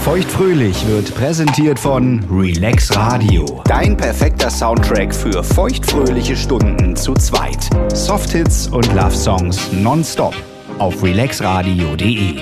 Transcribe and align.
Feuchtfröhlich 0.00 0.86
wird 0.86 1.14
präsentiert 1.14 1.78
von 1.78 2.24
Relax 2.30 2.96
Radio. 2.96 3.44
Dein 3.64 3.96
perfekter 3.96 4.48
Soundtrack 4.48 5.14
für 5.14 5.42
feuchtfröhliche 5.44 6.34
Stunden 6.34 6.96
zu 6.96 7.12
zweit. 7.14 7.68
Softhits 7.92 8.68
und 8.68 8.86
Love 8.94 9.14
Songs 9.14 9.70
nonstop 9.72 10.34
auf 10.78 11.02
relaxradio.de. 11.02 12.36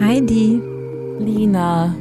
Heidi. 0.00 0.60
Lina, 1.20 1.94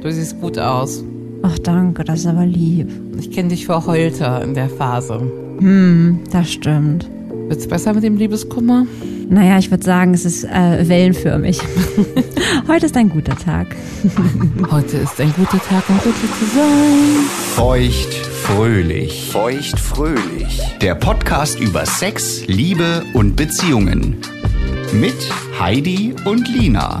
du 0.00 0.10
siehst 0.10 0.40
gut 0.40 0.58
aus. 0.58 1.04
Ach 1.42 1.58
danke, 1.58 2.04
das 2.04 2.20
ist 2.20 2.26
aber 2.26 2.46
lieb. 2.46 2.88
Ich 3.18 3.30
kenne 3.30 3.50
dich 3.50 3.66
verheulter 3.66 4.42
in 4.42 4.54
der 4.54 4.70
Phase. 4.70 5.20
Hm, 5.58 6.20
das 6.30 6.50
stimmt. 6.52 7.10
Wird's 7.48 7.66
besser 7.66 7.92
mit 7.92 8.04
dem 8.04 8.16
Liebeskummer? 8.16 8.86
Naja, 9.28 9.58
ich 9.58 9.70
würde 9.70 9.84
sagen, 9.84 10.14
es 10.14 10.24
ist 10.24 10.44
äh, 10.44 10.88
wellenförmig. 10.88 11.58
Heute 12.68 12.86
ist 12.86 12.96
ein 12.96 13.08
guter 13.08 13.36
Tag. 13.36 13.68
Heute 14.70 14.98
ist 14.98 15.20
ein 15.20 15.32
guter 15.36 15.58
Tag, 15.58 15.88
um 15.88 15.98
glücklich 16.00 16.30
zu 16.38 16.46
sein. 16.54 17.26
Feuchtfröhlich. 17.54 19.30
Feuchtfröhlich. 19.30 20.60
Der 20.80 20.94
Podcast 20.94 21.58
über 21.58 21.86
Sex, 21.86 22.46
Liebe 22.46 23.04
und 23.14 23.36
Beziehungen. 23.36 24.16
Mit 24.92 25.16
Heidi 25.58 26.14
und 26.24 26.48
Lina. 26.48 27.00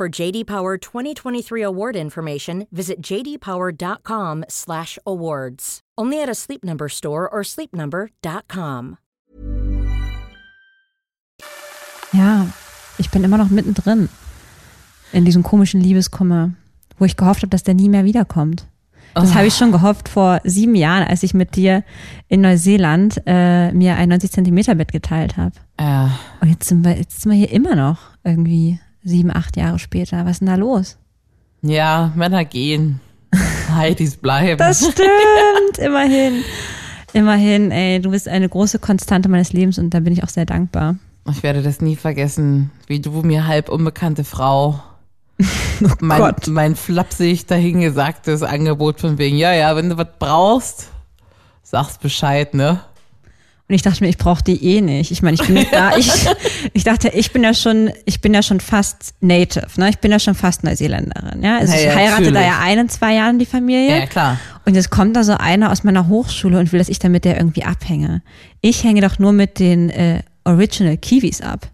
For 0.00 0.08
JD 0.08 0.46
Power 0.46 0.78
2023 0.78 1.62
award 1.62 1.94
information, 1.94 2.66
visit 2.72 3.02
jdpower.com/awards. 3.02 5.80
Only 5.98 6.22
at 6.22 6.28
a 6.30 6.34
Sleep 6.34 6.64
Number 6.64 6.88
store 6.88 7.28
or 7.30 7.44
sleepnumber.com. 7.44 8.96
Ja, 12.14 12.46
ich 12.96 13.10
bin 13.10 13.24
immer 13.24 13.36
noch 13.36 13.50
mittendrin 13.50 14.08
in 15.12 15.26
diesem 15.26 15.42
komischen 15.42 15.82
Liebeskummer, 15.82 16.52
wo 16.98 17.04
ich 17.04 17.18
gehofft 17.18 17.42
habe, 17.42 17.50
dass 17.50 17.62
der 17.62 17.74
nie 17.74 17.90
mehr 17.90 18.06
wiederkommt. 18.06 18.66
Das 19.14 19.32
Oh. 19.32 19.34
habe 19.34 19.48
ich 19.48 19.54
schon 19.54 19.70
gehofft 19.70 20.08
vor 20.08 20.40
sieben 20.44 20.76
Jahren, 20.76 21.06
als 21.06 21.22
ich 21.24 21.34
mit 21.34 21.56
dir 21.56 21.84
in 22.28 22.40
Neuseeland 22.40 23.20
äh, 23.26 23.70
mir 23.72 23.96
ein 23.96 24.08
90 24.08 24.32
Zentimeter 24.32 24.74
Bett 24.76 24.92
geteilt 24.92 25.36
habe. 25.36 25.56
Ja. 25.78 26.18
Und 26.40 26.48
jetzt 26.48 26.68
sind, 26.70 26.86
wir, 26.86 26.96
jetzt 26.96 27.20
sind 27.20 27.32
wir 27.32 27.38
hier 27.38 27.50
immer 27.52 27.76
noch 27.76 27.98
irgendwie 28.24 28.80
sieben, 29.04 29.30
acht 29.34 29.56
Jahre 29.56 29.78
später. 29.78 30.24
Was 30.24 30.32
ist 30.32 30.40
denn 30.40 30.48
da 30.48 30.54
los? 30.56 30.96
Ja, 31.62 32.12
Männer 32.16 32.44
gehen. 32.44 33.00
Heidis 33.74 34.16
bleiben. 34.16 34.58
Das 34.58 34.78
stimmt, 34.78 35.78
immerhin. 35.78 36.42
Immerhin, 37.12 37.70
ey, 37.70 38.00
du 38.00 38.10
bist 38.10 38.28
eine 38.28 38.48
große 38.48 38.78
Konstante 38.78 39.28
meines 39.28 39.52
Lebens 39.52 39.78
und 39.78 39.90
da 39.90 40.00
bin 40.00 40.12
ich 40.12 40.22
auch 40.24 40.28
sehr 40.28 40.46
dankbar. 40.46 40.96
Ich 41.30 41.42
werde 41.42 41.62
das 41.62 41.80
nie 41.80 41.96
vergessen, 41.96 42.70
wie 42.86 43.00
du 43.00 43.10
mir 43.22 43.46
halb 43.46 43.68
unbekannte 43.68 44.24
Frau 44.24 44.80
mein, 46.00 46.20
Oh 46.20 46.24
Gott. 46.24 46.46
mein 46.48 46.76
flapsig 46.76 47.46
dahingesagtes 47.46 48.42
Angebot 48.42 49.00
von 49.00 49.18
wegen, 49.18 49.36
ja, 49.36 49.52
ja, 49.52 49.74
wenn 49.76 49.88
du 49.90 49.96
was 49.96 50.08
brauchst, 50.18 50.88
sagst 51.62 52.00
Bescheid, 52.00 52.54
ne? 52.54 52.80
Und 53.70 53.76
ich 53.76 53.82
dachte 53.82 54.02
mir, 54.02 54.10
ich 54.10 54.18
brauche 54.18 54.42
die 54.42 54.64
eh 54.64 54.80
nicht. 54.80 55.12
Ich 55.12 55.22
meine, 55.22 55.36
ich 55.40 55.46
bin 55.46 55.56
jetzt 55.56 55.72
da, 55.72 55.96
ich, 55.96 56.10
ich 56.72 56.82
dachte, 56.82 57.08
ich 57.10 57.30
bin 57.30 57.44
ja 57.44 57.54
schon, 57.54 57.92
ich 58.04 58.20
bin 58.20 58.34
ja 58.34 58.42
schon 58.42 58.58
fast 58.58 59.14
native, 59.20 59.68
ne? 59.76 59.90
Ich 59.90 59.98
bin 60.00 60.10
ja 60.10 60.18
schon 60.18 60.34
fast 60.34 60.64
Neuseeländerin, 60.64 61.40
ja. 61.40 61.58
Also 61.58 61.74
Ja, 61.74 61.78
ich 61.78 61.86
heirate 61.94 62.24
da 62.24 62.30
natürlich. 62.32 62.48
ja 62.48 62.58
ein, 62.60 62.78
in 62.80 62.88
zwei 62.88 63.14
Jahren 63.14 63.38
die 63.38 63.46
Familie. 63.46 64.00
Ja, 64.00 64.06
klar. 64.06 64.40
Und 64.66 64.74
jetzt 64.74 64.90
kommt 64.90 65.14
da 65.14 65.22
so 65.22 65.34
einer 65.34 65.70
aus 65.70 65.84
meiner 65.84 66.08
Hochschule 66.08 66.58
und 66.58 66.72
will, 66.72 66.80
dass 66.80 66.88
ich 66.88 66.98
da 66.98 67.08
mit 67.08 67.24
der 67.24 67.36
irgendwie 67.36 67.62
abhänge. 67.62 68.22
Ich 68.60 68.82
hänge 68.82 69.02
doch 69.02 69.20
nur 69.20 69.32
mit 69.32 69.60
den 69.60 69.88
äh, 69.90 70.22
Original 70.42 70.96
Kiwis 70.96 71.40
ab. 71.40 71.68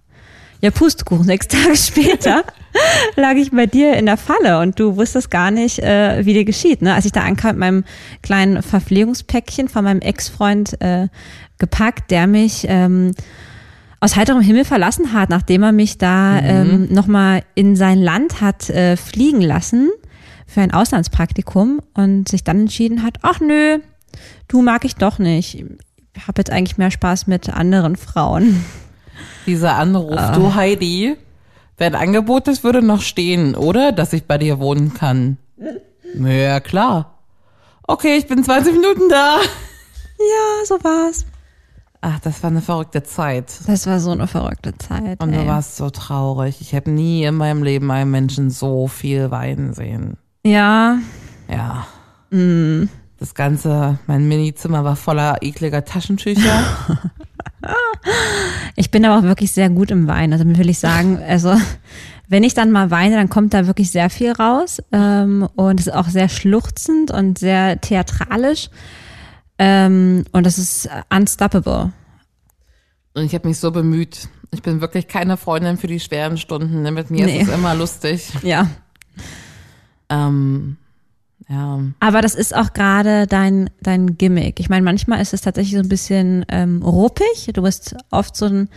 Ja, 0.61 0.71
Pustekuchen. 0.71 1.25
Sechs 1.25 1.49
Tage 1.49 1.77
später 1.77 2.45
lag 3.17 3.37
ich 3.37 3.53
bei 3.53 3.65
dir 3.65 3.95
in 3.97 4.05
der 4.05 4.19
Falle 4.19 4.61
und 4.61 4.79
du 4.79 4.97
wusstest 4.97 5.31
gar 5.31 5.51
nicht, 5.51 5.79
äh, 5.79 6.27
wie 6.27 6.35
dir 6.35 6.45
geschieht. 6.45 6.83
Ne? 6.83 6.93
Als 6.95 7.07
ich 7.07 7.13
da 7.13 7.23
ankam 7.23 7.53
mit 7.53 7.59
meinem 7.59 7.85
kleinen 8.23 8.63
Verpflegungspäckchen 8.63 9.69
von 9.69 9.85
meinem 9.85 10.01
Ex-Freund 10.01 10.81
äh, 10.81 11.09
gepackt, 11.59 12.11
der 12.11 12.27
mich 12.27 12.67
ähm, 12.69 13.13
aus 14.01 14.17
heiterem 14.17 14.41
Himmel 14.43 14.65
verlassen 14.65 15.13
hat, 15.13 15.31
nachdem 15.31 15.63
er 15.63 15.73
mich 15.73 15.99
da 15.99 16.39
ähm, 16.39 16.89
nochmal 16.93 17.43
in 17.55 17.77
sein 17.77 17.99
Land 17.99 18.41
hat 18.41 18.69
äh, 18.71 18.97
fliegen 18.97 19.41
lassen 19.41 19.91
für 20.47 20.61
ein 20.61 20.73
Auslandspraktikum 20.73 21.81
und 21.95 22.29
sich 22.29 22.45
dann 22.45 22.61
entschieden 22.61 23.03
hat, 23.03 23.19
ach 23.23 23.41
nö, 23.41 23.79
du 24.49 24.63
mag 24.63 24.85
ich 24.85 24.95
doch 24.97 25.19
nicht. 25.19 25.65
Ich 26.15 26.27
habe 26.29 26.39
jetzt 26.41 26.51
eigentlich 26.51 26.79
mehr 26.79 26.91
Spaß 26.91 27.27
mit 27.27 27.49
anderen 27.51 27.97
Frauen. 27.97 28.65
Dieser 29.47 29.77
Anruf, 29.77 30.19
Ah. 30.19 30.35
du 30.35 30.55
Heidi, 30.55 31.17
dein 31.79 31.95
Angebot, 31.95 32.47
das 32.49 32.65
würde 32.65 32.83
noch 32.83 33.01
stehen, 33.03 33.55
oder? 33.55 33.93
Dass 33.93 34.13
ich 34.13 34.25
bei 34.25 34.39
dir 34.39 34.59
wohnen 34.59 34.95
kann. 34.95 35.37
Ja, 36.15 36.61
klar. 36.61 37.19
Okay, 37.87 38.17
ich 38.17 38.27
bin 38.27 38.43
20 38.45 38.73
Minuten 38.75 39.09
da. 39.09 39.39
Ja, 40.19 40.65
so 40.67 40.75
war's. 40.83 41.27
Ach, 42.09 42.21
das 42.21 42.41
war 42.45 42.51
eine 42.51 42.63
verrückte 42.63 43.03
Zeit. 43.03 43.53
Das 43.67 43.89
war 43.89 43.99
so 43.99 44.13
eine 44.13 44.29
verrückte 44.29 44.79
Zeit. 44.79 45.21
Und 45.21 45.33
ey. 45.33 45.41
du 45.41 45.47
warst 45.49 45.75
so 45.75 45.91
traurig. 45.91 46.61
Ich 46.61 46.73
habe 46.73 46.89
nie 46.89 47.25
in 47.25 47.35
meinem 47.35 47.65
Leben 47.65 47.91
einen 47.91 48.13
Menschen 48.13 48.49
so 48.51 48.87
viel 48.87 49.33
weinen 49.33 49.75
sehen. 49.75 50.17
Ja, 50.45 50.99
Ja. 51.49 51.87
Mm. 52.31 52.89
Das 53.19 53.35
ganze, 53.35 53.99
mein 54.07 54.29
Minizimmer 54.29 54.85
war 54.85 54.95
voller 54.95 55.39
ekliger 55.41 55.85
Taschentücher. 55.85 56.65
ich 58.77 58.91
bin 58.93 59.05
aber 59.05 59.19
auch 59.19 59.23
wirklich 59.23 59.51
sehr 59.51 59.71
gut 59.71 59.91
im 59.91 60.07
Weinen. 60.07 60.33
Also 60.33 60.45
will 60.45 60.69
ich 60.69 60.79
sagen, 60.79 61.19
also 61.27 61.57
wenn 62.29 62.45
ich 62.45 62.55
dann 62.55 62.71
mal 62.71 62.93
weine, 62.93 63.17
dann 63.17 63.31
kommt 63.31 63.53
da 63.53 63.67
wirklich 63.67 63.91
sehr 63.91 64.11
viel 64.11 64.31
raus. 64.31 64.81
Ähm, 64.93 65.49
und 65.57 65.81
es 65.81 65.89
ist 65.89 65.95
auch 65.95 66.09
sehr 66.09 66.29
schluchzend 66.29 67.11
und 67.11 67.39
sehr 67.39 67.81
theatralisch. 67.81 68.69
Ähm, 69.59 70.25
und 70.33 70.45
das 70.45 70.59
ist 70.59 70.89
unstoppable. 71.11 71.93
Und 73.15 73.25
ich 73.25 73.35
habe 73.35 73.49
mich 73.49 73.59
so 73.59 73.71
bemüht. 73.71 74.29
Ich 74.51 74.63
bin 74.63 74.81
wirklich 74.81 75.09
keine 75.09 75.37
Freundin 75.37 75.77
für 75.79 75.87
die 75.87 76.01
schweren 76.01 76.37
Stunden. 76.37 76.83
ne? 76.83 76.93
Mit 76.93 77.11
mir 77.11 77.27
Nee. 77.27 77.41
ist 77.41 77.49
es 77.49 77.55
immer 77.55 77.75
lustig. 77.75 78.29
Ja. 78.43 78.69
Ähm, 80.09 80.77
Ja. 81.49 81.81
Aber 82.01 82.23
das 82.23 82.35
ist 82.35 82.55
auch 82.55 82.73
gerade 82.73 83.27
dein, 83.27 83.71
dein 83.81 84.19
Gimmick. 84.19 84.59
Ich 84.61 84.69
meine, 84.69 84.83
manchmal 84.85 85.21
ist 85.21 85.33
es 85.33 85.41
tatsächlich 85.43 85.75
so 85.77 85.81
ein 85.83 85.89
bisschen 85.89 86.45
ähm, 86.49 86.83
ruppig. 86.83 87.51
Du 87.55 87.63
bist 87.63 87.95
oft 88.11 88.37
so 88.37 88.47
ein 88.47 88.69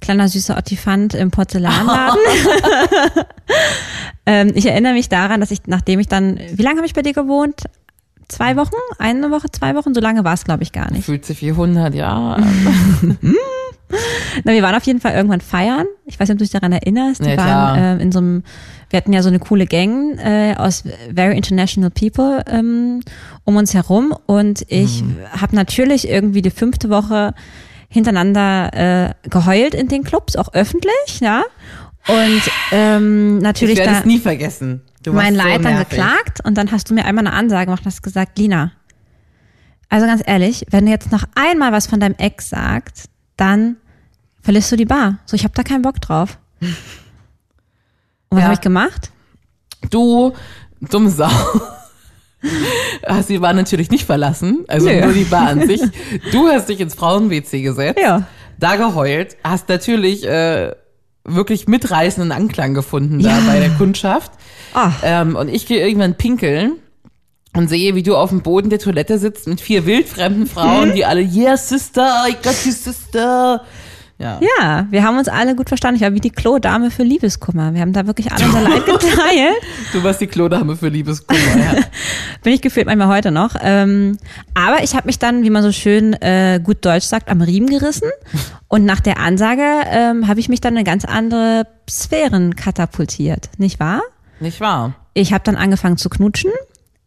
kleiner 0.00 0.28
süßer 0.28 0.56
Ottifant 0.56 1.14
im 1.14 1.30
Porzellanladen. 1.30 2.18
ähm, 4.26 4.52
ich 4.54 4.66
erinnere 4.66 4.94
mich 4.94 5.08
daran, 5.08 5.40
dass 5.40 5.50
ich, 5.50 5.60
nachdem 5.66 6.00
ich 6.00 6.08
dann, 6.08 6.38
wie 6.52 6.62
lange 6.62 6.78
habe 6.78 6.86
ich 6.86 6.94
bei 6.94 7.02
dir 7.02 7.12
gewohnt? 7.12 7.62
Zwei 8.28 8.56
Wochen? 8.56 8.74
Eine 8.98 9.30
Woche, 9.30 9.46
zwei 9.50 9.74
Wochen? 9.74 9.94
So 9.94 10.00
lange 10.00 10.24
war 10.24 10.34
es, 10.34 10.44
glaube 10.44 10.62
ich, 10.62 10.72
gar 10.72 10.90
nicht. 10.90 11.04
Fühlt 11.04 11.24
sich 11.24 11.42
wie 11.42 11.50
100 11.50 11.94
Jahre. 11.94 12.42
Na, 14.44 14.52
wir 14.52 14.62
waren 14.62 14.74
auf 14.74 14.84
jeden 14.84 15.00
Fall 15.00 15.12
irgendwann 15.14 15.42
feiern. 15.42 15.86
Ich 16.06 16.18
weiß 16.18 16.28
nicht, 16.28 16.34
ob 16.36 16.38
du 16.38 16.44
dich 16.44 16.52
daran 16.52 16.72
erinnerst. 16.72 17.20
Wir 17.20 17.32
Ja, 17.32 17.36
waren 17.36 17.74
klar. 17.76 17.98
äh, 17.98 18.02
in 18.02 18.10
so 18.10 18.20
einem, 18.20 18.42
wir 18.88 18.96
hatten 18.96 19.12
ja 19.12 19.22
so 19.22 19.28
eine 19.28 19.38
coole 19.38 19.66
Gang 19.66 20.18
äh, 20.18 20.54
aus 20.56 20.84
very 21.14 21.36
international 21.36 21.90
people 21.90 22.42
ähm, 22.46 23.00
um 23.44 23.56
uns 23.56 23.74
herum 23.74 24.14
und 24.26 24.64
ich 24.68 25.02
Mhm. 25.02 25.16
habe 25.38 25.54
natürlich 25.54 26.08
irgendwie 26.08 26.40
die 26.40 26.50
fünfte 26.50 26.88
Woche 26.88 27.34
hintereinander 27.88 29.12
äh, 29.24 29.28
geheult 29.28 29.74
in 29.74 29.88
den 29.88 30.02
Clubs, 30.04 30.36
auch 30.36 30.54
öffentlich, 30.54 31.20
ja. 31.20 31.42
Und 32.08 32.42
ähm, 32.72 33.36
Ich 33.38 33.42
natürlich 33.42 33.78
werde 33.78 33.92
da 33.92 33.98
es 34.00 34.04
nie 34.06 34.18
vergessen. 34.18 34.80
Du 35.02 35.12
mein 35.12 35.36
warst 35.36 35.62
so 35.64 35.70
geklagt 35.78 36.40
und 36.44 36.56
dann 36.56 36.70
hast 36.70 36.88
du 36.90 36.94
mir 36.94 37.04
einmal 37.04 37.26
eine 37.26 37.34
Ansage 37.36 37.66
gemacht 37.66 37.80
und 37.82 37.86
hast 37.86 38.02
gesagt, 38.02 38.38
Lina, 38.38 38.72
also 39.88 40.06
ganz 40.06 40.22
ehrlich, 40.24 40.64
wenn 40.70 40.86
du 40.86 40.92
jetzt 40.92 41.10
noch 41.12 41.24
einmal 41.34 41.72
was 41.72 41.86
von 41.86 42.00
deinem 42.00 42.14
Ex 42.18 42.50
sagst, 42.50 43.08
dann 43.36 43.76
verlässt 44.40 44.70
du 44.72 44.76
die 44.76 44.84
Bar. 44.84 45.18
So, 45.26 45.34
ich 45.34 45.44
habe 45.44 45.54
da 45.54 45.62
keinen 45.62 45.82
Bock 45.82 46.00
drauf. 46.00 46.38
Und 46.60 46.68
was 48.30 48.38
Ja. 48.38 48.44
habe 48.44 48.54
ich 48.54 48.60
gemacht? 48.60 49.10
Du, 49.90 50.32
dumme 50.80 51.10
Sau. 51.10 51.28
Hast 53.06 53.28
die 53.28 53.38
Bar 53.38 53.52
natürlich 53.52 53.90
nicht 53.90 54.04
verlassen, 54.04 54.64
also 54.68 54.88
Nö. 54.88 55.00
nur 55.04 55.12
die 55.12 55.24
Bar 55.24 55.48
an 55.48 55.66
sich. 55.66 55.80
Du 56.32 56.48
hast 56.48 56.68
dich 56.68 56.80
ins 56.80 56.94
Frauen-WC 56.94 57.62
gesetzt, 57.62 58.00
Ja. 58.02 58.26
da 58.58 58.76
geheult, 58.76 59.36
hast 59.44 59.68
natürlich 59.68 60.24
äh, 60.26 60.72
wirklich 61.24 61.68
mitreißenden 61.68 62.32
Anklang 62.32 62.74
gefunden 62.74 63.20
da 63.22 63.38
Ja. 63.38 63.40
bei 63.46 63.60
der 63.60 63.70
Kundschaft. 63.70 64.32
Ach. 64.74 64.94
Ähm, 65.02 65.36
und 65.36 65.48
ich 65.48 65.66
gehe 65.66 65.86
irgendwann 65.86 66.14
pinkeln 66.16 66.74
und 67.54 67.68
sehe, 67.68 67.94
wie 67.94 68.02
du 68.02 68.16
auf 68.16 68.30
dem 68.30 68.40
Boden 68.42 68.70
der 68.70 68.78
Toilette 68.78 69.18
sitzt 69.18 69.46
mit 69.46 69.60
vier 69.60 69.84
wildfremden 69.86 70.46
Frauen, 70.46 70.90
Mhm. 70.90 70.94
die 70.94 71.04
alle, 71.04 71.20
yeah, 71.20 71.56
sister, 71.56 72.24
I 72.28 72.32
got 72.42 72.54
you, 72.64 72.72
sister. 72.72 73.62
Ja. 74.18 74.38
Ja, 74.60 74.86
wir 74.90 75.02
haben 75.02 75.18
uns 75.18 75.26
alle 75.26 75.56
gut 75.56 75.68
verstanden. 75.68 75.96
Ich 75.96 76.02
war 76.02 76.14
wie 76.14 76.20
die 76.20 76.30
Klo-Dame 76.30 76.92
für 76.92 77.02
Liebeskummer. 77.02 77.74
Wir 77.74 77.80
haben 77.80 77.92
da 77.92 78.06
wirklich 78.06 78.30
alle 78.30 78.44
unser 78.44 78.60
Leid 78.60 78.86
geteilt. 78.86 79.56
Du 79.92 80.02
warst 80.04 80.20
die 80.20 80.28
Klodame 80.28 80.76
für 80.76 80.88
Liebeskummer, 80.88 81.40
ja. 81.58 81.74
Bin 82.44 82.52
ich 82.52 82.60
gefühlt 82.62 82.86
manchmal 82.86 83.08
heute 83.08 83.32
noch. 83.32 83.56
Ähm, 83.60 84.18
aber 84.54 84.84
ich 84.84 84.94
habe 84.94 85.06
mich 85.06 85.18
dann, 85.18 85.42
wie 85.42 85.50
man 85.50 85.64
so 85.64 85.72
schön 85.72 86.12
äh, 86.14 86.60
gut 86.62 86.84
Deutsch 86.84 87.04
sagt, 87.06 87.28
am 87.30 87.40
Riemen 87.40 87.68
gerissen. 87.68 88.08
Und 88.68 88.84
nach 88.84 89.00
der 89.00 89.18
Ansage 89.18 89.64
ähm, 89.90 90.28
habe 90.28 90.38
ich 90.38 90.48
mich 90.48 90.60
dann 90.60 90.76
in 90.76 90.84
ganz 90.84 91.04
andere 91.04 91.66
Sphären 91.90 92.54
katapultiert. 92.54 93.50
Nicht 93.58 93.80
wahr? 93.80 94.02
Nicht 94.42 94.60
wahr? 94.60 94.94
Ich 95.14 95.32
habe 95.32 95.44
dann 95.44 95.56
angefangen 95.56 95.96
zu 95.96 96.08
knutschen. 96.10 96.50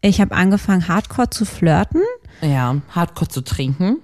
Ich 0.02 0.22
habe 0.22 0.36
angefangen, 0.36 0.88
hardcore 0.88 1.30
zu 1.30 1.46
flirten, 1.46 2.02
Ja, 2.42 2.76
hardcore 2.90 3.28
zu 3.30 3.42
trinken. 3.42 3.98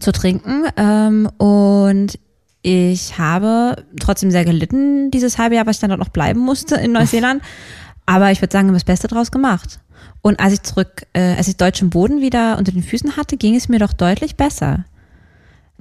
zu 0.00 0.12
trinken. 0.12 0.64
Ähm, 0.76 1.26
und 1.38 2.18
ich 2.62 3.18
habe 3.18 3.84
trotzdem 4.00 4.30
sehr 4.30 4.44
gelitten 4.44 5.10
dieses 5.10 5.38
halbe 5.38 5.54
Jahr, 5.56 5.66
was 5.66 5.76
ich 5.76 5.80
dann 5.80 5.90
dort 5.90 6.00
noch 6.00 6.10
bleiben 6.10 6.40
musste 6.40 6.74
in 6.76 6.92
Neuseeland. 6.92 7.42
Aber 8.06 8.30
ich 8.30 8.40
würde 8.40 8.52
sagen, 8.52 8.66
wir 8.66 8.70
haben 8.70 8.74
das 8.76 8.84
Beste 8.84 9.08
draus 9.08 9.30
gemacht. 9.30 9.80
Und 10.22 10.38
als 10.40 10.52
ich 10.52 10.62
zurück, 10.62 11.06
äh, 11.12 11.34
als 11.36 11.48
ich 11.48 11.56
deutschen 11.56 11.90
Boden 11.90 12.20
wieder 12.20 12.58
unter 12.58 12.72
den 12.72 12.82
Füßen 12.82 13.16
hatte, 13.16 13.36
ging 13.36 13.54
es 13.56 13.68
mir 13.68 13.78
doch 13.78 13.92
deutlich 13.92 14.36
besser. 14.36 14.84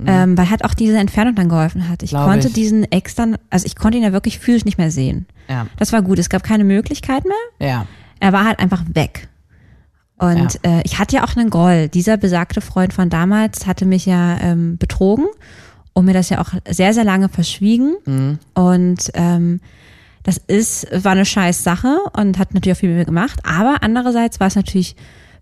Ähm, 0.06 0.38
weil 0.38 0.50
halt 0.50 0.66
auch 0.66 0.74
diese 0.74 0.98
Entfernung 0.98 1.36
dann 1.36 1.48
geholfen 1.48 1.88
hat. 1.88 2.04
Ich 2.04 2.10
Glaub 2.10 2.26
konnte 2.26 2.50
ich. 2.50 2.54
diesen 2.54 2.92
Ex 2.92 3.16
dann, 3.16 3.38
also 3.50 3.66
ich 3.66 3.78
konnte 3.78 3.98
ihn 3.98 4.04
ja 4.04 4.12
wirklich 4.12 4.40
physisch 4.40 4.66
nicht 4.66 4.78
mehr 4.78 4.92
sehen. 4.92 5.26
Ja. 5.48 5.68
Das 5.78 5.94
war 5.94 6.02
gut. 6.02 6.20
Es 6.20 6.30
gab 6.30 6.44
keine 6.44 6.66
Möglichkeit 6.66 7.24
mehr. 7.24 7.70
Ja. 7.70 7.88
Er 8.20 8.34
war 8.34 8.46
halt 8.46 8.60
einfach 8.60 8.84
weg. 8.94 9.30
Und 10.18 10.60
äh, 10.66 10.82
ich 10.84 11.00
hatte 11.00 11.16
ja 11.18 11.24
auch 11.24 11.36
einen 11.36 11.50
Groll. 11.50 11.88
Dieser 11.88 12.18
besagte 12.18 12.62
Freund 12.62 12.94
von 12.94 13.10
damals 13.10 13.68
hatte 13.68 13.86
mich 13.86 14.06
ja 14.06 14.38
ähm, 14.42 14.78
betrogen 14.78 15.28
und 15.94 16.06
mir 16.06 16.14
das 16.14 16.30
ja 16.30 16.42
auch 16.42 16.54
sehr, 16.70 16.94
sehr 16.94 17.04
lange 17.04 17.30
verschwiegen. 17.30 17.96
Und 18.54 19.12
ähm, 19.14 19.62
das 20.24 20.38
ist, 20.38 20.88
war 20.92 21.12
eine 21.14 21.26
scheiß 21.26 21.64
Sache 21.64 22.00
und 22.18 22.40
hat 22.40 22.54
natürlich 22.54 22.78
auch 22.78 22.80
viel 22.80 22.90
mit 22.90 22.98
mir 22.98 23.06
gemacht. 23.06 23.40
Aber 23.44 23.78
andererseits 23.82 24.40
war 24.40 24.48
es 24.48 24.56
natürlich 24.56 24.96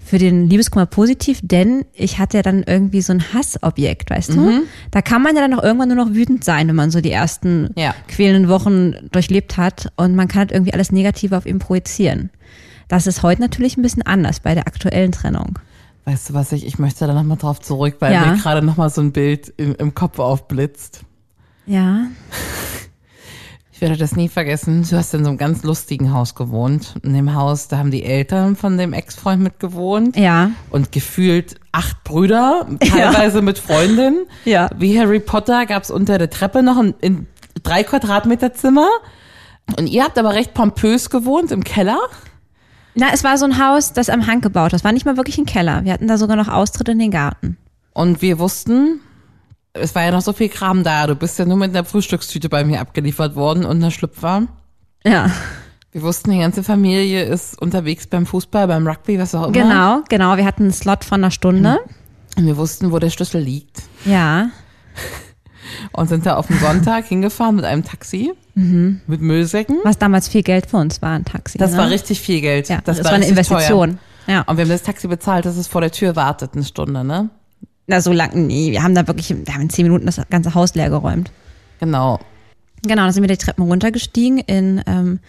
für 0.06 0.18
den 0.18 0.50
Liebeskummer 0.50 0.86
positiv, 0.86 1.40
denn 1.42 1.86
ich 1.94 2.20
hatte 2.20 2.38
ja 2.38 2.44
dann 2.44 2.64
irgendwie 2.64 3.02
so 3.02 3.14
ein 3.14 3.34
Hassobjekt, 3.34 4.10
weißt 4.10 4.34
du? 4.36 4.62
Da 4.92 5.02
kann 5.02 5.22
man 5.22 5.36
ja 5.36 5.42
dann 5.42 5.58
auch 5.58 5.64
irgendwann 5.64 5.88
nur 5.90 5.98
noch 6.06 6.14
wütend 6.14 6.44
sein, 6.44 6.68
wenn 6.68 6.76
man 6.76 6.92
so 6.92 7.02
die 7.02 7.12
ersten 7.12 7.70
Ja. 7.76 7.96
quälenden 8.08 8.50
Wochen 8.50 8.94
durchlebt 9.12 9.58
hat 9.58 9.92
und 9.96 10.16
man 10.16 10.28
kann 10.28 10.40
halt 10.40 10.52
irgendwie 10.52 10.74
alles 10.74 10.92
Negative 10.92 11.38
auf 11.38 11.46
ihn 11.46 11.60
projizieren. 11.60 12.30
Das 12.90 13.08
ist 13.08 13.24
heute 13.24 13.42
natürlich 13.42 13.78
ein 13.78 13.82
bisschen 13.82 14.04
anders 14.04 14.40
bei 14.42 14.54
der 14.56 14.68
aktuellen 14.68 15.12
Trennung. 15.14 15.58
Weißt 16.06 16.30
du 16.30 16.34
was, 16.34 16.52
ich, 16.52 16.66
ich 16.66 16.78
möchte 16.80 17.08
da 17.08 17.14
nochmal 17.14 17.38
drauf 17.38 17.62
zurück, 17.62 17.96
weil 18.00 18.12
Ja. 18.14 18.26
mir 18.26 18.38
gerade 18.38 18.64
nochmal 18.66 18.90
so 18.90 19.00
ein 19.02 19.14
Bild 19.14 19.54
im, 19.58 19.74
im 19.76 19.94
Kopf 19.96 20.20
aufblitzt. 20.20 21.02
Ja. 21.66 22.08
Ich 23.74 23.82
werde 23.82 23.98
das 23.98 24.16
nie 24.16 24.30
vergessen. 24.30 24.86
Du 24.88 24.96
hast 24.96 25.16
in 25.16 25.24
so 25.24 25.30
einem 25.30 25.40
ganz 25.40 25.64
lustigen 25.64 26.14
Haus 26.14 26.36
gewohnt. 26.36 26.94
In 27.02 27.16
dem 27.16 27.34
Haus, 27.34 27.70
da 27.70 27.80
haben 27.80 27.90
die 27.90 28.04
Eltern 28.04 28.56
von 28.56 28.78
dem 28.78 28.94
Ex-Freund 28.94 29.42
mit 29.42 29.60
gewohnt. 29.60 30.16
Ja. 30.16 30.52
Und 30.70 30.92
gefühlt 30.92 31.56
acht 31.72 32.04
Brüder, 32.04 32.68
teilweise 32.80 33.42
mit 33.42 33.58
Freundinnen. 33.58 34.28
Ja. 34.46 34.70
Wie 34.78 35.00
Harry 35.00 35.20
Potter 35.20 35.66
gab's 35.66 35.90
unter 35.90 36.20
der 36.20 36.30
Treppe 36.30 36.62
noch 36.62 36.78
ein, 36.78 36.94
ein 37.04 37.28
drei 37.64 37.84
Quadratmeter 37.84 38.54
Zimmer. 38.54 38.90
Und 39.78 39.88
ihr 39.88 40.04
habt 40.04 40.20
aber 40.20 40.36
recht 40.36 40.54
pompös 40.54 41.10
gewohnt 41.10 41.52
im 41.52 41.64
Keller. 41.64 41.98
Na, 42.94 43.08
es 43.12 43.24
war 43.24 43.40
so 43.40 43.46
ein 43.46 43.58
Haus, 43.58 43.94
das 43.94 44.10
am 44.10 44.28
Hang 44.28 44.42
gebaut 44.42 44.68
ist. 44.68 44.74
Das 44.74 44.84
war 44.84 44.92
nicht 44.92 45.06
mal 45.06 45.18
wirklich 45.18 45.40
ein 45.40 45.48
Keller. 45.48 45.84
Wir 45.84 45.94
hatten 45.94 46.08
da 46.08 46.18
sogar 46.18 46.36
noch 46.36 46.48
Austritt 46.48 46.90
in 46.90 47.00
den 47.00 47.10
Garten. 47.10 47.58
Und 47.94 48.22
wir 48.22 48.38
wussten, 48.38 49.00
es 49.74 49.96
war 49.96 50.04
ja 50.04 50.12
noch 50.12 50.22
so 50.22 50.34
viel 50.34 50.50
Kram 50.50 50.84
da. 50.84 51.08
Du 51.08 51.16
bist 51.16 51.40
ja 51.40 51.46
nur 51.46 51.58
mit 51.58 51.72
einer 51.72 51.84
Frühstückstüte 51.84 52.50
bei 52.50 52.64
mir 52.64 52.80
abgeliefert 52.80 53.36
worden 53.36 53.66
und 53.66 53.78
einer 53.78 53.92
Schlüpfer. 53.92 54.48
Ja. 55.04 55.32
Wir 55.92 56.02
wussten, 56.02 56.32
die 56.32 56.40
ganze 56.40 56.64
Familie 56.64 57.24
ist 57.24 57.60
unterwegs 57.62 58.08
beim 58.08 58.26
Fußball, 58.26 58.68
beim 58.68 58.88
Rugby, 58.88 59.20
was 59.20 59.36
auch 59.36 59.44
immer. 59.44 59.52
Genau, 59.52 60.02
genau. 60.10 60.38
Wir 60.38 60.46
hatten 60.46 60.64
einen 60.64 60.74
Slot 60.74 61.04
von 61.04 61.24
einer 61.24 61.32
Stunde. 61.32 61.80
Und 62.36 62.46
wir 62.46 62.58
wussten, 62.58 62.92
wo 62.92 63.00
der 63.00 63.10
Schlüssel 63.10 63.42
liegt. 63.42 63.84
Ja. 64.06 64.50
Und 65.92 66.08
sind 66.08 66.26
da 66.26 66.36
auf 66.36 66.48
dem 66.48 66.60
Sonntag 66.60 67.06
hingefahren 67.06 67.56
mit 67.56 67.66
einem 67.66 67.84
Taxi, 67.84 68.32
mit 68.54 69.22
Müllsäcken. 69.22 69.80
Was 69.84 69.98
damals 69.98 70.28
viel 70.28 70.44
Geld 70.44 70.68
für 70.68 70.78
uns 70.78 71.02
war, 71.02 71.12
ein 71.12 71.26
Taxi. 71.26 71.58
Das 71.58 71.72
ne? 71.72 71.78
war 71.78 71.90
richtig 71.90 72.22
viel 72.22 72.42
Geld. 72.42 72.70
Ja, 72.70 72.80
das, 72.84 73.00
war, 73.00 73.06
war 73.06 73.12
eine 73.14 73.28
Investition. 73.28 73.98
Teuer. 74.26 74.36
Ja. 74.36 74.42
Und 74.42 74.58
wir 74.58 74.66
haben 74.66 74.70
das 74.70 74.84
Taxi 74.84 75.08
bezahlt, 75.08 75.46
dass 75.46 75.58
es 75.58 75.68
vor 75.68 75.82
der 75.82 75.92
Tür 75.92 76.16
wartet, 76.16 76.52
eine 76.54 76.64
Stunde, 76.64 77.04
ne? 77.04 77.30
Na, 77.88 78.00
so 78.00 78.14
lang, 78.14 78.48
nee, 78.48 78.72
wir 78.72 78.84
haben 78.84 78.96
da 78.96 79.08
wirklich, 79.08 79.30
wir 79.30 79.54
haben 79.54 79.62
in 79.64 79.70
zehn 79.70 79.86
Minuten 79.86 80.06
das 80.06 80.22
ganze 80.30 80.54
Haus 80.54 80.74
leer 80.76 80.90
geräumt. 80.90 81.32
Genau. 81.80 82.20
Genau, 82.84 83.04
dann 83.04 83.12
sind 83.12 83.24
wir 83.24 83.28
die 83.28 83.38
Treppen 83.38 83.64
runtergestiegen 83.64 84.40
in 84.40 84.82
ähm, 84.88 85.20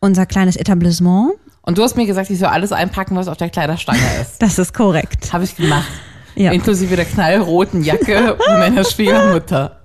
unser 0.00 0.26
kleines 0.26 0.56
Etablissement. 0.56 1.32
Und 1.62 1.78
du 1.78 1.82
hast 1.82 1.96
mir 1.96 2.06
gesagt, 2.06 2.28
ich 2.30 2.38
soll 2.38 2.48
alles 2.48 2.72
einpacken, 2.72 3.16
was 3.16 3.28
auf 3.28 3.36
der 3.36 3.48
Kleiderstange 3.48 4.00
ist. 4.20 4.40
Das 4.42 4.58
ist 4.58 4.74
korrekt. 4.74 5.32
Habe 5.32 5.44
ich 5.44 5.56
gemacht. 5.56 5.88
Ja. 6.34 6.50
Inklusive 6.50 6.96
der 6.96 7.04
knallroten 7.04 7.84
Jacke 7.84 8.38
meiner 8.48 8.84
Schwiegermutter. 8.84 9.82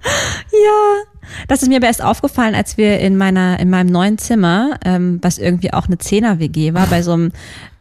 Ja, 0.52 1.04
das 1.50 1.62
ist 1.62 1.68
mir 1.68 1.78
aber 1.78 1.88
erst 1.88 2.02
aufgefallen, 2.02 2.56
als 2.56 2.78
wir 2.78 3.00
in 3.00 3.18
meiner 3.18 3.60
in 3.60 3.70
meinem 3.70 3.88
neuen 3.88 4.18
Zimmer, 4.18 4.80
ähm, 4.86 5.20
was 5.22 5.40
irgendwie 5.40 5.74
auch 5.74 5.88
eine 5.88 5.98
Zehner-WG 5.98 6.74
war, 6.74 6.88
bei 6.88 7.02
so 7.02 7.12
einem 7.12 7.32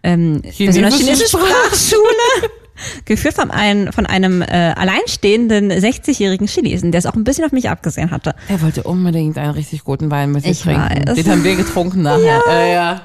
ähm, 0.02 0.42
bei 0.42 0.50
so 0.50 0.64
einer 0.64 0.90
Chinesische 0.90 1.04
chinesischen 1.04 1.38
Sprachschule. 1.38 2.50
Geführt 3.04 3.34
von 3.34 3.50
einem, 3.50 3.92
von 3.92 4.06
einem 4.06 4.42
äh, 4.42 4.46
alleinstehenden 4.76 5.70
60-jährigen 5.72 6.46
Chinesen, 6.46 6.92
der 6.92 6.98
es 6.98 7.06
auch 7.06 7.14
ein 7.14 7.24
bisschen 7.24 7.44
auf 7.44 7.52
mich 7.52 7.68
abgesehen 7.70 8.10
hatte. 8.10 8.34
Er 8.48 8.60
wollte 8.62 8.82
unbedingt 8.84 9.38
einen 9.38 9.52
richtig 9.52 9.84
guten 9.84 10.10
Wein 10.10 10.32
mit 10.32 10.44
dir 10.44 10.50
Ich 10.50 10.62
trinken. 10.62 11.06
weiß. 11.08 11.14
Den 11.14 11.30
haben 11.30 11.44
wir 11.44 11.56
getrunken 11.56 12.02
nachher. 12.02 12.40
Ja. 12.46 12.52
Äh, 12.52 12.72
ja. 12.74 13.00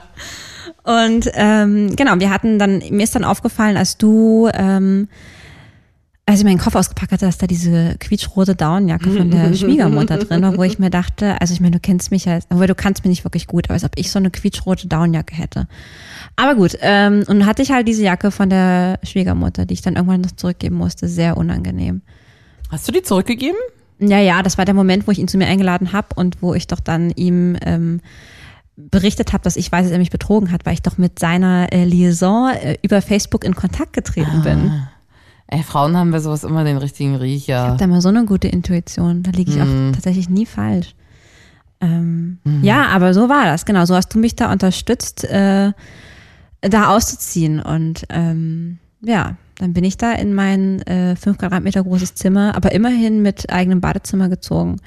Und 0.84 1.30
ähm, 1.36 1.96
genau, 1.96 2.20
wir 2.20 2.30
hatten 2.32 2.58
dann, 2.58 2.82
mir 2.90 3.04
ist 3.04 3.14
dann 3.16 3.24
aufgefallen, 3.24 3.78
als 3.78 3.98
du, 3.98 4.50
ähm, 4.54 5.08
als 6.26 6.40
ich 6.40 6.46
meinen 6.46 6.60
Koffer 6.60 6.80
ausgepackt 6.80 7.12
hatte, 7.12 7.26
dass 7.26 7.40
da 7.40 7.48
diese 7.48 7.96
quietschrote 8.00 8.56
Daunenjacke 8.56 9.10
von 9.10 9.32
der 9.32 9.54
Schwiegermutter 9.56 10.18
drin 10.18 10.42
war, 10.44 10.58
wo 10.58 10.64
ich 10.64 10.80
mir 10.80 10.90
dachte, 10.90 11.42
also 11.42 11.54
ich 11.54 11.60
meine, 11.60 11.72
du 11.72 11.80
kennst 11.80 12.12
mich 12.12 12.26
ja, 12.26 12.40
aber 12.50 12.68
du 12.68 12.76
kannst 12.76 13.04
mich 13.04 13.10
nicht 13.10 13.24
wirklich 13.26 13.48
gut, 13.48 13.66
aber 13.66 13.74
als 13.74 13.84
ob 13.84 13.92
ich 13.96 14.12
so 14.12 14.20
eine 14.20 14.30
quietschrote 14.30 14.88
Daunenjacke 14.88 15.36
hätte. 15.36 15.68
Aber 16.36 16.56
gut, 16.56 16.78
ähm, 16.82 17.20
und 17.28 17.40
dann 17.40 17.46
hatte 17.46 17.62
ich 17.62 17.72
halt 17.72 17.88
diese 17.88 18.04
Jacke 18.04 18.32
von 18.32 18.50
der 18.50 19.00
Schwiegermutter, 19.04 19.66
die 19.66 19.74
ich 19.74 19.82
dann 19.82 19.96
irgendwann 19.96 20.22
noch 20.22 20.32
zurückgeben 20.32 20.76
musste, 20.76 21.08
sehr 21.08 21.38
unangenehm. 21.38 22.02
Hast 22.70 22.88
du 22.88 22.92
die 22.92 23.02
zurückgegeben? 23.02 23.60
Ja, 24.00 24.20
ja, 24.20 24.42
das 24.42 24.58
war 24.58 24.66
der 24.66 24.74
Moment, 24.74 25.08
wo 25.08 25.12
ich 25.12 25.20
ihn 25.20 25.28
zu 25.28 25.38
mir 25.38 25.48
eingeladen 25.48 25.92
habe 25.92 26.08
und 26.16 26.42
wo 26.42 26.54
ich 26.54 26.68
doch 26.68 26.80
dann 26.80 27.12
ihm 27.12 27.58
ähm, 27.62 28.00
berichtet 28.76 29.34
habe, 29.34 29.44
dass 29.44 29.58
ich 29.58 29.72
weiß, 29.72 29.84
dass 29.84 29.92
er 29.92 30.00
mich 30.00 30.10
betrogen 30.10 30.52
hat, 30.52 30.66
weil 30.66 30.74
ich 30.74 30.82
doch 30.82 30.98
mit 30.98 31.20
seiner 31.20 31.72
äh, 31.72 31.84
Liaison 31.84 32.52
äh, 32.52 32.78
über 32.82 33.02
Facebook 33.02 33.44
in 33.44 33.56
Kontakt 33.56 33.94
getreten 33.94 34.42
bin. 34.44 34.72
Ey, 35.54 35.64
Frauen 35.64 35.96
haben 35.98 36.12
bei 36.12 36.20
sowas 36.20 36.44
immer 36.46 36.64
den 36.64 36.78
richtigen 36.78 37.16
Ich 37.16 37.22
Riecher. 37.22 37.60
habe 37.68 37.78
da 37.78 37.86
mal 37.86 38.00
so 38.02 38.10
eine 38.10 38.26
gute 38.26 38.48
Intuition. 38.48 39.22
Da 39.22 39.32
liege 39.32 39.52
ich 39.52 39.62
auch 39.62 39.92
tatsächlich 39.94 40.30
nie 40.30 40.46
falsch. 40.46 40.96
Ähm, 41.82 42.38
Ja, 42.62 42.88
aber 42.88 43.14
so 43.14 43.28
war 43.28 43.46
das, 43.46 43.66
genau. 43.66 43.86
So 43.86 43.94
hast 43.96 44.10
du 44.14 44.20
mich 44.20 44.36
da 44.36 44.52
unterstützt, 44.52 45.24
äh, 45.26 45.74
da 46.62 46.90
auszuziehen. 46.96 47.60
Und 47.62 48.06
ähm, 48.10 48.80
ja, 49.02 49.36
dann 49.58 49.74
bin 49.74 49.84
ich 49.84 49.98
da 49.98 50.14
in 50.14 50.34
mein 50.34 50.82
äh, 50.84 51.16
fünf 51.18 51.38
Quadratmeter 51.38 51.84
großes 51.84 52.16
Zimmer, 52.16 52.56
aber 52.56 52.72
immerhin 52.72 53.22
mit 53.22 53.52
eigenem 53.52 53.82
Badezimmer 53.82 54.30
gezogen. 54.30 54.78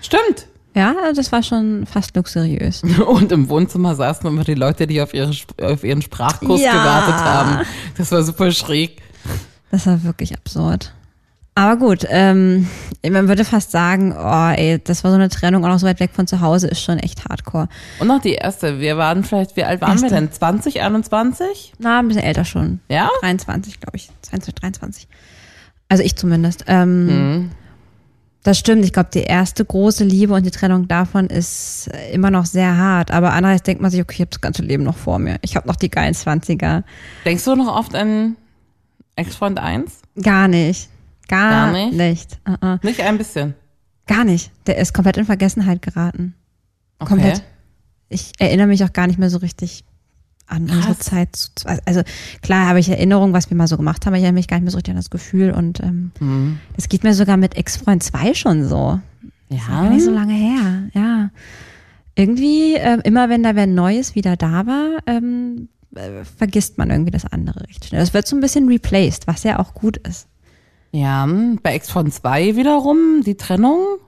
Stimmt. 0.00 0.46
Ja, 0.76 0.94
das 1.14 1.30
war 1.32 1.42
schon 1.42 1.86
fast 1.86 2.16
luxuriös. 2.16 2.82
Und 3.06 3.30
im 3.30 3.48
Wohnzimmer 3.48 3.94
saßen 3.94 4.26
immer 4.26 4.42
die 4.42 4.54
Leute, 4.54 4.86
die 4.86 5.00
auf, 5.02 5.12
ihre, 5.12 5.32
auf 5.62 5.84
ihren 5.84 6.02
Sprachkurs 6.02 6.60
Ja. 6.62 6.72
gewartet 6.72 7.14
haben. 7.24 7.66
Das 7.98 8.10
war 8.10 8.22
super 8.22 8.50
schräg. 8.52 9.02
Das 9.74 9.88
war 9.88 10.04
wirklich 10.04 10.32
absurd. 10.36 10.94
Aber 11.56 11.76
gut, 11.76 12.06
ähm, 12.08 12.68
man 13.08 13.26
würde 13.26 13.44
fast 13.44 13.72
sagen, 13.72 14.12
oh 14.16 14.52
ey, 14.56 14.80
das 14.82 15.02
war 15.02 15.10
so 15.10 15.16
eine 15.16 15.28
Trennung 15.28 15.64
auch 15.64 15.68
noch 15.68 15.80
so 15.80 15.86
weit 15.88 15.98
weg 15.98 16.10
von 16.12 16.28
zu 16.28 16.40
Hause, 16.40 16.68
ist 16.68 16.80
schon 16.80 17.00
echt 17.00 17.28
hardcore. 17.28 17.68
Und 17.98 18.06
noch 18.06 18.20
die 18.20 18.34
erste. 18.34 18.78
Wir 18.78 18.96
waren 18.98 19.24
vielleicht, 19.24 19.56
wie 19.56 19.64
alt 19.64 19.80
waren 19.80 19.96
wir 19.98 20.04
Erste. 20.04 20.14
denn? 20.14 20.30
20, 20.32 20.80
21? 20.80 21.72
Na, 21.80 21.98
ein 21.98 22.06
bisschen 22.06 22.22
älter 22.22 22.44
schon. 22.44 22.78
Ja? 22.88 23.08
23, 23.20 23.80
glaube 23.80 23.96
ich. 23.96 24.10
22, 24.22 24.54
23. 24.54 25.08
Also 25.88 26.04
ich 26.04 26.14
zumindest. 26.14 26.66
Ähm, 26.68 27.50
Das 28.44 28.56
stimmt. 28.56 28.84
Ich 28.84 28.92
glaube, 28.92 29.08
die 29.12 29.22
erste 29.22 29.64
große 29.64 30.04
Liebe 30.04 30.34
und 30.34 30.46
die 30.46 30.52
Trennung 30.52 30.86
davon 30.86 31.26
ist 31.26 31.90
immer 32.12 32.30
noch 32.30 32.46
sehr 32.46 32.76
hart. 32.76 33.10
Aber 33.10 33.32
andererseits 33.32 33.64
denkt 33.64 33.82
man 33.82 33.90
sich, 33.90 34.00
okay, 34.00 34.14
ich 34.14 34.20
habe 34.20 34.30
das 34.30 34.40
ganze 34.40 34.62
Leben 34.62 34.84
noch 34.84 34.96
vor 34.96 35.18
mir. 35.18 35.38
Ich 35.42 35.56
habe 35.56 35.66
noch 35.66 35.76
die 35.76 35.90
geilen 35.90 36.14
20er. 36.14 36.84
Denkst 37.24 37.44
du 37.44 37.56
noch 37.56 37.74
oft 37.76 37.94
an 37.96 38.36
Ex-Freund 39.16 39.58
1? 39.58 40.00
Gar 40.22 40.48
nicht. 40.48 40.88
Gar, 41.28 41.50
Gar 41.50 41.72
nicht? 41.72 41.96
nicht. 41.96 42.38
Uh 42.48 42.52
-uh. 42.52 42.78
Nicht 42.84 43.00
ein 43.00 43.16
bisschen. 43.18 43.54
Gar 44.06 44.24
nicht. 44.24 44.50
Der 44.66 44.76
ist 44.78 44.92
komplett 44.92 45.16
in 45.16 45.24
Vergessenheit 45.24 45.80
geraten. 45.82 46.34
Okay. 46.98 47.08
Komplett. 47.10 47.42
Ich 48.10 48.32
erinnere 48.38 48.66
mich 48.66 48.84
auch 48.84 48.92
gar 48.92 49.06
nicht 49.06 49.18
mehr 49.18 49.30
so 49.30 49.38
richtig 49.38 49.84
an 50.46 50.64
unsere 50.64 50.80
Krass. 50.94 50.98
Zeit. 50.98 51.34
zu- 51.36 51.66
Also 51.86 52.02
klar 52.42 52.66
habe 52.66 52.78
ich 52.78 52.88
Erinnerungen, 52.90 53.32
was 53.32 53.48
wir 53.48 53.56
mal 53.56 53.66
so 53.66 53.76
gemacht 53.78 54.04
haben, 54.04 54.10
aber 54.12 54.18
ich 54.18 54.24
erinnere 54.24 54.40
mich 54.40 54.48
gar 54.48 54.56
nicht 54.58 54.64
mehr 54.64 54.70
so 54.72 54.76
richtig 54.76 54.92
an 54.92 54.96
das 54.98 55.08
Gefühl. 55.10 55.52
Und 55.52 55.80
ähm, 55.80 56.12
Mhm. 56.20 56.58
das 56.76 56.88
geht 56.90 57.02
mir 57.02 57.14
sogar 57.14 57.38
mit 57.38 57.56
Ex-Freund 57.56 58.02
2 58.02 58.34
schon 58.34 58.68
so. 58.68 59.00
Gar 59.48 59.84
Ja. 59.84 59.90
nicht 59.90 60.04
so 60.04 60.10
lange 60.10 60.34
her, 60.34 60.82
ja. 60.92 61.30
Irgendwie, 62.14 62.74
ähm, 62.74 63.00
immer 63.04 63.28
wenn 63.28 63.42
da 63.42 63.56
wer 63.56 63.66
Neues 63.66 64.14
wieder 64.14 64.36
da 64.36 64.66
war, 64.66 64.98
ähm, 65.06 65.68
äh, 65.94 66.24
vergisst 66.24 66.78
man 66.78 66.90
irgendwie 66.90 67.10
das 67.10 67.24
andere 67.24 67.60
recht 67.66 67.84
schnell. 67.84 68.00
Das 68.00 68.14
wird 68.14 68.26
so 68.26 68.36
ein 68.36 68.40
bisschen 68.40 68.68
replaced, 68.68 69.26
was 69.26 69.42
ja 69.42 69.58
auch 69.58 69.74
gut 69.74 69.96
ist. 69.98 70.28
Ja, 70.92 71.26
bei 71.62 71.74
Ex-Freund 71.74 72.14
2 72.14 72.56
wiederum, 72.56 73.22
die 73.24 73.36
Trennung. 73.36 73.98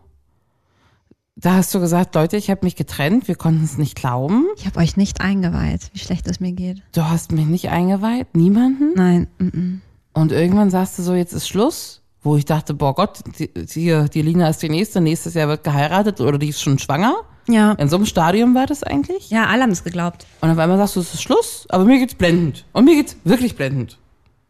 Da 1.34 1.54
hast 1.54 1.74
du 1.74 1.80
gesagt, 1.80 2.14
Leute, 2.14 2.36
ich 2.36 2.48
habe 2.48 2.64
mich 2.64 2.76
getrennt, 2.76 3.28
wir 3.28 3.34
konnten 3.34 3.64
es 3.64 3.76
nicht 3.76 3.96
glauben. 3.96 4.46
Ich 4.56 4.66
habe 4.66 4.78
euch 4.78 4.96
nicht 4.96 5.20
eingeweiht, 5.20 5.90
wie 5.92 5.98
schlecht 5.98 6.26
es 6.28 6.40
mir 6.40 6.52
geht. 6.52 6.82
Du 6.92 7.04
hast 7.04 7.32
mich 7.32 7.44
nicht 7.46 7.68
eingeweiht, 7.68 8.34
niemanden. 8.34 8.94
Nein, 8.94 9.26
mm 9.38 9.46
-mm. 9.48 9.78
Und 10.14 10.32
irgendwann 10.32 10.70
sagst 10.70 10.98
du 10.98 11.02
so, 11.02 11.14
jetzt 11.14 11.34
ist 11.34 11.46
Schluss. 11.46 12.02
Wo 12.22 12.36
ich 12.36 12.44
dachte, 12.44 12.74
boah 12.74 12.94
Gott, 12.94 13.20
die, 13.38 13.52
die, 13.52 14.10
die 14.12 14.22
Lina 14.22 14.48
ist 14.48 14.62
die 14.62 14.68
nächste, 14.68 15.00
nächstes 15.00 15.34
Jahr 15.34 15.46
wird 15.46 15.62
geheiratet 15.62 16.20
oder 16.20 16.38
die 16.38 16.48
ist 16.48 16.60
schon 16.60 16.78
schwanger. 16.78 17.14
Ja. 17.48 17.72
In 17.72 17.88
so 17.88 17.96
einem 17.96 18.06
Stadium 18.06 18.54
war 18.54 18.66
das 18.66 18.82
eigentlich. 18.82 19.30
Ja, 19.30 19.46
alle 19.46 19.62
haben 19.62 19.70
es 19.70 19.84
geglaubt. 19.84 20.26
Und 20.40 20.50
auf 20.50 20.58
einmal 20.58 20.78
sagst 20.78 20.96
du, 20.96 21.00
es 21.00 21.14
ist 21.14 21.22
Schluss, 21.22 21.66
aber 21.68 21.84
mir 21.84 21.98
geht's 21.98 22.14
blendend. 22.14 22.64
Und 22.72 22.84
mir 22.84 22.96
geht's 22.96 23.16
wirklich 23.24 23.56
blendend. 23.56 23.98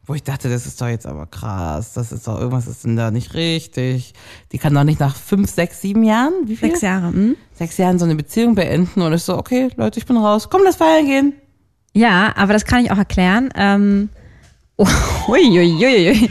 Wo 0.06 0.14
ich 0.14 0.22
dachte, 0.22 0.48
das 0.48 0.66
ist 0.66 0.80
doch 0.80 0.86
jetzt 0.86 1.04
aber 1.04 1.26
krass. 1.26 1.92
Das 1.94 2.12
ist 2.12 2.28
doch, 2.28 2.38
irgendwas 2.38 2.68
ist 2.68 2.84
denn 2.84 2.94
da 2.94 3.10
nicht 3.10 3.34
richtig. 3.34 4.14
Die 4.52 4.58
kann 4.58 4.72
doch 4.72 4.84
nicht 4.84 5.00
nach 5.00 5.16
fünf, 5.16 5.50
sechs, 5.50 5.80
sieben 5.80 6.04
Jahren, 6.04 6.32
wie 6.44 6.56
viel? 6.56 6.68
Sechs 6.70 6.82
Jahre. 6.82 7.08
Hm? 7.08 7.36
Sechs 7.54 7.76
Jahren 7.76 7.98
so 7.98 8.04
eine 8.04 8.14
Beziehung 8.14 8.54
beenden 8.54 9.02
und 9.02 9.12
ich 9.12 9.24
so, 9.24 9.36
okay, 9.36 9.68
Leute, 9.76 9.98
ich 9.98 10.06
bin 10.06 10.16
raus. 10.16 10.48
Komm, 10.48 10.62
lass 10.64 10.76
feiern 10.76 11.06
gehen. 11.06 11.32
Ja, 11.92 12.32
aber 12.36 12.52
das 12.52 12.64
kann 12.64 12.84
ich 12.84 12.92
auch 12.92 12.98
erklären. 12.98 13.48
Ähm, 13.56 14.10
uiuiui. 14.78 16.28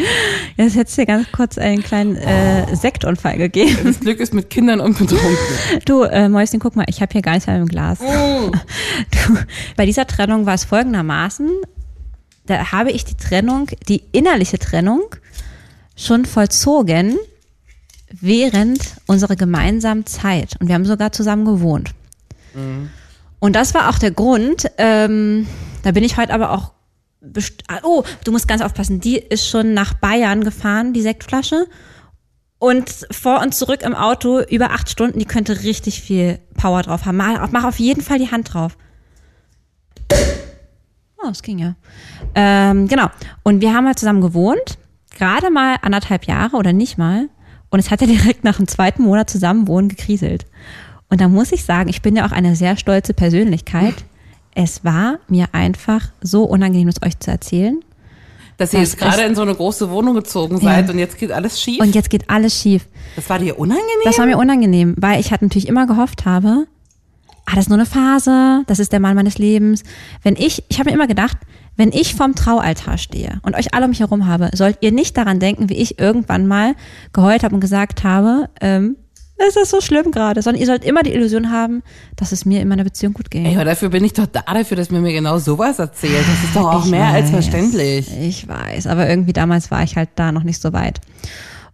Jetzt 0.58 0.76
hätte 0.76 0.90
es 0.90 0.96
dir 0.96 1.06
ganz 1.06 1.32
kurz 1.32 1.58
einen 1.58 1.82
kleinen 1.84 2.16
äh, 2.16 2.76
Sektunfall 2.76 3.38
gegeben. 3.38 3.80
Das 3.84 4.00
Glück 4.00 4.20
ist 4.20 4.34
mit 4.34 4.50
Kindern 4.50 4.80
und 4.80 4.98
betrunken. 4.98 5.38
Du, 5.86 6.04
äh, 6.04 6.30
Mäuschen, 6.30 6.60
guck 6.60 6.76
mal, 6.76 6.86
ich 6.88 7.02
habe 7.02 7.12
hier 7.12 7.22
gar 7.22 7.34
nichts 7.34 7.48
mehr 7.48 7.58
im 7.58 7.68
Glas. 7.68 8.00
Du, 8.00 9.38
bei 9.76 9.86
dieser 9.86 10.06
Trennung 10.08 10.46
war 10.46 10.54
es 10.54 10.66
folgendermaßen. 10.66 11.50
Da 12.46 12.72
habe 12.72 12.92
ich 12.92 13.06
die 13.06 13.16
Trennung, 13.16 13.68
die 13.90 14.04
innerliche 14.12 14.60
Trennung, 14.60 15.02
schon 15.96 16.26
vollzogen 16.26 17.18
während 18.12 18.80
unserer 19.08 19.36
gemeinsamen 19.36 20.06
Zeit. 20.06 20.56
Und 20.60 20.68
wir 20.68 20.76
haben 20.76 20.86
sogar 20.86 21.12
zusammen 21.12 21.46
gewohnt. 21.46 21.92
Und 23.40 23.56
das 23.56 23.74
war 23.74 23.90
auch 23.90 23.98
der 23.98 24.12
Grund, 24.12 24.72
ähm, 24.78 25.48
da 25.84 25.92
bin 25.92 26.04
ich 26.04 26.18
heute 26.18 26.34
aber 26.34 26.52
auch, 26.52 26.72
best- 27.22 27.64
ah, 27.68 27.80
oh, 27.84 28.04
du 28.24 28.32
musst 28.32 28.48
ganz 28.48 28.62
aufpassen, 28.62 29.00
die 29.00 29.18
ist 29.18 29.48
schon 29.48 29.74
nach 29.74 29.94
Bayern 29.94 30.44
gefahren, 30.44 30.94
die 30.94 31.02
Sektflasche. 31.02 31.68
Und 32.58 32.90
vor 33.12 33.42
und 33.42 33.54
zurück 33.54 33.84
im 33.84 33.94
Auto 33.94 34.40
über 34.40 34.72
acht 34.72 34.90
Stunden, 34.90 35.20
die 35.20 35.26
könnte 35.26 35.64
richtig 35.64 36.02
viel 36.02 36.40
Power 36.56 36.82
drauf 36.82 37.06
haben. 37.06 37.18
Mach, 37.18 37.52
mach 37.52 37.66
auf 37.66 37.80
jeden 37.80 38.02
Fall 38.02 38.18
die 38.18 38.32
Hand 38.32 38.54
drauf. 38.54 38.78
Oh, 41.18 41.28
das 41.28 41.42
ging 41.42 41.60
ja. 41.60 41.76
Ähm, 42.34 42.88
genau. 42.88 43.08
Und 43.44 43.62
wir 43.62 43.74
haben 43.74 43.86
halt 43.86 44.00
zusammen 44.00 44.22
gewohnt, 44.22 44.78
gerade 45.18 45.52
mal 45.52 45.76
anderthalb 45.82 46.26
Jahre 46.26 46.56
oder 46.56 46.72
nicht 46.72 46.98
mal. 46.98 47.30
Und 47.70 47.80
es 47.80 47.92
hat 47.92 48.02
ja 48.02 48.08
direkt 48.08 48.44
nach 48.44 48.58
dem 48.58 48.68
zweiten 48.68 49.04
Monat 49.04 49.30
zusammenwohnen 49.30 49.90
gekriselt. 49.90 50.46
Und 51.10 51.20
da 51.22 51.28
muss 51.28 51.52
ich 51.52 51.66
sagen, 51.66 51.90
ich 51.90 52.02
bin 52.02 52.16
ja 52.16 52.26
auch 52.26 52.32
eine 52.32 52.56
sehr 52.56 52.78
stolze 52.78 53.14
Persönlichkeit. 53.14 54.06
Es 54.56 54.84
war 54.84 55.20
mir 55.28 55.48
einfach 55.52 56.02
so 56.22 56.46
unangenehm, 56.46 56.88
das 56.88 57.04
euch 57.04 57.20
zu 57.20 57.30
erzählen. 57.30 57.80
Dass 58.58 58.74
ihr 58.74 58.80
Das 58.80 58.94
jetzt 58.94 59.00
gerade 59.00 59.24
in 59.24 59.36
so 59.36 59.42
eine 59.42 59.54
große 59.54 59.90
Wohnung 59.90 60.16
gezogen 60.16 60.58
seid 60.60 60.90
und 60.90 60.98
jetzt 60.98 61.18
geht 61.18 61.32
alles 61.32 61.62
schief. 61.62 61.82
Und 61.82 61.94
jetzt 61.94 62.10
geht 62.10 62.30
alles 62.30 62.60
schief. 62.60 62.88
das 63.18 63.30
war 63.30 63.38
dir 63.38 63.60
unangenehm? 63.60 63.86
Das 64.06 64.18
war 64.18 64.26
mir 64.26 64.38
unangenehm, 64.38 64.96
weil 64.98 65.20
ich 65.20 65.32
halt 65.32 65.42
natürlich 65.42 65.68
immer 65.68 65.86
gehofft 65.86 66.26
habe, 66.26 66.66
ah, 67.46 67.52
das 67.56 67.66
ist 67.66 67.70
nur 67.70 67.78
eine 67.78 67.86
Phase, 67.86 68.64
das 68.68 68.80
ist 68.80 68.94
der 68.94 69.02
Mann 69.02 69.16
meines 69.16 69.38
Lebens. 69.38 69.84
Wenn 70.24 70.38
ich, 70.38 70.64
ich 70.70 70.80
habe 70.80 70.90
mir 70.90 70.96
immer 70.96 71.08
gedacht, 71.08 71.38
wenn 71.76 71.92
ich 71.92 72.16
vorm 72.16 72.34
Traualtar 72.36 72.98
stehe 72.98 73.40
und 73.44 73.56
euch 73.56 73.74
alle 73.74 73.86
um 73.86 73.90
mich 73.90 74.00
herum 74.00 74.26
habe, 74.26 74.50
sollt 74.54 74.78
ihr 74.80 74.94
nicht 74.94 75.18
daran 75.18 75.42
denken, 75.42 75.70
wie 75.70 75.76
ich 75.76 76.00
irgendwann 76.00 76.48
mal 76.48 76.76
geheult 77.12 77.44
habe 77.44 77.54
und 77.56 77.62
gesagt 77.62 78.06
habe, 78.06 78.50
ähm, 78.62 78.96
es 79.38 79.56
ist 79.56 79.70
so 79.70 79.82
schlimm 79.82 80.12
gerade, 80.12 80.42
sondern 80.42 80.62
ihr 80.62 80.66
sollt 80.66 80.86
immer 80.86 81.04
die 81.04 81.14
Illusion 81.14 81.52
haben, 81.52 81.84
dass 82.16 82.32
es 82.32 82.46
mir 82.46 82.62
in 82.62 82.68
meiner 82.68 82.84
Beziehung 82.84 83.14
gut 83.14 83.30
geht. 83.30 83.46
Ey, 83.46 83.56
aber 83.56 83.66
dafür 83.66 83.90
bin 83.90 84.04
ich 84.04 84.14
doch 84.14 84.28
da, 84.28 84.42
dafür, 84.42 84.78
dass 84.78 84.92
mir 84.92 85.02
mir 85.02 85.14
genau 85.14 85.38
sowas 85.40 85.80
erzählt. 85.80 86.26
Das 86.28 86.44
ist 86.44 86.56
doch 86.56 86.74
auch 86.74 86.86
Ich 86.86 86.92
mehr 86.92 87.08
als 87.08 87.26
weiß, 87.26 87.32
verständlich. 87.32 88.10
Ich 88.18 88.48
weiß, 88.48 88.88
aber 88.88 89.10
irgendwie 89.10 89.34
damals 89.34 89.72
war 89.72 89.84
ich 89.84 89.98
halt 89.98 90.10
da 90.16 90.32
noch 90.32 90.44
nicht 90.44 90.62
so 90.62 90.72
weit. 90.72 91.02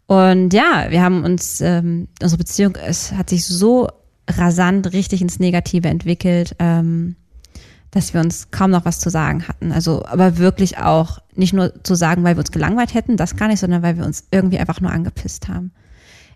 Und 0.08 0.53
ja, 0.53 0.88
wir 0.89 1.01
haben 1.03 1.24
uns, 1.24 1.62
ähm, 1.62 2.08
unsere 2.22 2.39
Beziehung, 2.39 2.75
es 2.75 3.13
hat 3.13 3.30
sich 3.30 3.46
so 3.46 3.88
rasant 4.27 4.91
richtig 4.91 5.22
ins 5.22 5.39
Negative 5.39 5.88
entwickelt, 5.88 6.56
ähm, 6.60 7.15
dass 7.91 8.13
wir 8.13 8.22
uns 8.22 8.50
kaum 8.51 8.72
noch 8.72 8.86
was 8.86 9.00
zu 9.00 9.10
sagen 9.10 9.48
hatten. 9.48 9.72
Also, 9.72 10.06
aber 10.06 10.38
wirklich 10.38 10.77
auch 10.77 11.20
nicht 11.36 11.53
nur 11.53 11.84
zu 11.84 11.96
sagen, 11.96 12.24
weil 12.24 12.36
wir 12.36 12.39
uns 12.39 12.51
gelangweilt 12.51 12.94
hätten, 12.94 13.18
das 13.18 13.36
gar 13.36 13.48
nicht, 13.48 13.60
sondern 13.60 13.84
weil 13.84 13.98
wir 13.98 14.06
uns 14.06 14.25
irgendwie 14.32 14.60
einfach 14.60 14.82
nur 14.82 14.91
angepisst 14.91 15.48
haben. 15.48 15.72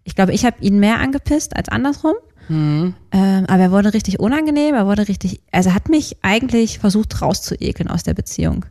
Ich 0.05 0.15
glaube, 0.15 0.31
ich 0.31 0.45
habe 0.45 0.55
ihn 0.61 0.79
mehr 0.79 0.99
angepisst 0.99 1.57
als 1.57 1.67
andersrum. 1.67 2.13
Ähm, 2.47 2.93
aber 3.11 3.63
er 3.63 3.71
wurde 3.71 3.93
richtig 3.93 4.19
unangenehm, 4.19 4.75
er 4.75 4.85
wurde 4.85 5.07
richtig, 5.07 5.41
also 5.51 5.73
hat 5.73 5.89
mich 5.89 6.17
eigentlich 6.21 6.77
versucht 6.77 7.21
rauszuekeln 7.21 7.89
aus 7.89 8.03
der 8.03 8.13
Beziehung. 8.13 8.65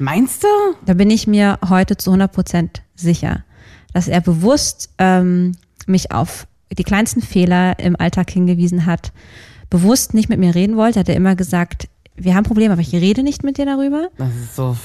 Meinst 0.00 0.42
du? 0.42 0.48
Da 0.84 0.94
bin 0.94 1.10
ich 1.10 1.28
mir 1.28 1.58
heute 1.68 1.96
zu 1.96 2.10
100 2.10 2.32
Prozent 2.32 2.82
sicher, 2.96 3.44
dass 3.92 4.08
er 4.08 4.20
bewusst 4.20 4.90
ähm, 4.98 5.52
mich 5.86 6.10
auf 6.10 6.48
die 6.76 6.82
kleinsten 6.82 7.22
Fehler 7.22 7.78
im 7.78 7.94
Alltag 7.94 8.30
hingewiesen 8.30 8.84
hat, 8.84 9.12
bewusst 9.68 10.12
nicht 10.12 10.28
mit 10.28 10.40
mir 10.40 10.54
reden 10.56 10.76
wollte, 10.76 10.98
hat 10.98 11.08
er 11.08 11.16
immer 11.16 11.36
gesagt, 11.36 11.88
wir 12.16 12.34
haben 12.34 12.44
Probleme, 12.44 12.72
aber 12.72 12.82
ich 12.82 12.92
rede 12.92 13.22
nicht 13.22 13.44
mit 13.44 13.58
dir 13.58 13.66
darüber. 13.66 14.08
Das 14.18 14.34
ist 14.34 14.56
so. 14.56 14.76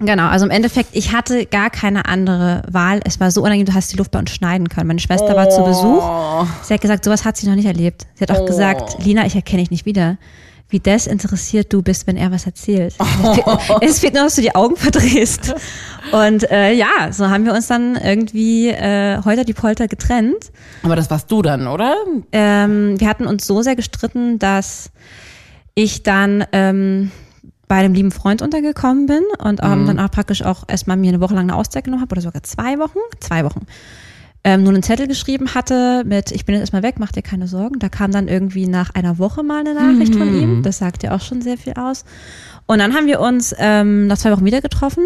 Genau, 0.00 0.28
also 0.28 0.46
im 0.46 0.50
Endeffekt, 0.50 0.90
ich 0.92 1.12
hatte 1.12 1.44
gar 1.44 1.68
keine 1.68 2.06
andere 2.06 2.62
Wahl. 2.70 3.00
Es 3.04 3.20
war 3.20 3.30
so 3.30 3.42
unangenehm, 3.42 3.66
du 3.66 3.74
hast 3.74 3.92
die 3.92 3.96
Luft 3.96 4.10
bei 4.10 4.18
uns 4.18 4.30
schneiden 4.30 4.68
können. 4.70 4.86
Meine 4.86 4.98
Schwester 4.98 5.36
war 5.36 5.50
zu 5.50 5.62
Besuch. 5.62 6.46
Sie 6.62 6.72
hat 6.72 6.80
gesagt, 6.80 7.04
sowas 7.04 7.24
hat 7.26 7.36
sie 7.36 7.46
noch 7.46 7.54
nicht 7.54 7.66
erlebt. 7.66 8.06
Sie 8.14 8.22
hat 8.22 8.30
auch 8.30 8.46
gesagt, 8.46 9.04
Lina, 9.04 9.26
ich 9.26 9.34
erkenne 9.36 9.62
dich 9.62 9.70
nicht 9.70 9.84
wieder. 9.84 10.16
wie 10.70 10.78
desinteressiert 10.78 11.72
du 11.72 11.82
bist, 11.82 12.06
wenn 12.06 12.16
er 12.16 12.30
was 12.30 12.46
erzählt. 12.46 12.94
Es 13.80 13.98
fehlt 13.98 14.14
nur, 14.14 14.22
dass 14.24 14.36
du 14.36 14.40
die 14.42 14.54
Augen 14.54 14.76
verdrehst. 14.76 15.54
Und 16.12 16.50
äh, 16.50 16.72
ja, 16.72 17.12
so 17.12 17.28
haben 17.28 17.44
wir 17.44 17.52
uns 17.52 17.66
dann 17.66 17.96
irgendwie 17.96 18.68
äh, 18.68 19.18
heute 19.24 19.44
die 19.44 19.52
Polter 19.52 19.88
getrennt. 19.88 20.52
Aber 20.82 20.96
das 20.96 21.10
warst 21.10 21.30
du 21.30 21.42
dann, 21.42 21.66
oder? 21.66 21.94
Ähm, 22.32 22.98
wir 22.98 23.08
hatten 23.08 23.26
uns 23.26 23.46
so 23.46 23.62
sehr 23.62 23.76
gestritten, 23.76 24.38
dass 24.38 24.90
ich 25.74 26.02
dann 26.02 26.44
ähm, 26.52 27.10
bei 27.70 27.76
einem 27.76 27.94
lieben 27.94 28.10
Freund 28.10 28.42
untergekommen 28.42 29.06
bin 29.06 29.22
und 29.38 29.60
ähm, 29.62 29.86
dann 29.86 30.00
auch 30.00 30.10
praktisch 30.10 30.42
auch 30.42 30.64
erstmal 30.66 30.96
mir 30.96 31.10
eine 31.10 31.20
Woche 31.20 31.34
lang 31.36 31.44
eine 31.44 31.54
Auszeit 31.54 31.84
genommen 31.84 32.02
habe 32.02 32.14
oder 32.14 32.20
sogar 32.20 32.42
zwei 32.42 32.80
Wochen, 32.80 32.98
zwei 33.20 33.44
Wochen. 33.44 33.64
Ähm, 34.42 34.64
nur 34.64 34.72
einen 34.72 34.82
Zettel 34.82 35.06
geschrieben 35.06 35.54
hatte 35.54 36.02
mit, 36.04 36.32
ich 36.32 36.44
bin 36.44 36.56
jetzt 36.56 36.62
erstmal 36.62 36.82
weg, 36.82 36.96
mach 36.98 37.12
dir 37.12 37.22
keine 37.22 37.46
Sorgen. 37.46 37.78
Da 37.78 37.88
kam 37.88 38.10
dann 38.10 38.26
irgendwie 38.26 38.66
nach 38.66 38.92
einer 38.96 39.18
Woche 39.20 39.44
mal 39.44 39.60
eine 39.60 39.74
Nachricht 39.74 40.16
von 40.16 40.34
ihm. 40.34 40.62
Das 40.64 40.78
sagt 40.78 41.04
ja 41.04 41.14
auch 41.14 41.20
schon 41.20 41.42
sehr 41.42 41.56
viel 41.56 41.74
aus. 41.74 42.04
Und 42.66 42.80
dann 42.80 42.92
haben 42.92 43.06
wir 43.06 43.20
uns 43.20 43.54
ähm, 43.56 44.08
nach 44.08 44.18
zwei 44.18 44.32
Wochen 44.32 44.44
wieder 44.44 44.62
getroffen. 44.62 45.04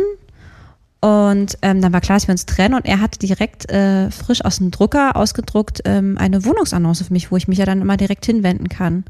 Und 1.02 1.58
ähm, 1.60 1.82
dann 1.82 1.92
war 1.92 2.00
klar, 2.00 2.16
dass 2.16 2.28
wir 2.28 2.32
uns 2.32 2.46
trennen. 2.46 2.74
Und 2.74 2.86
er 2.86 3.02
hatte 3.02 3.18
direkt 3.18 3.70
äh, 3.70 4.10
frisch 4.10 4.42
aus 4.42 4.56
dem 4.56 4.70
Drucker 4.70 5.16
ausgedruckt 5.16 5.82
ähm, 5.84 6.16
eine 6.16 6.46
Wohnungsannonce 6.46 7.02
für 7.02 7.12
mich, 7.12 7.30
wo 7.30 7.36
ich 7.36 7.46
mich 7.46 7.58
ja 7.58 7.66
dann 7.66 7.82
immer 7.82 7.98
direkt 7.98 8.24
hinwenden 8.24 8.70
kann. 8.70 9.04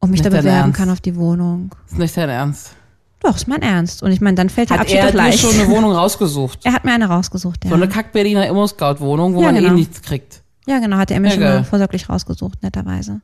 Und 0.00 0.10
mich 0.10 0.22
da 0.22 0.28
bewerben 0.28 0.46
Ernst? 0.48 0.78
kann 0.78 0.90
auf 0.90 1.00
die 1.00 1.16
Wohnung. 1.16 1.74
Ist 1.86 1.98
nicht 1.98 2.16
dein 2.16 2.28
Ernst. 2.28 2.72
Doch, 3.20 3.34
ist 3.36 3.48
mein 3.48 3.62
Ernst. 3.62 4.02
Und 4.02 4.12
ich 4.12 4.20
meine, 4.20 4.34
dann 4.36 4.50
fällt 4.50 4.68
der 4.70 4.76
Hat 4.76 4.82
Abschied 4.82 4.98
er 4.98 5.06
doch 5.06 5.14
leicht. 5.14 5.38
schon 5.40 5.54
eine 5.54 5.68
Wohnung 5.68 5.92
rausgesucht? 5.96 6.60
er 6.64 6.72
hat 6.74 6.84
mir 6.84 6.92
eine 6.92 7.06
rausgesucht, 7.06 7.64
ja. 7.64 7.70
So 7.70 7.76
eine 7.76 7.88
Kack-Berliner 7.88 8.46
Immo-Scout-Wohnung, 8.46 9.34
wo 9.34 9.40
Ja, 9.40 9.46
man 9.52 9.56
genau. 9.56 9.72
eh 9.72 9.74
nichts 9.74 10.02
kriegt. 10.02 10.42
Ja, 10.66 10.78
genau, 10.80 10.96
hat 10.98 11.10
er 11.10 11.20
mir 11.20 11.28
Ja, 11.28 11.34
schon 11.34 11.42
geil. 11.42 11.54
mal 11.58 11.64
vorsorglich 11.64 12.08
rausgesucht, 12.08 12.62
netterweise. 12.62 13.20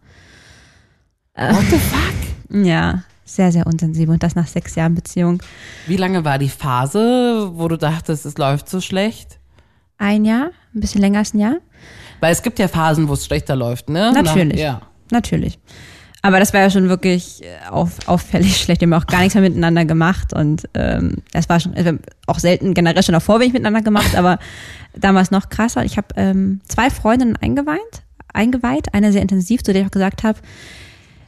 What 1.35 1.65
the 1.71 1.79
fuck? 1.79 2.13
Ja, 2.65 3.03
sehr, 3.25 3.51
sehr 3.51 3.67
unsensibel. 3.67 4.13
Und 4.13 4.23
das 4.23 4.35
nach 4.35 4.47
sechs 4.47 4.75
Jahren 4.75 4.95
Beziehung. 4.95 5.43
Wie 5.87 5.97
lange 5.97 6.23
war 6.25 6.39
die 6.39 6.51
Phase, 6.51 7.51
wo 7.55 7.67
du 7.69 7.79
dachtest, 7.79 8.27
es 8.27 8.37
läuft 8.37 8.69
so 8.69 8.81
schlecht? 8.83 9.39
Ein 9.97 10.27
Jahr, 10.27 10.51
ein 10.75 10.81
bisschen 10.81 11.01
länger 11.01 11.21
als 11.21 11.33
ein 11.33 11.39
Jahr. 11.39 11.57
Weil 12.21 12.33
es 12.33 12.43
gibt 12.43 12.59
ja 12.59 12.69
Phasen, 12.69 13.09
wo 13.09 13.15
es 13.15 13.25
schlechter 13.25 13.57
läuft, 13.57 13.89
ne? 13.89 14.13
Natürlich. 14.13 14.57
Na, 14.59 14.63
ja. 14.63 14.81
Natürlich. 15.11 15.59
Aber 16.25 16.39
das 16.39 16.55
war 16.55 16.61
ja 16.61 16.71
schon 16.71 16.89
wirklich 16.89 17.43
äh, 17.43 17.69
auf, 17.69 18.07
auffällig 18.07 18.57
schlecht. 18.63 18.81
Wir 18.81 18.87
haben 18.87 19.03
auch 19.03 19.07
gar 19.07 19.21
nichts 19.21 19.35
mehr 19.35 19.43
miteinander 19.43 19.85
gemacht. 19.85 20.33
Und 20.33 20.69
ähm, 20.75 21.17
das 21.33 21.49
war 21.49 21.59
schon, 21.59 21.75
haben 21.75 22.01
auch 22.27 22.39
selten 22.39 22.75
generell 22.75 23.03
schon 23.03 23.13
davor 23.13 23.41
wenig 23.41 23.53
miteinander 23.53 23.83
gemacht, 23.83 24.15
aber 24.17 24.39
damals 24.95 25.33
noch 25.33 25.49
krasser. 25.49 25.85
Ich 25.85 25.97
habe 25.97 26.09
ähm, 26.17 26.61
zwei 26.67 26.91
Freundinnen 26.91 27.37
eingeweint, 27.37 28.03
eingeweiht, 28.33 28.95
eine 28.95 29.13
sehr 29.13 29.23
intensiv, 29.23 29.63
zu 29.63 29.73
der 29.73 29.83
ich 29.83 29.89
auch 29.89 29.93
gesagt 29.93 30.23
habe, 30.23 30.39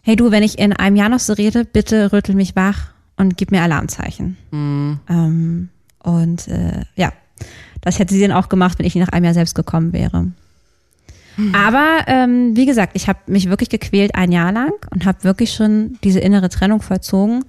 hey 0.02 0.16
du, 0.16 0.30
wenn 0.30 0.42
ich 0.42 0.58
in 0.58 0.72
einem 0.72 0.96
Jahr 0.96 1.08
noch 1.08 1.18
so 1.18 1.32
rede, 1.32 1.64
bitte 1.64 2.12
rüttel 2.12 2.34
mich 2.36 2.54
wach 2.54 2.92
und 3.16 3.36
gib 3.36 3.50
mir 3.50 3.62
Alarmzeichen. 3.62 4.36
Ähm, 5.08 5.68
und 6.02 6.46
äh, 6.48 6.82
ja, 6.94 7.12
das 7.80 7.98
hätte 7.98 8.14
sie 8.14 8.20
dann 8.20 8.32
auch 8.32 8.48
gemacht, 8.48 8.78
wenn 8.78 8.86
ich 8.86 8.94
nach 8.94 9.08
einem 9.08 9.24
Jahr 9.24 9.34
selbst 9.34 9.54
gekommen 9.54 9.92
wäre. 9.92 10.32
Aber 11.52 12.04
ähm, 12.06 12.56
wie 12.56 12.66
gesagt, 12.66 12.92
ich 12.94 13.08
habe 13.08 13.18
mich 13.26 13.48
wirklich 13.50 13.68
gequält 13.68 14.14
ein 14.14 14.30
Jahr 14.30 14.52
lang 14.52 14.72
und 14.92 15.04
habe 15.04 15.24
wirklich 15.24 15.52
schon 15.52 15.98
diese 16.04 16.20
innere 16.20 16.48
Trennung 16.48 16.80
vollzogen 16.80 17.44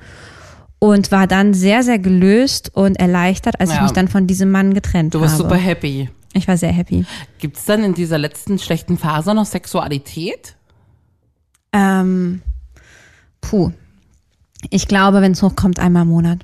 und 0.80 1.12
war 1.12 1.28
dann 1.28 1.54
sehr, 1.54 1.84
sehr 1.84 2.00
gelöst 2.00 2.72
und 2.74 2.96
erleichtert, 3.00 3.60
als 3.60 3.70
ich 3.72 3.76
Ja. 3.78 3.84
mich 3.84 3.92
dann 3.92 4.08
von 4.08 4.26
diesem 4.28 4.50
Mann 4.52 4.74
getrennt 4.74 5.14
Du 5.14 5.22
warst 5.22 5.36
habe. 5.40 5.44
super 5.50 5.56
happy. 5.56 6.10
Ich 6.34 6.48
war 6.48 6.58
sehr 6.58 6.72
happy. 6.72 7.06
Gibt 7.40 7.58
es 7.58 7.66
dann 7.66 7.84
in 7.84 7.94
dieser 7.94 8.18
letzten 8.18 8.60
schlechten 8.60 8.98
Phase 8.98 9.34
noch 9.34 9.46
Sexualität? 9.46 10.56
Ähm, 11.72 12.42
puh. 13.42 13.72
Ich 14.70 14.88
glaube, 14.88 15.22
wenn 15.22 15.34
es 15.34 15.44
hochkommt, 15.44 15.80
einmal 15.80 16.02
im 16.04 16.10
Monat. 16.10 16.40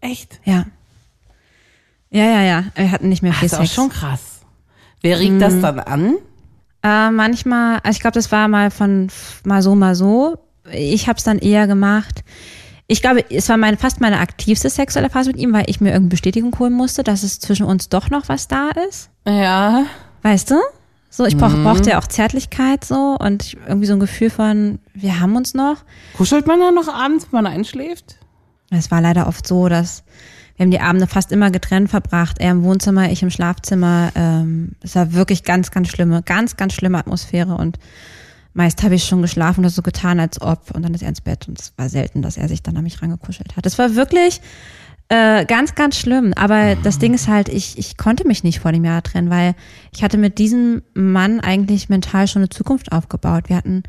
Echt? 0.00 0.40
Ja. 0.44 0.66
Ja, 2.10 2.24
ja, 2.24 2.42
ja. 2.42 2.64
Wir 2.76 2.90
hatten 2.92 3.08
nicht 3.08 3.22
mehr 3.22 3.32
Das 3.32 3.40
viel 3.40 3.46
ist 3.46 3.54
auch 3.54 3.58
Sex. 3.60 3.74
schon 3.74 3.88
krass. 3.88 4.20
Wer 5.02 5.18
regt 5.18 5.42
das 5.42 5.60
dann 5.60 5.80
an? 5.80 6.14
Äh, 6.86 7.10
manchmal, 7.10 7.80
also 7.82 7.96
ich 7.96 8.00
glaube, 8.00 8.14
das 8.14 8.30
war 8.30 8.46
mal 8.46 8.70
von 8.70 9.08
mal 9.44 9.60
so, 9.60 9.74
mal 9.74 9.96
so. 9.96 10.38
Ich 10.72 11.08
habe 11.08 11.18
es 11.18 11.24
dann 11.24 11.38
eher 11.38 11.66
gemacht. 11.66 12.22
Ich 12.86 13.02
glaube, 13.02 13.24
es 13.28 13.48
war 13.48 13.56
meine, 13.56 13.76
fast 13.76 14.00
meine 14.00 14.20
aktivste 14.20 14.70
sexuelle 14.70 15.10
Phase 15.10 15.30
mit 15.30 15.38
ihm, 15.38 15.52
weil 15.52 15.64
ich 15.66 15.80
mir 15.80 15.88
irgendeine 15.88 16.10
Bestätigung 16.10 16.56
holen 16.56 16.72
musste, 16.72 17.02
dass 17.02 17.24
es 17.24 17.40
zwischen 17.40 17.66
uns 17.66 17.88
doch 17.88 18.10
noch 18.10 18.28
was 18.28 18.46
da 18.46 18.70
ist. 18.88 19.10
Ja. 19.26 19.86
Weißt 20.22 20.52
du? 20.52 20.56
So, 21.10 21.24
ich 21.24 21.36
brauch, 21.36 21.50
brauchte 21.50 21.90
ja 21.90 21.98
auch 21.98 22.06
Zärtlichkeit 22.06 22.84
so 22.84 23.16
und 23.18 23.42
ich, 23.42 23.56
irgendwie 23.66 23.86
so 23.86 23.94
ein 23.94 24.00
Gefühl 24.00 24.30
von, 24.30 24.78
wir 24.94 25.18
haben 25.18 25.34
uns 25.34 25.54
noch. 25.54 25.78
Kuschelt 26.16 26.46
man 26.46 26.60
dann 26.60 26.74
noch 26.74 26.88
abends, 26.88 27.26
wenn 27.30 27.42
man 27.42 27.52
einschläft? 27.52 28.16
Es 28.70 28.92
war 28.92 29.00
leider 29.00 29.26
oft 29.26 29.46
so, 29.46 29.68
dass 29.68 30.04
wir 30.56 30.64
haben 30.64 30.70
die 30.70 30.80
Abende 30.80 31.06
fast 31.06 31.32
immer 31.32 31.50
getrennt 31.50 31.90
verbracht. 31.90 32.38
Er 32.38 32.50
im 32.50 32.62
Wohnzimmer, 32.62 33.10
ich 33.10 33.22
im 33.22 33.30
Schlafzimmer. 33.30 34.10
Ähm, 34.14 34.72
es 34.82 34.94
war 34.94 35.12
wirklich 35.12 35.44
ganz, 35.44 35.70
ganz 35.70 35.88
schlimme, 35.88 36.22
ganz, 36.22 36.56
ganz 36.56 36.72
schlimme 36.72 36.98
Atmosphäre 36.98 37.56
und 37.56 37.78
meist 38.54 38.82
habe 38.82 38.94
ich 38.94 39.04
schon 39.04 39.20
geschlafen 39.20 39.60
oder 39.60 39.70
so 39.70 39.82
getan, 39.82 40.18
als 40.18 40.40
ob 40.40 40.70
und 40.74 40.82
dann 40.82 40.94
ist 40.94 41.02
er 41.02 41.10
ins 41.10 41.20
Bett 41.20 41.46
und 41.46 41.60
es 41.60 41.74
war 41.76 41.90
selten, 41.90 42.22
dass 42.22 42.38
er 42.38 42.48
sich 42.48 42.62
dann 42.62 42.76
an 42.76 42.84
mich 42.84 43.02
rangekuschelt 43.02 43.54
hat. 43.54 43.66
Es 43.66 43.78
war 43.78 43.94
wirklich 43.96 44.40
äh, 45.08 45.44
ganz, 45.44 45.74
ganz 45.74 45.98
schlimm. 45.98 46.32
Aber 46.34 46.74
das 46.74 46.98
Ding 46.98 47.14
ist 47.14 47.28
halt, 47.28 47.48
ich, 47.48 47.78
ich 47.78 47.96
konnte 47.96 48.26
mich 48.26 48.42
nicht 48.42 48.60
vor 48.60 48.72
dem 48.72 48.84
Jahr 48.84 49.02
trennen, 49.02 49.30
weil 49.30 49.54
ich 49.92 50.02
hatte 50.02 50.18
mit 50.18 50.38
diesem 50.38 50.82
Mann 50.94 51.40
eigentlich 51.40 51.88
mental 51.88 52.26
schon 52.26 52.40
eine 52.40 52.48
Zukunft 52.48 52.92
aufgebaut. 52.92 53.48
Wir 53.48 53.56
hatten, 53.56 53.84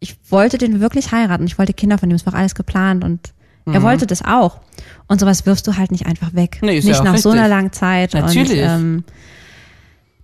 ich 0.00 0.16
wollte 0.30 0.58
den 0.58 0.80
wirklich 0.80 1.12
heiraten. 1.12 1.46
Ich 1.46 1.58
wollte 1.58 1.74
Kinder 1.74 1.98
von 1.98 2.10
ihm. 2.10 2.16
Es 2.16 2.26
war 2.26 2.34
alles 2.34 2.54
geplant 2.54 3.04
und 3.04 3.32
er 3.74 3.82
wollte 3.82 4.06
das 4.06 4.24
auch. 4.24 4.60
Und 5.06 5.20
sowas 5.20 5.46
wirfst 5.46 5.66
du 5.66 5.76
halt 5.76 5.90
nicht 5.90 6.06
einfach 6.06 6.34
weg. 6.34 6.58
Mhm. 6.60 6.68
Nee, 6.68 6.78
ist 6.78 6.84
ja 6.84 6.90
nicht 6.90 7.00
auch 7.00 7.04
nach 7.04 7.16
so 7.16 7.30
richtig. 7.30 7.44
einer 7.44 7.48
langen 7.54 7.72
Zeit. 7.72 8.14
Natürlich. 8.14 8.62
Und, 8.62 8.68
ähm, 8.68 9.04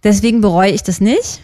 deswegen 0.05 0.41
bereue 0.41 0.71
ich 0.71 0.83
das 0.83 1.01
nicht. 1.01 1.41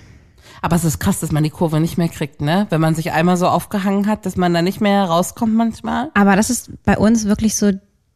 Aber 0.65 0.77
es 0.77 0.85
ist 0.85 1.01
krass, 1.01 1.19
dass 1.19 1.33
man 1.33 1.43
die 1.43 1.51
Kurve 1.51 1.81
nicht 1.81 1.99
mehr 1.99 2.09
kriegt, 2.09 2.41
ne? 2.41 2.69
Wenn 2.71 2.81
man 2.81 2.95
sich 2.95 3.11
einmal 3.11 3.37
so 3.37 3.49
aufgehangen 3.49 4.07
hat, 4.07 4.25
dass 4.27 4.37
man 4.37 4.55
da 4.55 4.63
nicht 4.63 4.81
mehr 4.81 5.05
rauskommt 5.05 5.55
manchmal. 5.55 6.11
Aber 6.15 6.37
das 6.37 6.51
ist 6.51 6.71
bei 6.85 6.97
uns 6.97 7.25
wirklich 7.25 7.57
so 7.57 7.73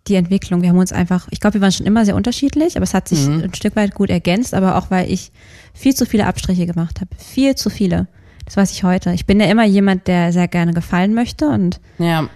die 0.07 0.14
Entwicklung. 0.14 0.62
Wir 0.62 0.68
haben 0.68 0.79
uns 0.79 0.92
einfach, 0.92 1.27
ich 1.31 1.40
glaube, 1.40 1.55
wir 1.55 1.61
waren 1.61 1.72
schon 1.72 1.87
immer 1.87 2.05
sehr 2.05 2.14
unterschiedlich, 2.14 2.77
aber 2.77 2.85
es 2.85 2.94
hat 2.94 3.09
sich 3.09 3.27
ein 3.27 3.53
Stück 3.55 3.75
weit 3.75 3.94
gut 3.94 4.11
ergänzt, 4.11 4.55
aber 4.55 4.77
auch 4.77 4.92
weil 4.92 5.11
ich 5.11 5.33
viel 5.75 5.96
zu 5.96 6.07
viele 6.07 6.27
Abstriche 6.27 6.66
gemacht 6.66 7.01
habe. 7.01 7.11
Viel 7.18 7.57
zu 7.57 7.68
viele. 7.68 8.07
Das 8.44 8.57
weiß 8.57 8.70
ich 8.70 8.85
heute. 8.85 9.12
Ich 9.12 9.27
bin 9.27 9.40
ja 9.40 9.46
immer 9.46 9.64
jemand, 9.64 10.07
der 10.07 10.33
sehr 10.33 10.46
gerne 10.46 10.72
gefallen 10.72 11.14
möchte 11.14 11.49
und 11.49 11.81
Ja. 11.99 12.29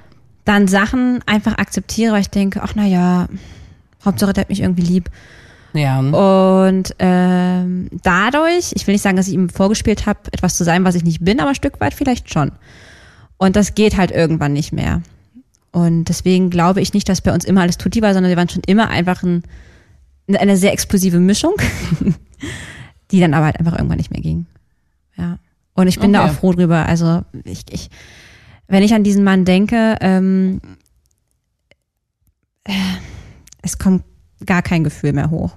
Dann 0.50 0.66
Sachen 0.66 1.20
einfach 1.26 1.58
akzeptiere, 1.58 2.12
weil 2.12 2.22
ich 2.22 2.30
denke, 2.30 2.60
ach 2.64 2.72
na 2.74 2.84
ja, 2.84 3.28
Hauptsache 4.04 4.32
der 4.32 4.42
hat 4.42 4.48
mich 4.48 4.60
irgendwie 4.62 4.82
lieb. 4.82 5.08
Ja. 5.74 6.00
Und 6.00 6.96
ähm, 6.98 7.88
dadurch, 8.02 8.72
ich 8.74 8.84
will 8.84 8.94
nicht 8.94 9.02
sagen, 9.02 9.16
dass 9.16 9.28
ich 9.28 9.34
ihm 9.34 9.48
vorgespielt 9.48 10.06
habe, 10.06 10.18
etwas 10.32 10.56
zu 10.56 10.64
sein, 10.64 10.84
was 10.84 10.96
ich 10.96 11.04
nicht 11.04 11.24
bin, 11.24 11.38
aber 11.38 11.50
ein 11.50 11.54
Stück 11.54 11.80
weit 11.80 11.94
vielleicht 11.94 12.32
schon. 12.32 12.50
Und 13.36 13.54
das 13.54 13.76
geht 13.76 13.96
halt 13.96 14.10
irgendwann 14.10 14.52
nicht 14.52 14.72
mehr. 14.72 15.02
Und 15.70 16.06
deswegen 16.06 16.50
glaube 16.50 16.80
ich 16.80 16.94
nicht, 16.94 17.08
dass 17.08 17.20
bei 17.20 17.32
uns 17.32 17.44
immer 17.44 17.60
alles 17.60 17.78
tutti 17.78 18.02
war, 18.02 18.12
sondern 18.12 18.30
wir 18.30 18.36
waren 18.36 18.48
schon 18.48 18.64
immer 18.66 18.88
einfach 18.88 19.22
ein, 19.22 19.44
eine 20.36 20.56
sehr 20.56 20.72
explosive 20.72 21.20
Mischung, 21.20 21.54
die 23.12 23.20
dann 23.20 23.34
aber 23.34 23.44
halt 23.46 23.60
einfach 23.60 23.76
irgendwann 23.76 23.98
nicht 23.98 24.10
mehr 24.10 24.20
ging. 24.20 24.46
Ja. 25.16 25.38
Und 25.74 25.86
ich 25.86 26.00
bin 26.00 26.12
da 26.12 26.24
Okay. 26.24 26.30
auch 26.30 26.34
froh 26.34 26.52
drüber. 26.52 26.86
Also 26.86 27.22
ich, 27.44 27.62
ich, 27.70 27.88
wenn 28.70 28.82
ich 28.82 28.94
an 28.94 29.04
diesen 29.04 29.24
Mann 29.24 29.44
denke, 29.44 29.96
ähm, 30.00 30.60
äh, 32.64 32.72
es 33.62 33.78
kommt 33.78 34.04
gar 34.46 34.62
kein 34.62 34.84
Gefühl 34.84 35.12
mehr 35.12 35.30
hoch. 35.30 35.56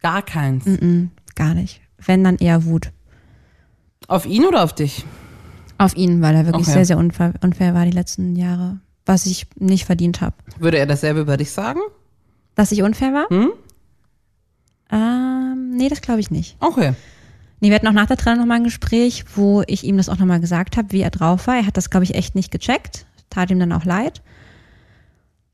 Gar 0.00 0.22
keins. 0.22 0.64
Mm, 0.64 1.06
gar 1.34 1.54
nicht. 1.54 1.80
Wenn, 1.98 2.24
dann 2.24 2.36
eher 2.36 2.64
Wut. 2.64 2.92
Auf 4.06 4.24
ihn 4.24 4.44
oder 4.46 4.62
auf 4.64 4.74
dich? 4.74 5.04
Auf 5.76 5.96
ihn, 5.96 6.22
weil 6.22 6.34
er 6.34 6.46
wirklich 6.46 6.66
Okay. 6.66 6.72
sehr, 6.72 6.84
sehr 6.86 6.98
unfair, 6.98 7.34
unfair 7.42 7.74
war 7.74 7.84
die 7.84 7.90
letzten 7.90 8.36
Jahre. 8.36 8.80
Was 9.04 9.26
ich 9.26 9.46
nicht 9.56 9.84
verdient 9.84 10.20
habe. 10.20 10.34
Würde 10.58 10.78
er 10.78 10.86
dasselbe 10.86 11.20
über 11.20 11.36
dich 11.36 11.50
sagen? 11.50 11.80
Dass 12.54 12.72
ich 12.72 12.82
unfair 12.82 13.12
war? 13.12 13.28
Hm? 13.30 13.50
Ähm, 14.90 15.70
nee, 15.76 15.88
das 15.88 16.00
glaube 16.00 16.20
ich 16.20 16.30
nicht. 16.30 16.56
Okay. 16.60 16.94
Nee, 17.60 17.70
wir 17.70 17.74
hatten 17.74 17.88
auch 17.88 17.92
nach 17.92 18.06
der 18.06 18.16
Trennung 18.16 18.40
nochmal 18.40 18.58
ein 18.58 18.64
Gespräch, 18.64 19.24
wo 19.34 19.62
ich 19.66 19.84
ihm 19.84 19.96
das 19.96 20.08
auch 20.08 20.18
nochmal 20.18 20.40
gesagt 20.40 20.76
habe, 20.76 20.92
wie 20.92 21.00
er 21.00 21.10
drauf 21.10 21.46
war. 21.46 21.56
Er 21.56 21.66
hat 21.66 21.76
das, 21.76 21.90
glaube 21.90 22.04
ich, 22.04 22.14
echt 22.14 22.34
nicht 22.34 22.50
gecheckt. 22.50 23.06
Tat 23.30 23.50
ihm 23.50 23.58
dann 23.58 23.72
auch 23.72 23.84
leid. 23.84 24.22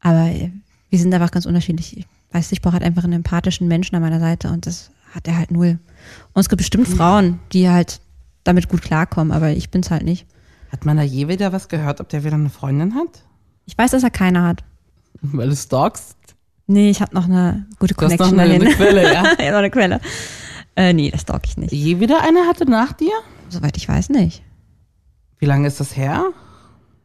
Aber 0.01 0.27
äh, 0.27 0.51
wir 0.91 0.99
sind 0.99 1.15
einfach 1.15 1.31
ganz 1.31 1.47
unterschiedlich. 1.47 1.97
Ich 1.97 2.07
weiß, 2.33 2.53
ich 2.53 2.61
brauche 2.61 2.75
halt 2.75 2.85
einfach 2.85 3.05
einen 3.05 3.15
empathischen 3.15 3.69
Menschen 3.69 3.97
an 3.97 4.03
meiner 4.03 4.21
Seite 4.21 4.51
und 4.51 4.67
das 4.67 4.91
hat 5.15 5.27
er 5.27 5.39
halt 5.39 5.51
null. 5.51 5.79
Und 6.33 6.41
es 6.41 6.49
gibt 6.49 6.59
bestimmt 6.59 6.89
Frauen, 6.89 7.41
die 7.53 7.69
halt 7.69 8.01
damit 8.43 8.69
gut 8.69 8.83
klarkommen, 8.83 9.33
aber 9.33 9.51
ich 9.51 9.71
bin's 9.71 9.91
halt 9.91 10.03
nicht. 10.03 10.27
Hat 10.71 10.85
man 10.85 10.97
da 10.97 11.03
je 11.03 11.29
wieder 11.29 11.53
was 11.53 11.69
gehört, 11.69 12.01
ob 12.01 12.09
der 12.11 12.25
wieder 12.25 12.35
eine 12.35 12.51
Freundin 12.51 12.95
hat? 12.95 13.25
Ich 13.65 13.79
weiß, 13.79 13.93
dass 13.93 14.03
er 14.03 14.11
keine 14.11 14.43
hat. 14.43 14.63
Weil 15.23 15.49
du 15.49 15.57
stalkst? 15.57 16.17
Nee, 16.67 16.91
ich 16.91 17.01
habe 17.01 17.15
noch 17.15 17.25
eine 17.25 17.67
gute 17.79 17.95
Du 17.95 18.01
hast 18.01 18.19
Connection 18.19 18.37
noch 18.37 18.43
eine, 18.43 18.55
eine 18.55 18.71
Quelle, 18.75 19.13
ja? 19.13 19.25
ja, 19.39 19.51
noch 19.51 19.59
eine 19.59 19.71
Quelle. 19.71 20.01
Äh, 20.77 20.93
nee, 20.93 21.11
das 21.11 21.23
stalk 21.23 21.47
ich 21.47 21.57
nicht. 21.57 21.73
Je 21.73 22.01
wieder 22.01 22.23
eine 22.23 22.47
hatte 22.47 22.69
nach 22.69 22.93
dir? 22.93 23.13
Soweit 23.49 23.77
ich 23.77 23.89
weiß 23.89 24.09
nicht. 24.11 24.43
Wie 25.39 25.47
lange 25.47 25.67
ist 25.69 25.79
das 25.81 25.97
her? 25.97 26.25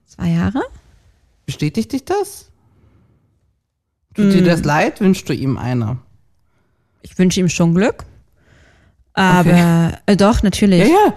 Zwei 0.06 0.30
Jahre? 0.30 0.62
Bestätigt 1.46 1.92
dich 1.92 2.06
das? 2.06 2.52
Tut 4.16 4.34
dir 4.34 4.44
das 4.44 4.64
leid? 4.64 5.02
Wünschst 5.02 5.30
du 5.30 5.34
ihm 5.34 5.58
eine? 5.58 5.98
Ich 7.02 7.18
wünsche 7.18 7.40
ihm 7.40 7.50
schon 7.50 7.76
Glück. 7.76 8.06
Aber 9.14 9.94
äh, 10.06 10.16
doch, 10.18 10.44
natürlich. 10.44 10.82
Ja, 10.82 10.88
ja. 10.88 11.14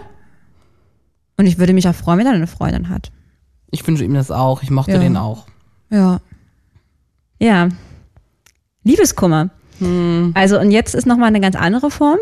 Und 1.37 1.47
ich 1.47 1.59
würde 1.59 1.73
mich 1.73 1.89
auch 1.89 1.95
freuen, 1.95 2.19
wenn 2.19 2.27
er 2.27 2.33
eine 2.35 2.47
Freundin 2.47 2.89
hat. 2.89 3.11
Ich 3.71 3.87
wünsche 3.87 4.05
ihm 4.05 4.15
das 4.15 4.31
auch. 4.31 4.63
Ich 4.63 4.71
mochte 4.71 4.93
Ja. 4.93 4.99
den 4.99 5.17
auch. 5.17 5.47
Ja. 5.91 6.21
Ja. 7.39 7.69
Liebeskummer. 8.85 9.51
Also, 10.35 10.59
und 10.59 10.71
jetzt 10.71 10.95
ist 10.95 11.07
nochmal 11.07 11.29
eine 11.29 11.41
ganz 11.41 11.57
andere 11.57 11.91
Form. 11.91 12.19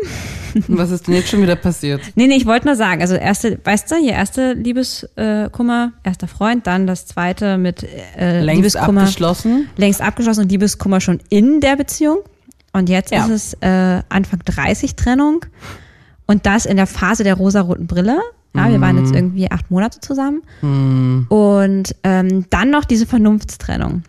Was 0.67 0.91
ist 0.91 1.07
denn 1.07 1.13
jetzt 1.15 1.29
schon 1.29 1.41
wieder 1.41 1.55
passiert? 1.55 2.01
Nee, 2.15 2.27
nee, 2.27 2.35
ich 2.35 2.45
wollte 2.45 2.67
nur 2.67 2.75
sagen, 2.75 3.01
also 3.01 3.15
erste, 3.15 3.57
weißt 3.63 3.89
du, 3.91 3.95
hier 3.95 4.13
erste 4.13 4.53
Liebeskummer, 4.53 5.93
erster 6.03 6.27
Freund, 6.27 6.67
dann 6.67 6.87
das 6.87 7.05
zweite 7.05 7.57
mit 7.57 7.85
äh, 8.17 8.41
Längst 8.41 8.57
Liebeskummer. 8.75 9.01
abgeschlossen. 9.01 9.67
Längst 9.77 10.01
abgeschlossen 10.01 10.41
und 10.43 10.51
Liebeskummer 10.51 10.99
schon 11.01 11.19
in 11.29 11.61
der 11.61 11.75
Beziehung. 11.77 12.19
Und 12.73 12.89
jetzt 12.89 13.11
Ja. 13.11 13.25
ist 13.25 13.29
es 13.31 13.53
äh, 13.61 14.01
Anfang 14.09 14.39
30 14.45 14.95
Trennung. 14.95 15.45
Und 16.25 16.45
das 16.45 16.65
in 16.65 16.77
der 16.77 16.87
Phase 16.87 17.23
der 17.23 17.33
rosaroten 17.35 17.87
Brille. 17.87 18.19
Ja, 18.53 18.69
wir 18.69 18.81
waren 18.81 18.97
jetzt 18.97 19.15
irgendwie 19.15 19.49
acht 19.49 19.71
Monate 19.71 20.01
zusammen. 20.01 20.41
Und 21.29 21.95
ähm, 22.03 22.45
dann 22.49 22.69
noch 22.69 22.83
diese 22.83 23.05
Vernunftstrennung. 23.05 24.03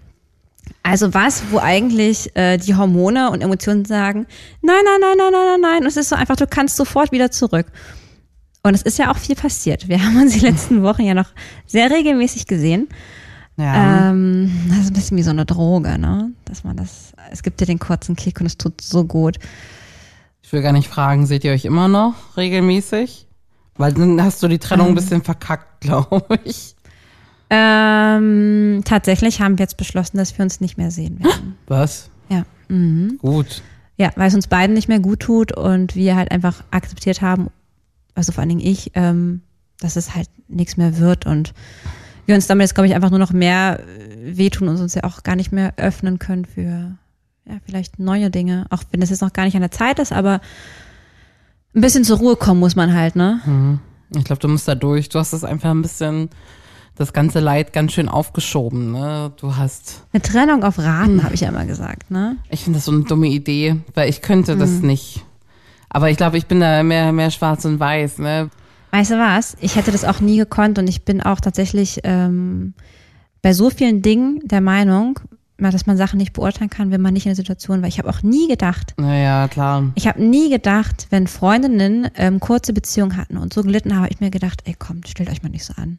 Also 0.83 1.15
was, 1.15 1.45
wo 1.51 1.59
eigentlich 1.59 2.35
äh, 2.35 2.59
die 2.59 2.75
Hormone 2.75 3.31
und 3.31 3.41
Emotionen 3.41 3.85
sagen, 3.85 4.27
nein, 4.63 4.83
nein, 4.85 5.01
nein, 5.01 5.17
nein, 5.17 5.33
nein, 5.33 5.47
nein, 5.47 5.61
nein. 5.61 5.81
Und 5.83 5.87
es 5.87 5.97
ist 5.97 6.09
so 6.09 6.17
einfach, 6.17 6.37
du 6.37 6.47
kannst 6.47 6.77
sofort 6.77 7.13
wieder 7.13 7.31
zurück. 7.31 7.67
Und 8.65 8.75
es 8.75 8.83
ist 8.83 8.99
ja 8.99 9.11
auch 9.11 9.17
viel 9.17 9.37
passiert. 9.37 9.89
Wir 9.89 10.03
haben 10.05 10.21
uns 10.21 10.35
die 10.35 10.41
letzten 10.41 10.83
Wochen 10.83 11.03
ja 11.03 11.15
noch 11.15 11.31
sehr 11.67 11.91
regelmäßig 11.91 12.47
gesehen. 12.47 12.89
Ja. 13.57 14.11
Ähm, 14.11 14.51
das 14.69 14.79
ist 14.79 14.91
ein 14.91 14.95
bisschen 14.95 15.17
wie 15.19 15.23
so 15.23 15.31
eine 15.31 15.45
Droge, 15.45 15.99
ne? 15.99 16.33
Dass 16.47 16.65
man 16.65 16.77
das, 16.77 17.13
es 17.31 17.43
gibt 17.43 17.61
dir 17.61 17.67
den 17.67 17.79
kurzen 17.79 18.17
Kick 18.17 18.41
und 18.41 18.47
es 18.47 18.57
tut 18.57 18.81
so 18.81 19.05
gut. 19.05 19.39
Ich 20.43 20.53
will 20.53 20.63
gar 20.63 20.73
nicht 20.73 20.89
fragen, 20.89 21.27
seht 21.27 21.45
ihr 21.45 21.53
euch 21.53 21.65
immer 21.65 21.89
noch 21.89 22.15
regelmäßig? 22.37 23.27
Weil 23.77 23.93
dann 23.93 24.23
hast 24.23 24.43
du 24.43 24.49
die 24.49 24.59
Trennung 24.59 24.89
ein 24.89 24.95
bisschen 24.95 25.23
verkackt, 25.23 25.81
glaube 25.81 26.39
ich. 26.45 26.75
Ähm, 27.55 28.81
tatsächlich 28.87 29.43
haben 29.43 29.59
wir 29.59 29.65
jetzt 29.65 29.77
beschlossen, 29.77 30.17
dass 30.17 30.39
wir 30.39 30.43
uns 30.43 30.63
nicht 30.63 30.79
mehr 30.79 30.91
sehen 30.91 31.23
werden. 31.23 31.59
Was? 31.67 32.09
Ja. 32.31 32.47
Mhm. 32.69 33.19
Gut. 33.19 33.63
Ja, 33.99 34.11
weil 34.17 34.29
es 34.29 34.35
uns 34.35 34.47
beiden 34.47 34.75
nicht 34.75 34.89
mehr 34.89 35.01
gut 35.01 35.21
tut 35.21 35.53
und 35.53 35.95
wir 35.95 36.17
halt 36.17 36.31
einfach 36.31 36.65
akzeptiert 36.71 37.21
haben, 37.21 37.49
also 38.15 38.33
vor 38.33 38.41
allen 38.41 38.49
Dingen 38.49 38.67
ich, 38.67 38.93
ähm, 38.95 39.43
dass 39.81 39.97
es 39.97 40.15
halt 40.15 40.29
nichts 40.49 40.79
mehr 40.79 40.97
wird 40.97 41.27
und 41.27 41.53
wir 42.25 42.35
uns 42.35 42.47
damit 42.47 42.65
jetzt, 42.65 42.75
glaube 42.75 42.87
ich, 42.87 42.95
einfach 42.95 43.11
nur 43.11 43.19
noch 43.19 43.33
mehr 43.33 43.81
äh, 43.81 44.39
wehtun 44.39 44.69
und 44.69 44.81
uns 44.81 44.95
ja 44.95 45.05
auch 45.05 45.23
gar 45.23 45.37
nicht 45.37 45.53
mehr 45.53 45.75
öffnen 45.77 46.19
können 46.19 46.47
für 46.47 46.97
ja, 47.45 47.59
vielleicht 47.67 47.99
neue 47.99 48.31
Dinge, 48.31 48.65
auch 48.71 48.83
wenn 48.93 49.01
das 49.01 49.11
jetzt 49.11 49.21
noch 49.21 49.35
gar 49.35 49.45
nicht 49.45 49.57
an 49.57 49.61
der 49.61 49.71
Zeit 49.71 49.99
ist, 49.99 50.13
aber 50.13 50.41
ein 51.75 51.83
bisschen 51.83 52.05
zur 52.05 52.17
Ruhe 52.17 52.37
kommen 52.37 52.61
muss 52.61 52.77
man 52.77 52.95
halt, 52.95 53.15
ne? 53.15 53.81
Ich 54.17 54.25
glaube, 54.25 54.41
du 54.41 54.49
musst 54.49 54.69
da 54.69 54.75
durch. 54.75 55.09
Du 55.09 55.19
hast 55.19 55.33
das 55.33 55.43
einfach 55.43 55.71
ein 55.71 55.83
bisschen, 55.83 56.31
das 56.97 57.13
ganze 57.13 57.41
Leid 57.41 57.73
ganz 57.73 57.93
schön 57.93 58.09
aufgeschoben. 58.09 58.93
Ne? 58.93 59.33
Du 59.41 59.57
hast, 59.57 60.03
Eine 60.13 60.23
Trennung 60.23 60.63
auf 60.65 60.79
Raten, 60.79 61.23
habe 61.25 61.35
ich 61.35 61.41
ja 61.41 61.49
immer 61.49 61.65
gesagt, 61.65 62.11
ne? 62.11 62.37
ich 62.51 62.61
finde 62.65 62.79
das 62.79 62.85
so 62.85 62.93
eine 62.93 63.05
dumme 63.05 63.29
Idee, 63.29 63.77
weil 63.95 64.09
ich 64.11 64.21
könnte 64.23 64.57
das 64.57 64.71
Mhm. 64.83 64.87
nicht. 64.89 65.25
Aber 65.89 66.11
ich 66.11 66.17
glaube, 66.17 66.39
ich 66.39 66.47
bin 66.47 66.61
da 66.61 66.83
mehr, 66.83 67.13
mehr 67.13 67.31
schwarz 67.31 67.65
und 67.65 67.79
weiß. 67.81 68.19
Ne? 68.19 68.51
Weißt 68.93 69.11
du 69.11 69.19
was? 69.19 69.57
Ich 69.61 69.77
hätte 69.77 69.91
das 69.93 70.05
auch 70.05 70.21
nie 70.21 70.37
gekonnt 70.37 70.79
und 70.79 70.89
ich 70.89 71.05
bin 71.05 71.23
auch 71.23 71.41
tatsächlich 71.41 72.01
ähm, 72.05 72.75
bei 73.43 73.53
so 73.53 73.71
vielen 73.71 74.03
Dingen 74.03 74.41
der 74.45 74.61
Meinung, 74.61 75.19
dass 75.59 75.87
man 75.87 75.97
Sachen 75.97 76.17
nicht 76.19 76.33
beurteilen 76.33 76.71
kann, 76.71 76.91
wenn 76.91 77.01
man 77.01 77.13
nicht 77.15 77.25
in 77.27 77.31
der 77.31 77.37
Situation 77.37 77.83
war. 77.83 77.89
Ich 77.89 77.99
habe 77.99 78.09
auch 78.11 78.23
nie 78.23 78.49
gedacht, 78.49 78.95
Naja, 78.99 79.47
klar. 79.49 79.93
ich 79.95 80.07
habe 80.09 80.23
nie 80.23 80.51
gedacht, 80.51 81.07
wenn 81.11 81.27
Freundinnen 81.27 82.09
ähm, 82.17 82.41
kurze 82.41 82.73
Beziehungen 82.73 83.17
hatten 83.17 83.37
und 83.37 83.53
so 83.55 83.63
gelitten 83.63 83.95
haben, 83.95 84.03
habe 84.03 84.13
ich 84.13 84.21
mir 84.21 84.31
gedacht, 84.31 84.63
ey 84.65 84.75
komm, 84.79 85.01
stellt 85.07 85.31
euch 85.31 85.43
mal 85.43 85.51
nicht 85.51 85.65
so 85.65 85.73
an. 85.77 85.99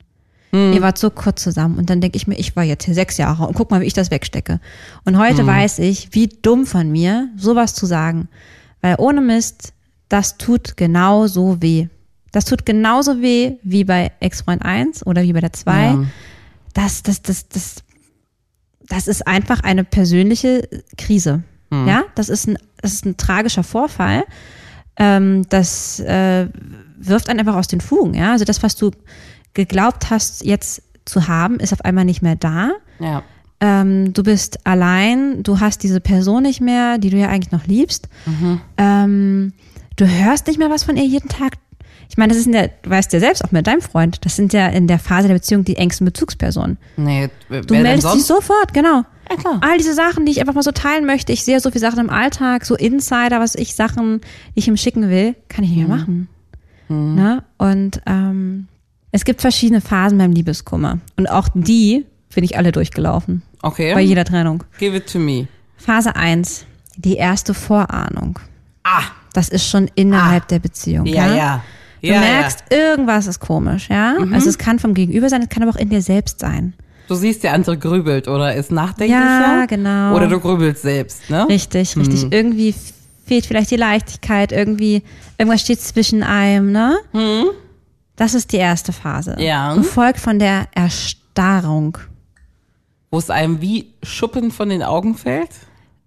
Ihr 0.74 0.82
wart 0.82 1.00
so 1.00 1.10
kurz 1.10 1.42
zusammen 1.42 1.78
und 1.78 1.90
dann 1.90 2.00
denke 2.00 2.16
ich 2.16 2.28
mir, 2.28 2.36
ich 2.36 2.56
war 2.56 2.64
jetzt 2.64 2.86
hier 2.86 2.94
sechs 2.94 3.18
Jahre 3.18 3.48
und 3.48 3.56
guck 3.56 3.72
mal, 3.72 3.82
wie 3.82 3.86
ich 3.86 3.94
das 3.94 4.12
wegstecke. 4.12 4.60
Und 5.04 5.18
heute 5.18 5.48
weiß 5.48 5.80
ich, 5.80 6.10
wie 6.12 6.28
dumm 6.28 6.68
von 6.68 6.92
mir, 6.92 7.30
sowas 7.38 7.74
zu 7.74 7.88
sagen. 7.88 8.28
Weil 8.82 8.96
ohne 9.00 9.22
Mist, 9.22 9.74
das 10.10 10.38
tut 10.38 10.78
genauso 10.78 11.62
weh. 11.62 11.88
Das 12.32 12.46
tut 12.46 12.66
genauso 12.66 13.22
weh 13.22 13.54
wie 13.64 13.84
bei 13.84 14.12
Ex-Freund 14.20 14.64
1 14.64 15.08
oder 15.08 15.24
wie 15.24 15.34
bei 15.34 15.42
der 15.42 15.54
2. 15.54 15.72
Ja. 15.74 16.06
Das, 16.74 17.02
das, 17.02 17.24
das, 17.24 17.48
das, 17.50 17.76
das 18.88 19.08
ist 19.08 19.26
einfach 19.26 19.62
eine 19.62 19.84
persönliche 19.84 20.68
Krise. 20.98 21.44
Ja, 21.88 22.04
das 22.14 22.30
ist 22.30 22.48
ein, 22.48 22.60
das 22.82 22.94
ist 22.94 23.06
ein 23.06 23.18
tragischer 23.18 23.64
Vorfall. 23.64 24.26
Ähm, 24.98 25.48
das 25.50 26.00
äh, 26.02 26.48
wirft 26.98 27.30
einen 27.30 27.40
einfach 27.40 27.56
aus 27.56 27.68
den 27.68 27.82
Fugen. 27.82 28.14
Ja, 28.14 28.34
also 28.34 28.46
das, 28.46 28.62
was 28.62 28.76
du 28.76 28.92
geglaubt 29.54 30.10
hast, 30.10 30.44
jetzt 30.46 30.82
zu 31.06 31.28
haben, 31.28 31.60
ist 31.60 31.74
auf 31.74 31.84
einmal 31.86 32.06
nicht 32.06 32.22
mehr 32.22 32.36
da. 32.36 32.72
Ja. 33.00 33.24
Ähm, 33.60 34.14
du 34.14 34.24
bist 34.24 34.66
allein, 34.66 35.44
du 35.44 35.60
hast 35.60 35.84
diese 35.84 36.02
Person 36.02 36.44
nicht 36.44 36.62
mehr, 36.62 36.98
die 36.98 37.10
du 37.10 37.18
ja 37.18 37.30
eigentlich 37.30 37.52
noch 37.52 37.66
liebst. 37.66 38.10
Ähm, 38.78 39.54
du 39.96 40.08
hörst 40.08 40.48
nicht 40.48 40.60
mehr 40.60 40.70
was 40.70 40.84
von 40.84 40.98
ihr 40.98 41.06
jeden 41.06 41.30
Tag. 41.30 41.54
Ich 42.10 42.18
meine, 42.18 42.30
das 42.30 42.38
ist 42.38 42.46
in 42.46 42.52
der, 42.52 42.70
du 42.82 42.90
weißt 42.90 43.12
ja 43.14 43.20
selbst, 43.20 43.44
auch 43.44 43.52
mit 43.52 43.66
deinem 43.66 43.82
Freund, 43.82 44.24
das 44.26 44.36
sind 44.36 44.54
ja 44.54 44.68
in 44.68 44.88
der 44.88 45.00
Phase 45.00 45.28
der 45.28 45.36
Beziehung 45.36 45.64
die 45.64 45.78
engsten 45.78 46.06
Bezugspersonen. 46.06 46.78
Nee, 46.98 47.30
Du 47.50 47.74
meldest 47.74 48.14
dich 48.14 48.26
sofort, 48.26 48.74
genau. 48.74 49.04
Ja, 49.30 49.38
klar. 49.38 49.60
All 49.62 49.78
diese 49.78 49.94
Sachen, 49.94 50.26
die 50.26 50.32
ich 50.34 50.42
einfach 50.42 50.54
mal 50.54 50.64
so 50.64 50.72
teilen 50.72 51.06
möchte. 51.06 51.32
Ich 51.32 51.44
sehe 51.44 51.60
so 51.60 51.72
viele 51.72 51.80
Sachen 51.80 52.00
im 52.00 52.10
Alltag, 52.10 52.66
so 52.66 52.76
Insider, 52.76 53.40
was 53.40 53.56
ich 53.56 53.74
Sachen, 53.76 54.20
die 54.56 54.60
ich 54.60 54.68
ihm 54.68 54.78
schicken 54.78 55.10
will, 55.10 55.36
kann 55.48 55.64
ich 55.64 55.72
nicht 55.72 55.88
mehr 55.88 55.98
machen. 55.98 56.28
Ne? 56.90 57.44
Und 57.58 58.02
ähm, 58.06 58.68
es 59.14 59.24
gibt 59.26 59.42
verschiedene 59.42 59.80
Phasen 59.80 60.18
beim 60.18 60.32
Liebeskummer. 60.32 60.98
Und 61.16 61.30
auch 61.30 61.48
die 61.54 62.06
bin 62.34 62.44
ich 62.44 62.58
alle 62.58 62.72
durchgelaufen. 62.72 63.44
Okay. 63.62 63.94
Bei 63.94 64.02
jeder 64.02 64.26
Trennung. 64.26 64.64
Give 64.80 64.98
it 64.98 65.12
to 65.12 65.20
me. 65.20 65.48
Phase 65.78 66.16
1, 66.16 66.66
die 66.98 67.16
erste 67.16 67.54
Vorahnung. 67.54 68.40
Ah. 68.84 69.04
Das 69.34 69.50
ist 69.50 69.68
schon 69.68 69.90
innerhalb 69.96 70.48
der 70.48 70.60
Beziehung. 70.60 71.06
Ja, 71.06 71.28
Ja, 71.28 71.36
ja. 71.36 71.64
Du 72.02 72.10
ja, 72.10 72.20
merkst, 72.20 72.66
irgendwas 72.70 73.28
ist 73.28 73.40
komisch, 73.40 73.88
ja. 73.90 74.18
Also 74.34 74.50
es 74.50 74.58
kann 74.58 74.78
vom 74.78 74.94
Gegenüber 74.94 75.30
sein, 75.30 75.42
es 75.44 75.48
kann 75.50 75.64
aber 75.64 75.72
auch 75.72 75.80
in 75.80 75.90
dir 75.90 76.02
selbst 76.02 76.40
sein. 76.40 76.74
Ja. 76.76 76.84
Du 77.08 77.16
siehst, 77.16 77.44
der 77.44 77.54
andere 77.54 77.78
grübelt 77.78 78.28
oder 78.28 78.56
ist 78.56 78.72
nachdenklicher. 78.72 79.20
Ja, 79.60 79.66
genau. 79.68 80.16
Oder 80.16 80.28
du 80.28 80.40
grübelst 80.40 80.82
selbst, 80.82 81.30
ne? 81.30 81.48
Richtig, 81.48 81.96
richtig. 81.96 82.28
Irgendwie 82.32 82.76
fehlt 83.26 83.46
vielleicht 83.46 83.72
die 83.72 83.78
Leichtigkeit, 83.78 84.52
irgendwie, 84.52 85.04
irgendwas 85.38 85.62
steht 85.62 85.80
zwischen 85.80 86.24
einem, 86.24 86.72
ne? 86.72 86.98
Das 88.16 88.34
ist 88.34 88.52
die 88.52 88.58
erste 88.58 88.94
Phase. 88.94 89.36
Ja. 89.40 89.74
Gefolgt 89.76 90.20
von 90.20 90.40
der 90.40 90.68
Erstarrung. 90.74 91.98
Wo 93.12 93.18
es 93.18 93.30
einem 93.30 93.62
wie 93.62 93.94
Schuppen 94.04 94.52
von 94.52 94.70
den 94.70 94.84
Augen 94.84 95.16
fällt. 95.16 95.50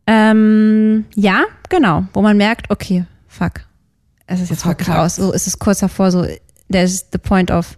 Ähm, 0.06 1.04
ja, 1.14 1.44
genau. 1.68 2.04
Wo 2.12 2.22
man 2.22 2.36
merkt, 2.36 2.70
okay, 2.70 3.06
fuck. 3.26 3.62
Es 4.26 4.40
ist 4.40 4.50
jetzt 4.50 4.66
wirklich 4.66 4.88
aus. 4.88 5.16
So 5.16 5.32
ist 5.32 5.46
es 5.46 5.58
kurz 5.58 5.80
davor, 5.80 6.10
so, 6.10 6.26
there's 6.70 7.04
the 7.12 7.18
point 7.18 7.50
of 7.50 7.76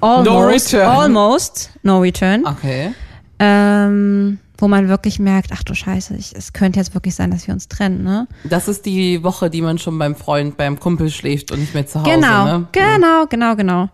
almost, 0.00 0.72
return. 0.74 0.88
almost 0.88 1.70
no 1.82 2.00
return. 2.00 2.46
Okay. 2.46 2.92
Ähm, 3.38 4.38
wo 4.60 4.68
man 4.68 4.88
wirklich 4.88 5.18
merkt, 5.18 5.50
ach 5.52 5.62
du 5.62 5.74
Scheiße, 5.74 6.14
ich, 6.16 6.34
es 6.36 6.52
könnte 6.52 6.78
jetzt 6.78 6.94
wirklich 6.94 7.14
sein, 7.14 7.30
dass 7.30 7.46
wir 7.46 7.54
uns 7.54 7.68
trennen, 7.68 8.02
ne? 8.04 8.28
Das 8.44 8.68
ist 8.68 8.84
die 8.86 9.22
Woche, 9.24 9.48
die 9.50 9.62
man 9.62 9.78
schon 9.78 9.98
beim 9.98 10.14
Freund, 10.14 10.56
beim 10.56 10.78
Kumpel 10.78 11.10
schläft 11.10 11.50
und 11.50 11.60
nicht 11.60 11.74
mehr 11.74 11.86
zu 11.86 12.00
Hause, 12.00 12.10
Genau, 12.10 12.44
ne? 12.44 12.66
genau, 12.72 13.26
genau, 13.26 13.56
genau. 13.56 13.88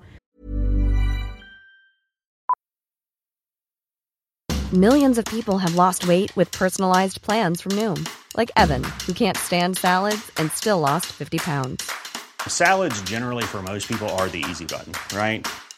Millions 4.73 5.17
of 5.17 5.25
people 5.27 5.59
have 5.59 5.77
lost 5.77 6.09
weight 6.09 6.37
with 6.37 6.51
personalized 6.51 7.23
plans 7.23 7.61
from 7.61 7.73
Noom, 7.77 8.05
like 8.37 8.51
Evan, 8.57 8.83
who 9.07 9.13
can't 9.13 9.37
stand 9.37 9.79
salads 9.79 10.31
and 10.39 10.51
still 10.53 10.81
lost 10.81 11.07
50 11.07 11.39
pounds. 11.39 11.89
Salads, 12.49 13.01
generally, 13.03 13.45
for 13.45 13.63
most 13.63 13.89
people, 13.89 14.09
are 14.19 14.29
the 14.29 14.45
easy 14.51 14.65
button, 14.65 14.93
right? 15.17 15.47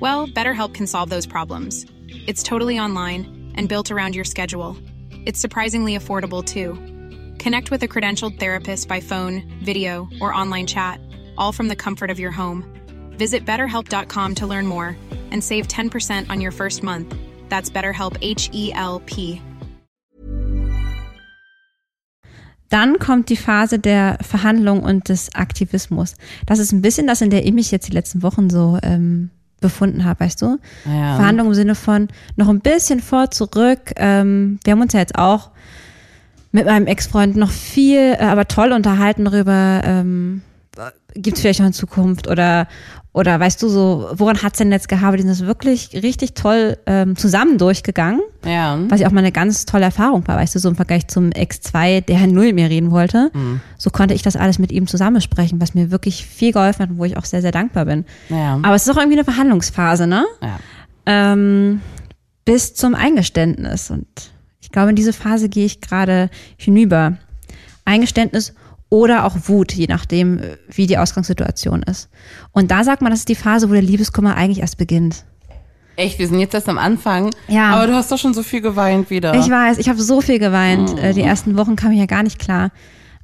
Well, 0.00 0.28
BetterHelp 0.28 0.74
can 0.74 0.86
solve 0.86 1.10
those 1.10 1.26
problems. 1.26 1.84
It's 2.26 2.42
totally 2.42 2.78
online 2.78 3.52
and 3.56 3.68
built 3.68 3.90
around 3.90 4.14
your 4.14 4.24
schedule. 4.24 4.76
It's 5.26 5.40
surprisingly 5.40 5.96
affordable 5.96 6.44
too. 6.44 6.74
Connect 7.42 7.70
with 7.70 7.82
a 7.82 7.88
credentialed 7.88 8.38
therapist 8.38 8.88
by 8.88 9.00
phone, 9.00 9.42
video, 9.62 10.08
or 10.20 10.32
online 10.32 10.66
chat, 10.66 11.00
all 11.36 11.52
from 11.52 11.68
the 11.68 11.76
comfort 11.76 12.10
of 12.10 12.20
your 12.20 12.30
home. 12.30 12.64
Visit 13.18 13.44
betterhelp.com 13.44 14.34
to 14.36 14.46
learn 14.46 14.66
more 14.66 14.96
and 15.32 15.42
save 15.42 15.66
10% 15.66 16.30
on 16.30 16.40
your 16.40 16.52
first 16.52 16.82
month. 16.82 17.14
That's 17.48 17.70
BetterHelp 17.70 18.16
H 18.22 18.50
E 18.52 18.72
L 18.74 19.00
P. 19.04 19.40
Dann 22.70 22.98
kommt 22.98 23.30
die 23.30 23.36
Phase 23.36 23.78
der 23.78 24.18
Verhandlung 24.20 24.82
und 24.82 25.08
des 25.08 25.34
Aktivismus. 25.34 26.16
Das 26.46 26.58
ist 26.58 26.72
ein 26.72 26.82
bisschen 26.82 27.06
das, 27.06 27.22
in 27.22 27.30
der 27.30 27.46
ich 27.46 27.52
mich 27.52 27.70
jetzt 27.70 27.88
die 27.88 27.92
letzten 27.92 28.22
Wochen 28.22 28.50
so 28.50 28.78
ähm, 28.82 29.30
befunden 29.60 30.04
habe, 30.04 30.20
weißt 30.20 30.42
du? 30.42 30.58
Ja. 30.84 31.16
Verhandlung 31.16 31.48
im 31.48 31.54
Sinne 31.54 31.74
von 31.74 32.08
noch 32.36 32.48
ein 32.48 32.60
bisschen 32.60 33.00
vor, 33.00 33.30
zurück. 33.30 33.92
Ähm, 33.96 34.58
wir 34.64 34.72
haben 34.72 34.80
uns 34.80 34.92
ja 34.92 35.00
jetzt 35.00 35.16
auch 35.16 35.50
mit 36.52 36.66
meinem 36.66 36.86
Ex-Freund 36.86 37.36
noch 37.36 37.50
viel, 37.50 38.14
äh, 38.18 38.18
aber 38.18 38.48
toll 38.48 38.72
unterhalten 38.72 39.24
darüber, 39.24 39.82
ähm, 39.84 40.42
gibt 41.14 41.36
es 41.36 41.42
vielleicht 41.42 41.60
noch 41.60 41.66
in 41.66 41.72
Zukunft 41.72 42.28
oder 42.28 42.66
oder 43.14 43.40
weißt 43.40 43.60
du 43.62 43.68
so, 43.68 44.10
woran 44.12 44.42
hat's 44.42 44.58
denn 44.58 44.70
jetzt 44.70 44.88
gehabt? 44.88 45.14
Die 45.18 45.22
sind 45.22 45.30
das 45.30 45.40
wirklich 45.44 45.90
richtig 45.94 46.34
toll 46.34 46.76
ähm, 46.86 47.16
zusammen 47.16 47.58
durchgegangen, 47.58 48.20
Ja. 48.44 48.78
was 48.88 49.00
ja 49.00 49.08
auch 49.08 49.12
mal 49.12 49.20
eine 49.20 49.32
ganz 49.32 49.64
tolle 49.64 49.86
Erfahrung 49.86 50.28
war, 50.28 50.36
weißt 50.36 50.54
du, 50.54 50.58
so 50.60 50.68
im 50.68 50.76
Vergleich 50.76 51.08
zum 51.08 51.32
Ex-2, 51.32 52.02
der 52.02 52.16
Herr 52.16 52.26
Null 52.28 52.46
mit 52.46 52.54
mir 52.56 52.70
reden 52.70 52.90
wollte. 52.92 53.32
So 53.76 53.90
konnte 53.90 54.14
ich 54.14 54.22
das 54.22 54.36
alles 54.36 54.58
mit 54.60 54.70
ihm 54.70 54.86
zusammensprechen, 54.86 55.60
was 55.60 55.74
mir 55.74 55.90
wirklich 55.90 56.24
viel 56.26 56.52
geholfen 56.52 56.80
hat 56.82 56.90
und 56.90 56.98
wo 56.98 57.04
ich 57.06 57.16
auch 57.16 57.24
sehr, 57.24 57.42
sehr 57.42 57.50
dankbar 57.50 57.86
bin. 57.86 58.04
Ja. 58.28 58.60
Aber 58.62 58.74
es 58.76 58.86
ist 58.86 58.90
auch 58.94 58.98
irgendwie 58.98 59.16
eine 59.18 59.24
Verhandlungsphase, 59.24 60.06
ne? 60.06 60.24
ja. 60.40 60.58
ähm, 61.06 61.80
bis 62.44 62.74
zum 62.74 62.94
Eingeständnis. 62.94 63.90
Und 63.90 64.06
ich 64.60 64.70
glaube, 64.70 64.90
in 64.90 64.96
diese 64.96 65.12
Phase 65.14 65.48
gehe 65.48 65.64
ich 65.66 65.80
gerade 65.80 66.30
hinüber. 66.56 67.16
Eingeständnis 67.84 68.54
oder 68.90 69.24
auch 69.24 69.36
Wut, 69.46 69.72
je 69.72 69.86
nachdem, 69.88 70.38
äh, 70.38 70.56
wie 70.70 70.86
die 70.86 70.98
Ausgangssituation 70.98 71.82
ist. 71.82 72.08
Und 72.52 72.70
da 72.70 72.84
sagt 72.84 73.02
man, 73.02 73.10
das 73.10 73.20
ist 73.20 73.28
die 73.28 73.34
Phase, 73.34 73.68
wo 73.68 73.72
der 73.72 73.82
Liebeskummer 73.82 74.34
eigentlich 74.36 74.60
erst 74.60 74.78
beginnt. 74.78 75.24
Echt, 75.96 76.18
wir 76.18 76.28
sind 76.28 76.38
jetzt 76.38 76.54
erst 76.54 76.68
am 76.68 76.78
Anfang. 76.78 77.30
Ja. 77.48 77.70
Aber 77.70 77.86
du 77.88 77.94
hast 77.94 78.10
doch 78.12 78.18
schon 78.18 78.32
so 78.32 78.42
viel 78.44 78.60
geweint 78.60 79.10
wieder. 79.10 79.34
Ich 79.34 79.50
weiß, 79.50 79.78
ich 79.78 79.88
habe 79.88 80.00
so 80.00 80.20
viel 80.20 80.38
geweint. 80.38 80.96
Äh, 80.98 81.12
Die 81.12 81.22
ersten 81.22 81.56
Wochen 81.56 81.74
kam 81.74 81.90
ich 81.90 81.98
ja 81.98 82.06
gar 82.06 82.22
nicht 82.22 82.38
klar. 82.38 82.70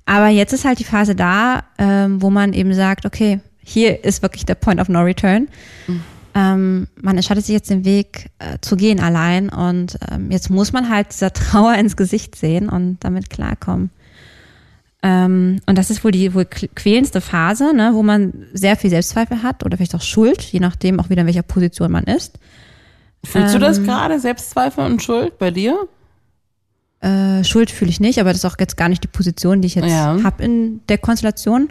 Aber 0.06 0.28
jetzt 0.28 0.52
ist 0.52 0.64
halt 0.64 0.80
die 0.80 0.84
Phase 0.84 1.14
da, 1.14 1.62
ähm, 1.78 2.20
wo 2.20 2.30
man 2.30 2.52
eben 2.52 2.74
sagt, 2.74 3.06
okay, 3.06 3.40
hier 3.62 4.04
ist 4.04 4.22
wirklich 4.22 4.44
der 4.44 4.56
Point 4.56 4.80
of 4.80 4.88
No 4.88 5.00
Return. 5.00 5.48
Ähm, 6.34 6.88
man 7.00 7.16
entscheidet 7.16 7.46
sich 7.46 7.54
jetzt 7.54 7.70
den 7.70 7.84
Weg 7.84 8.28
äh, 8.40 8.58
zu 8.60 8.76
gehen 8.76 8.98
allein 9.00 9.48
und 9.50 9.96
ähm, 10.10 10.30
jetzt 10.32 10.50
muss 10.50 10.72
man 10.72 10.90
halt 10.90 11.12
dieser 11.12 11.32
Trauer 11.32 11.74
ins 11.76 11.96
Gesicht 11.96 12.34
sehen 12.34 12.68
und 12.68 12.98
damit 13.00 13.30
klarkommen. 13.30 13.90
Ähm, 15.06 15.60
und 15.66 15.76
das 15.76 15.90
ist 15.90 16.02
wohl 16.02 16.12
die 16.12 16.32
wohl 16.32 16.46
quälendste 16.46 17.20
Phase, 17.20 17.74
ne, 17.74 17.90
wo 17.92 18.02
man 18.02 18.46
sehr 18.54 18.74
viel 18.74 18.88
Selbstzweifel 18.88 19.42
hat 19.42 19.62
oder 19.62 19.76
vielleicht 19.76 19.94
auch 19.94 20.00
Schuld, 20.00 20.40
je 20.40 20.60
nachdem 20.60 20.98
auch 20.98 21.10
wieder 21.10 21.20
in 21.20 21.26
welcher 21.26 21.42
Position 21.42 21.92
man 21.92 22.04
ist. 22.04 22.38
Fühlst 23.22 23.54
du 23.54 23.58
das 23.58 23.78
ähm, 23.78 23.84
gerade, 23.84 24.18
Selbstzweifel 24.18 24.82
und 24.84 25.02
Schuld 25.02 25.38
bei 25.38 25.50
dir? 25.50 25.76
Äh, 27.00 27.44
Schuld 27.44 27.70
fühle 27.70 27.90
ich 27.90 28.00
nicht, 28.00 28.18
aber 28.18 28.30
das 28.30 28.38
ist 28.38 28.44
auch 28.46 28.58
jetzt 28.58 28.78
gar 28.78 28.88
nicht 28.88 29.04
die 29.04 29.08
Position, 29.08 29.60
die 29.60 29.66
ich 29.66 29.74
jetzt 29.74 29.90
Ja. 29.90 30.16
hab 30.24 30.40
in 30.40 30.80
der 30.88 30.96
Konstellation. 30.96 31.68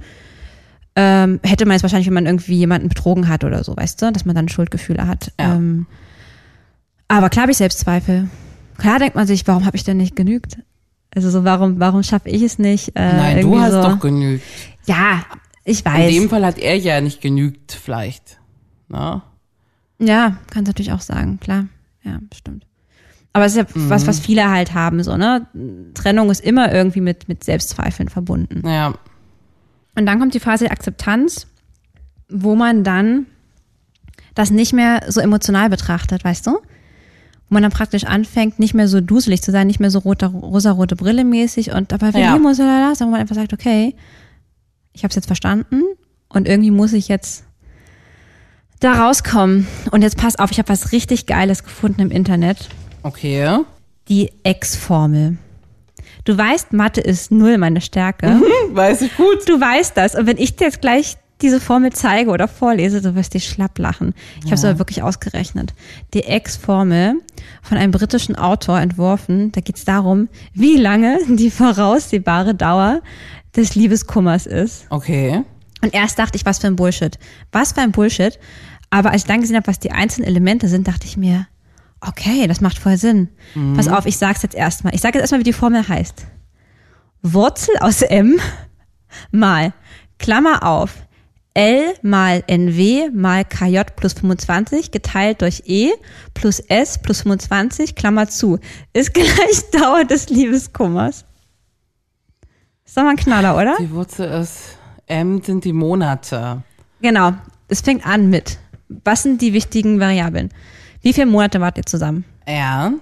Ähm, 0.95 1.39
hätte 1.41 1.65
man 1.65 1.73
jetzt 1.73 1.81
wahrscheinlich, 1.81 2.05
wenn 2.05 2.13
man 2.13 2.27
irgendwie 2.27 2.53
jemanden 2.55 2.87
betrogen 2.87 3.29
hat 3.29 3.43
oder 3.43 3.63
so, 3.63 3.75
weißt 3.75 3.99
du, 3.99 4.11
dass 4.11 4.25
man 4.25 4.35
dann 4.35 4.47
Schuldgefühle 4.47 5.07
hat. 5.07 5.31
Ja. 5.39 5.55
Ähm, 5.55 5.87
aber 7.07 7.31
klar 7.31 7.43
habe 7.43 7.51
ich 7.51 7.57
Selbstzweifel. 7.57 8.29
Klar 8.77 8.99
denkt 8.99 9.15
man 9.15 9.25
sich, 9.25 9.47
warum 9.47 9.65
habe 9.65 9.75
ich 9.75 9.83
denn 9.83 9.97
nicht 9.97 10.15
genügt? 10.15 10.57
Also 11.15 11.29
so, 11.29 11.43
warum, 11.43 11.79
warum 11.79 12.03
schaffe 12.03 12.29
ich 12.29 12.41
es 12.41 12.57
nicht? 12.59 12.89
Äh, 12.95 13.15
Nein, 13.17 13.41
du 13.41 13.59
hast 13.59 13.71
so. 13.73 13.81
doch 13.83 13.99
genügt. 13.99 14.43
Ja, 14.85 15.23
ich 15.63 15.85
In 15.85 15.91
weiß. 15.91 16.13
dem 16.13 16.29
Fall 16.29 16.45
hat 16.45 16.57
er 16.57 16.75
ja 16.77 16.99
nicht 17.01 17.21
genügt, 17.21 17.71
vielleicht. 17.71 18.39
Na? 18.87 19.23
Ja, 19.99 20.37
kannst 20.51 20.67
natürlich 20.67 20.91
auch 20.91 21.01
sagen, 21.01 21.39
klar. 21.39 21.67
Ja, 22.03 22.19
stimmt. 22.35 22.65
Aber 23.31 23.45
es 23.45 23.55
ist 23.55 23.57
ja 23.57 23.79
Mhm. 23.81 23.89
was, 23.89 24.05
was 24.07 24.19
viele 24.19 24.49
halt 24.49 24.73
haben, 24.73 25.01
so, 25.03 25.15
ne? 25.17 25.47
Trennung 25.93 26.29
ist 26.29 26.41
immer 26.41 26.71
irgendwie 26.73 27.01
mit, 27.01 27.27
mit 27.27 27.43
Selbstzweifeln 27.43 28.09
verbunden. 28.09 28.67
Ja. 28.67 28.93
Und 29.95 30.05
dann 30.05 30.19
kommt 30.19 30.33
die 30.33 30.39
Phase 30.39 30.65
der 30.65 30.73
Akzeptanz, 30.73 31.47
wo 32.29 32.55
man 32.55 32.83
dann 32.83 33.27
das 34.35 34.49
nicht 34.49 34.73
mehr 34.73 35.01
so 35.07 35.19
emotional 35.21 35.69
betrachtet, 35.69 36.23
weißt 36.23 36.45
du? 36.47 36.59
Wo 37.49 37.55
man 37.55 37.63
dann 37.63 37.71
praktisch 37.71 38.03
anfängt, 38.05 38.57
nicht 38.59 38.73
mehr 38.73 38.87
so 38.87 38.99
duselig 39.01 39.41
zu 39.41 39.51
sein, 39.51 39.67
nicht 39.67 39.79
mehr 39.79 39.91
so 39.91 39.99
rote, 39.99 40.25
rosarote 40.27 40.95
Brille 40.95 41.23
mäßig 41.23 41.71
und 41.71 41.91
dabei 41.91 42.09
Ja. 42.19 42.33
uns 42.35 42.59
oder 42.59 42.89
das, 42.89 42.97
sondern 42.99 43.07
wo 43.09 43.11
man 43.11 43.21
einfach 43.21 43.35
sagt, 43.35 43.53
okay, 43.53 43.95
ich 44.93 45.03
habe 45.03 45.09
es 45.09 45.15
jetzt 45.15 45.27
verstanden 45.27 45.81
und 46.29 46.47
irgendwie 46.47 46.71
muss 46.71 46.93
ich 46.93 47.07
jetzt 47.07 47.43
da 48.79 49.05
rauskommen. 49.05 49.67
Und 49.91 50.01
jetzt 50.01 50.17
pass 50.17 50.37
auf, 50.37 50.51
ich 50.51 50.57
habe 50.59 50.69
was 50.69 50.91
richtig 50.91 51.25
Geiles 51.25 51.63
gefunden 51.63 52.01
im 52.01 52.11
Internet. 52.11 52.69
Okay. 53.03 53.59
Die 54.09 54.31
X-Formel. 54.43 55.37
Du 56.25 56.37
weißt, 56.37 56.73
Mathe 56.73 57.01
ist 57.01 57.31
null 57.31 57.57
meine 57.57 57.81
Stärke. 57.81 58.27
Hm, 58.29 58.41
Weiß 58.75 59.01
ich 59.01 59.15
gut. 59.15 59.47
Du 59.47 59.59
weißt 59.59 59.95
das. 59.95 60.15
Und 60.15 60.25
wenn 60.27 60.37
ich 60.37 60.55
dir 60.55 60.65
jetzt 60.65 60.81
gleich 60.81 61.17
diese 61.43 61.59
Formel 61.59 61.91
zeige 61.91 62.31
oder 62.31 62.47
vorlese, 62.47 63.01
du 63.01 63.15
wirst 63.15 63.33
dich 63.33 63.47
schlapp 63.47 63.77
lachen. 63.77 64.13
Ich 64.39 64.45
habe 64.45 64.55
es 64.55 64.65
aber 64.65 64.79
wirklich 64.79 65.03
ausgerechnet. 65.03 65.73
Die 66.13 66.23
X-Formel 66.25 67.15
von 67.61 67.77
einem 67.77 67.91
britischen 67.91 68.35
Autor 68.35 68.79
entworfen, 68.79 69.51
da 69.51 69.61
geht 69.61 69.75
es 69.75 69.85
darum, 69.85 70.29
wie 70.53 70.77
lange 70.77 71.19
die 71.27 71.51
voraussehbare 71.51 72.55
Dauer 72.55 73.01
des 73.55 73.75
Liebeskummers 73.75 74.45
ist. 74.45 74.85
Okay. 74.89 75.43
Und 75.81 75.93
erst 75.93 76.17
dachte 76.17 76.37
ich, 76.37 76.45
was 76.45 76.59
für 76.59 76.67
ein 76.67 76.77
Bullshit. 76.77 77.19
Was 77.51 77.73
für 77.73 77.81
ein 77.81 77.91
Bullshit. 77.91 78.39
Aber 78.89 79.11
als 79.11 79.23
ich 79.23 79.27
dann 79.27 79.41
gesehen 79.41 79.57
habe, 79.57 79.67
was 79.67 79.79
die 79.79 79.91
einzelnen 79.91 80.27
Elemente 80.27 80.69
sind, 80.69 80.87
dachte 80.87 81.05
ich 81.05 81.17
mir, 81.17 81.45
okay, 81.99 82.47
das 82.47 82.61
macht 82.61 82.77
voll 82.77 82.97
Sinn. 82.97 83.27
Pass 83.75 83.89
auf, 83.89 84.05
ich 84.05 84.17
sag's 84.17 84.43
jetzt 84.43 84.55
erstmal. 84.55 84.95
Ich 84.95 85.01
sage 85.01 85.17
jetzt 85.17 85.23
erstmal, 85.23 85.41
wie 85.41 85.45
die 85.45 85.53
Formel 85.53 85.85
heißt. 85.87 86.25
Wurzel 87.21 87.75
aus 87.79 88.01
M 88.01 88.39
mal, 89.31 89.73
Klammer 90.19 90.63
auf, 90.63 91.02
L 91.53 91.93
mal 92.01 92.43
NW 92.47 93.09
mal 93.13 93.45
KJ 93.45 93.81
plus 93.95 94.13
25 94.13 94.91
geteilt 94.91 95.41
durch 95.41 95.63
E 95.65 95.91
plus 96.33 96.59
S 96.59 97.01
plus 97.01 97.21
25, 97.21 97.95
Klammer 97.95 98.27
zu, 98.27 98.59
ist 98.93 99.13
gleich 99.13 99.69
Dauer 99.71 100.05
des 100.05 100.29
Liebeskummers. 100.29 101.25
Ist 102.85 102.97
doch 102.97 103.03
mal 103.03 103.11
ein 103.11 103.17
Knaller, 103.17 103.55
oder? 103.55 103.75
Die 103.79 103.91
Wurzel 103.91 104.29
ist 104.41 104.77
M 105.07 105.41
sind 105.43 105.63
die 105.63 105.73
Monate. 105.73 106.63
Genau. 107.01 107.33
Es 107.67 107.81
fängt 107.81 108.05
an 108.05 108.29
mit, 108.29 108.59
was 109.03 109.23
sind 109.23 109.41
die 109.41 109.53
wichtigen 109.53 109.99
Variablen? 109.99 110.49
Wie 111.01 111.13
viele 111.13 111.27
Monate 111.27 111.59
wart 111.59 111.77
ihr 111.77 111.85
zusammen? 111.85 112.25
Ja. 112.47 112.93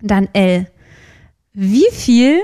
Dann 0.00 0.28
L. 0.32 0.68
Wie 1.52 1.86
viel 1.92 2.42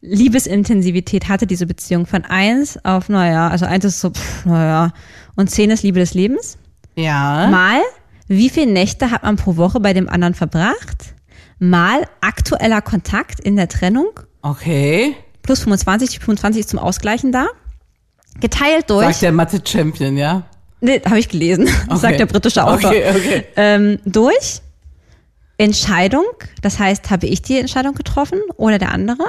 Liebesintensivität 0.00 1.28
hatte 1.28 1.46
diese 1.46 1.66
Beziehung 1.66 2.06
von 2.06 2.24
eins 2.24 2.78
auf, 2.84 3.08
naja, 3.08 3.48
also 3.48 3.66
eins 3.66 3.84
ist 3.84 4.00
so, 4.00 4.10
pff, 4.10 4.44
naja, 4.46 4.92
und 5.36 5.50
zehn 5.50 5.70
ist 5.70 5.82
Liebe 5.82 5.98
des 6.00 6.14
Lebens? 6.14 6.58
Ja. 6.96 7.48
Mal, 7.48 7.80
wie 8.28 8.50
viele 8.50 8.70
Nächte 8.72 9.10
hat 9.10 9.22
man 9.22 9.36
pro 9.36 9.56
Woche 9.56 9.80
bei 9.80 9.92
dem 9.92 10.08
anderen 10.08 10.34
verbracht? 10.34 11.14
Mal 11.58 12.06
aktueller 12.20 12.82
Kontakt 12.82 13.40
in 13.40 13.56
der 13.56 13.68
Trennung, 13.68 14.08
Okay. 14.42 15.14
plus 15.42 15.60
25, 15.60 16.10
die 16.10 16.18
25 16.18 16.60
ist 16.60 16.70
zum 16.70 16.78
Ausgleichen 16.80 17.30
da. 17.32 17.46
Geteilt 18.40 18.90
durch, 18.90 19.06
Sagt 19.06 19.22
der 19.22 19.32
Mathe-Champion, 19.32 20.16
ja? 20.16 20.42
nee, 20.80 21.00
habe 21.04 21.18
ich 21.20 21.28
gelesen, 21.28 21.68
sagt 21.94 22.18
der 22.18 22.26
britische 22.26 22.64
Autor. 22.64 22.90
Okay, 22.90 23.04
okay. 23.10 23.44
ähm, 23.56 23.98
durch 24.04 24.60
Entscheidung, 25.58 26.24
das 26.62 26.78
heißt, 26.78 27.10
habe 27.10 27.26
ich 27.26 27.42
die 27.42 27.58
Entscheidung 27.58 27.94
getroffen 27.94 28.40
oder 28.56 28.78
der 28.78 28.90
andere, 28.90 29.24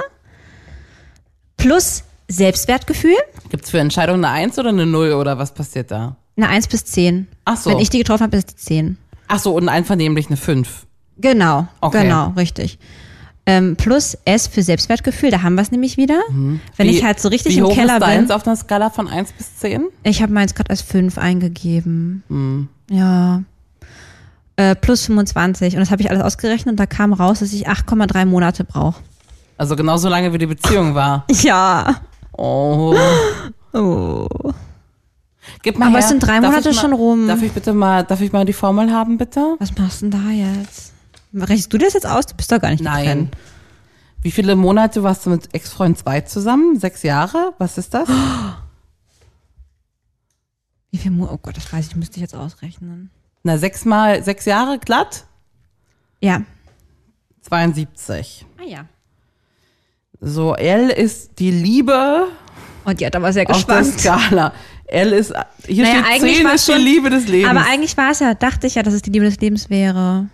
plus 1.64 2.04
Selbstwertgefühl, 2.28 3.16
Gibt's 3.50 3.70
für 3.70 3.78
Entscheidungen 3.78 4.24
eine 4.24 4.34
1 4.34 4.58
oder 4.58 4.70
eine 4.70 4.86
0 4.86 5.12
oder 5.12 5.38
was 5.38 5.52
passiert 5.54 5.90
da? 5.90 6.16
eine 6.36 6.48
1 6.48 6.66
bis 6.68 6.84
10. 6.86 7.28
Ach 7.44 7.56
so. 7.56 7.70
Wenn 7.70 7.78
ich 7.78 7.90
die 7.90 7.98
getroffen 7.98 8.24
habe, 8.24 8.36
ist 8.36 8.50
die 8.50 8.56
10. 8.56 8.98
Ach 9.28 9.38
so, 9.38 9.54
und 9.54 9.68
einvernehmlich 9.68 10.26
eine 10.28 10.36
5. 10.36 10.86
Genau, 11.18 11.68
Okay. 11.80 12.02
genau, 12.02 12.30
richtig. 12.36 12.78
Ähm, 13.46 13.76
plus 13.76 14.16
S 14.24 14.46
für 14.46 14.62
Selbstwertgefühl, 14.62 15.30
da 15.30 15.42
haben 15.42 15.54
wir 15.54 15.62
es 15.62 15.70
nämlich 15.70 15.96
wieder. 15.96 16.18
Wenn 16.76 16.88
ich 16.88 17.04
halt 17.04 17.20
so 17.20 17.28
richtig 17.28 17.52
Mhm. 17.52 17.56
wie 17.56 17.60
im 17.60 17.66
hoch 17.66 17.74
Keller 17.74 17.94
ist 17.96 18.02
deins 18.02 18.28
bin. 18.28 18.36
auf 18.36 18.46
einer 18.46 18.56
Skala 18.56 18.90
von 18.90 19.06
1 19.06 19.32
bis 19.32 19.56
10? 19.58 19.84
Ich 20.02 20.22
habe 20.22 20.32
meins 20.32 20.54
gerade 20.54 20.70
als 20.70 20.80
5 20.82 21.18
eingegeben. 21.18 22.22
Mhm. 22.28 22.68
Ja. 22.90 23.42
Äh, 24.56 24.74
plus 24.76 25.06
25. 25.06 25.74
Und 25.74 25.80
das 25.80 25.90
habe 25.90 26.00
ich 26.02 26.10
alles 26.10 26.22
ausgerechnet 26.22 26.72
und 26.72 26.80
da 26.80 26.86
kam 26.86 27.12
raus, 27.12 27.40
dass 27.40 27.52
ich 27.52 27.68
8,3 27.68 28.24
Monate 28.24 28.64
brauche. 28.64 29.02
Also 29.56 29.76
genauso 29.76 30.08
lange 30.08 30.32
wie 30.32 30.38
die 30.38 30.46
Beziehung 30.46 30.94
war. 30.94 31.24
Ja. 31.42 32.00
Oh. 32.36 32.96
Oh. 33.72 34.26
Gib 35.62 35.78
mal 35.78 35.86
Aber 35.86 35.94
her. 35.96 36.00
es 36.00 36.08
sind 36.08 36.20
drei 36.20 36.40
Darf 36.40 36.50
Monate 36.50 36.68
mal, 36.70 36.74
schon 36.74 36.92
rum. 36.92 37.28
Darf 37.28 37.42
ich 37.42 37.52
bitte 37.52 37.72
mal, 37.72 38.02
darf 38.04 38.20
ich 38.20 38.32
mal 38.32 38.44
die 38.44 38.52
Formel 38.52 38.92
haben, 38.92 39.18
bitte? 39.18 39.56
Was 39.58 39.76
machst 39.76 40.02
du 40.02 40.08
denn 40.08 40.20
da 40.22 40.30
jetzt? 40.30 40.92
Rechnest 41.32 41.72
du 41.72 41.78
das 41.78 41.92
jetzt 41.94 42.06
aus? 42.06 42.26
Du 42.26 42.34
bist 42.34 42.50
doch 42.50 42.60
gar 42.60 42.70
nicht 42.70 42.82
Nein. 42.82 43.04
getrennt. 43.04 43.36
Wie 44.22 44.30
viele 44.30 44.56
Monate 44.56 45.02
warst 45.02 45.26
du 45.26 45.30
mit 45.30 45.54
Ex-Freund 45.54 45.98
2 45.98 46.22
zusammen? 46.22 46.78
Sechs 46.78 47.02
Jahre? 47.02 47.52
Was 47.58 47.78
ist 47.78 47.92
das? 47.94 48.08
Wie 50.90 50.98
viel 50.98 51.10
Mo 51.10 51.28
Oh 51.30 51.38
Gott, 51.38 51.56
das 51.56 51.72
weiß 51.72 51.88
ich, 51.88 51.96
müsste 51.96 52.16
ich 52.16 52.22
jetzt 52.22 52.34
ausrechnen. 52.34 53.10
Na, 53.42 53.58
sechs 53.58 53.84
mal, 53.84 54.22
sechs 54.22 54.44
Jahre 54.46 54.78
glatt? 54.78 55.24
Ja. 56.20 56.42
72. 57.42 58.46
Ah 58.58 58.64
ja. 58.64 58.84
So, 60.26 60.54
L 60.54 60.88
ist 60.90 61.38
die 61.38 61.50
Liebe 61.50 62.28
Und 62.84 63.00
die 63.00 63.06
hat 63.06 63.14
aber 63.14 63.32
sehr 63.32 63.48
auf 63.50 63.64
der 63.64 63.80
gespannt. 63.82 64.00
Skala. 64.00 64.52
L 64.86 65.12
ist, 65.12 65.32
hier 65.66 65.84
Naja, 65.84 65.96
steht 66.04 66.06
eigentlich 66.14 66.36
10 66.36 66.44
war's 66.46 66.54
ist 66.54 66.68
die 66.68 66.72
schon- 66.72 66.80
Liebe 66.82 67.10
des 67.10 67.26
Lebens. 67.28 67.50
Aber 67.50 67.66
eigentlich 67.66 67.96
war 67.96 68.10
es 68.10 68.20
ja, 68.20 68.34
dachte 68.34 68.66
ich 68.66 68.74
ja, 68.76 68.82
dass 68.82 68.94
es 68.94 69.02
die 69.02 69.10
Liebe 69.10 69.24
des 69.24 69.38
Lebens 69.40 69.68
wäre. 69.70 70.26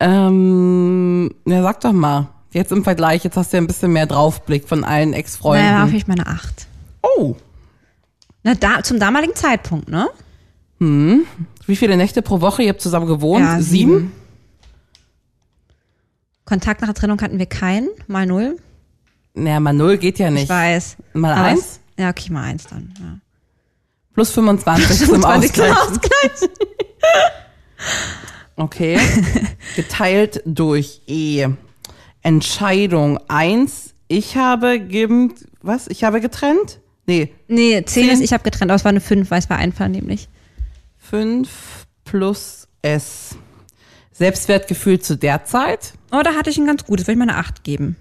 ähm, 0.00 1.30
ja, 1.46 1.62
sag 1.62 1.80
doch 1.80 1.92
mal. 1.92 2.28
Jetzt 2.52 2.70
im 2.72 2.84
Vergleich, 2.84 3.24
jetzt 3.24 3.36
hast 3.36 3.52
du 3.52 3.56
ja 3.56 3.62
ein 3.62 3.66
bisschen 3.66 3.92
mehr 3.92 4.06
Draufblick 4.06 4.68
von 4.68 4.84
allen 4.84 5.12
Ex-Freunden. 5.12 5.64
Naja, 5.66 5.80
war 5.80 5.88
vielleicht 5.88 6.08
meine 6.08 6.26
Acht. 6.26 6.66
oh, 7.02 7.34
Na, 8.44 8.54
da, 8.54 8.82
zum 8.82 8.98
damaligen 9.00 9.34
Zeitpunkt, 9.34 9.88
ne? 9.88 10.08
wie 10.80 11.76
viele 11.76 11.96
Nächte 11.96 12.20
pro 12.20 12.40
Woche 12.42 12.62
ihr 12.62 12.68
habt 12.68 12.82
zusammen 12.82 13.06
gewohnt? 13.06 13.42
Ja, 13.44 13.60
Sieben? 13.60 13.92
sieben. 13.94 14.12
Kontakt 16.44 16.82
nach 16.82 16.88
der 16.88 16.94
Trennung 16.94 17.20
hatten 17.22 17.38
wir 17.38 17.46
keinen, 17.46 17.88
mal 18.06 18.26
null. 18.26 18.58
Naja, 19.34 19.60
mal 19.60 19.72
null 19.72 19.98
geht 19.98 20.18
ja 20.18 20.28
Ich 20.28 20.34
nicht. 20.34 20.48
weiß. 20.48 20.96
Mal 21.12 21.32
Aber 21.32 21.42
eins? 21.42 21.80
Ja, 21.98 22.10
okay, 22.10 22.32
mal 22.32 22.44
eins 22.44 22.66
dann. 22.66 22.94
Ja. 23.00 23.18
Plus 24.14 24.30
25 24.30 24.86
zum 25.08 25.20
20 25.20 25.22
zum 25.22 25.24
Ausgleich. 25.24 25.76
Ausgleich. 25.76 26.50
Okay. 28.56 28.98
Geteilt 29.74 30.40
durch 30.46 31.02
E. 31.08 31.46
Entscheidung 32.22 33.18
eins. 33.28 33.94
Ich 34.06 34.36
habe 34.36 34.78
geben, 34.78 35.34
was? 35.60 35.88
Ich 35.88 36.04
habe 36.04 36.20
getrennt? 36.20 36.78
Nee, 37.06 37.34
Nee, 37.48 37.82
zehn 37.84 38.04
Zehn. 38.04 38.10
ist, 38.10 38.20
ich 38.20 38.32
habe 38.32 38.44
getrennt, 38.44 38.70
aber 38.70 38.76
es 38.76 38.84
war 38.84 38.90
eine 38.90 39.00
fünf, 39.00 39.30
weil 39.32 39.40
es 39.40 39.50
war 39.50 39.58
einvernehmlich. 39.58 40.28
fünf 40.96 41.86
plus 42.04 42.68
S. 42.82 43.36
Selbstwertgefühl 44.12 45.00
zu 45.00 45.16
der 45.16 45.44
Zeit. 45.44 45.94
Oh, 46.12 46.20
da 46.22 46.34
hatte 46.34 46.48
ich 46.48 46.56
ein 46.58 46.66
ganz 46.66 46.84
gutes, 46.84 47.06
würde 47.08 47.12
ich 47.14 47.18
mal 47.26 47.28
eine 47.28 47.38
acht 47.38 47.64
geben. 47.64 47.96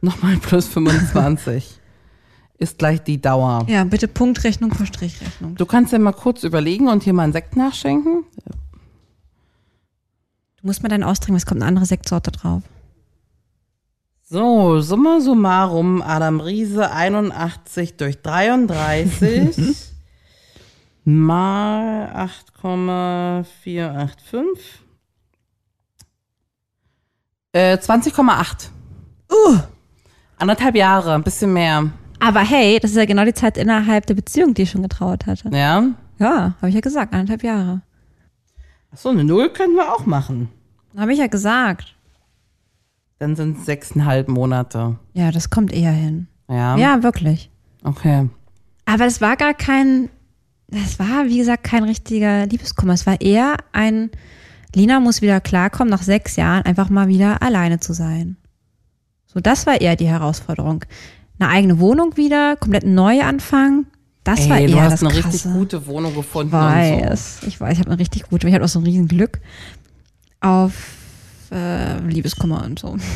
Nochmal 0.00 0.36
plus 0.36 0.68
25. 0.68 1.80
Ist 2.58 2.78
gleich 2.78 3.02
die 3.02 3.20
Dauer. 3.20 3.66
Ja, 3.68 3.84
bitte 3.84 4.08
Punktrechnung 4.08 4.72
vor 4.72 4.86
Strichrechnung. 4.86 5.54
Du 5.54 5.64
kannst 5.64 5.92
ja 5.92 5.98
mal 6.00 6.12
kurz 6.12 6.42
überlegen 6.42 6.88
und 6.88 7.04
hier 7.04 7.12
mal 7.12 7.22
einen 7.22 7.32
Sekt 7.32 7.56
nachschenken. 7.56 8.24
Du 10.60 10.66
musst 10.66 10.82
mal 10.82 10.88
deinen 10.88 11.04
austrinken, 11.04 11.36
es 11.36 11.46
kommt 11.46 11.62
eine 11.62 11.68
andere 11.68 11.86
Sektsorte 11.86 12.32
drauf. 12.32 12.64
So, 14.24 14.80
summa 14.80 15.20
summarum, 15.20 16.02
Adam 16.02 16.40
Riese 16.40 16.90
81 16.90 17.96
durch 17.96 18.20
33 18.20 19.56
mal 21.04 22.10
8,485. 22.12 24.80
Äh, 27.52 27.76
20,8. 27.76 28.70
Uh. 29.30 29.58
Anderthalb 30.38 30.76
Jahre, 30.76 31.14
ein 31.14 31.22
bisschen 31.22 31.52
mehr. 31.52 31.90
Aber 32.20 32.40
hey, 32.40 32.78
das 32.80 32.92
ist 32.92 32.96
ja 32.96 33.04
genau 33.04 33.24
die 33.24 33.34
Zeit 33.34 33.56
innerhalb 33.56 34.06
der 34.06 34.14
Beziehung, 34.14 34.54
die 34.54 34.62
ich 34.62 34.70
schon 34.70 34.82
getrauert 34.82 35.26
hatte. 35.26 35.50
Ja. 35.52 35.84
Ja, 36.18 36.54
habe 36.56 36.68
ich 36.68 36.74
ja 36.74 36.80
gesagt, 36.80 37.12
anderthalb 37.12 37.42
Jahre. 37.42 37.82
Achso, 38.90 39.10
eine 39.10 39.24
Null 39.24 39.50
können 39.50 39.74
wir 39.74 39.92
auch 39.92 40.06
machen. 40.06 40.48
Habe 40.96 41.12
ich 41.12 41.18
ja 41.18 41.26
gesagt. 41.26 41.94
Dann 43.18 43.36
sind 43.36 43.58
es 43.58 43.66
sechseinhalb 43.66 44.28
Monate. 44.28 44.96
Ja, 45.12 45.30
das 45.30 45.50
kommt 45.50 45.72
eher 45.72 45.92
hin. 45.92 46.28
Ja. 46.48 46.76
Ja, 46.76 47.02
wirklich. 47.02 47.50
Okay. 47.84 48.28
Aber 48.86 49.06
es 49.06 49.20
war 49.20 49.36
gar 49.36 49.54
kein, 49.54 50.08
das 50.68 50.98
war, 50.98 51.26
wie 51.26 51.38
gesagt, 51.38 51.64
kein 51.64 51.84
richtiger 51.84 52.46
Liebeskummer. 52.46 52.94
Es 52.94 53.06
war 53.06 53.20
eher 53.20 53.56
ein, 53.72 54.10
Lina 54.74 55.00
muss 55.00 55.20
wieder 55.20 55.40
klarkommen, 55.40 55.90
nach 55.90 56.02
sechs 56.02 56.36
Jahren 56.36 56.64
einfach 56.64 56.90
mal 56.90 57.08
wieder 57.08 57.42
alleine 57.42 57.80
zu 57.80 57.92
sein. 57.92 58.36
So, 59.32 59.40
das 59.40 59.66
war 59.66 59.80
eher 59.80 59.94
die 59.94 60.08
Herausforderung. 60.08 60.84
Eine 61.38 61.50
eigene 61.50 61.78
Wohnung 61.78 62.16
wieder, 62.16 62.56
komplett 62.56 62.84
neu 62.84 63.22
anfangen. 63.22 63.86
Das 64.24 64.40
Ey, 64.40 64.50
war 64.50 64.58
eher 64.58 64.68
du 64.68 64.80
hast 64.80 64.92
das 64.94 65.02
eine 65.04 65.10
Krasse. 65.20 65.28
richtig 65.34 65.52
gute 65.52 65.86
Wohnung 65.86 66.14
gefunden. 66.14 66.48
Ich 66.48 66.52
weiß, 66.60 67.40
ich 67.46 67.60
weiß, 67.60 67.74
ich 67.74 67.78
habe 67.78 67.90
eine 67.90 68.00
richtig 68.00 68.24
gute, 68.28 68.48
ich 68.48 68.54
habe 68.54 68.64
auch 68.64 68.68
so 68.68 68.80
ein 68.80 68.84
riesen 68.84 69.06
Glück 69.06 69.38
auf 70.40 70.72
äh, 71.52 71.98
Liebeskummer 72.00 72.64
und 72.64 72.78
so. 72.78 72.96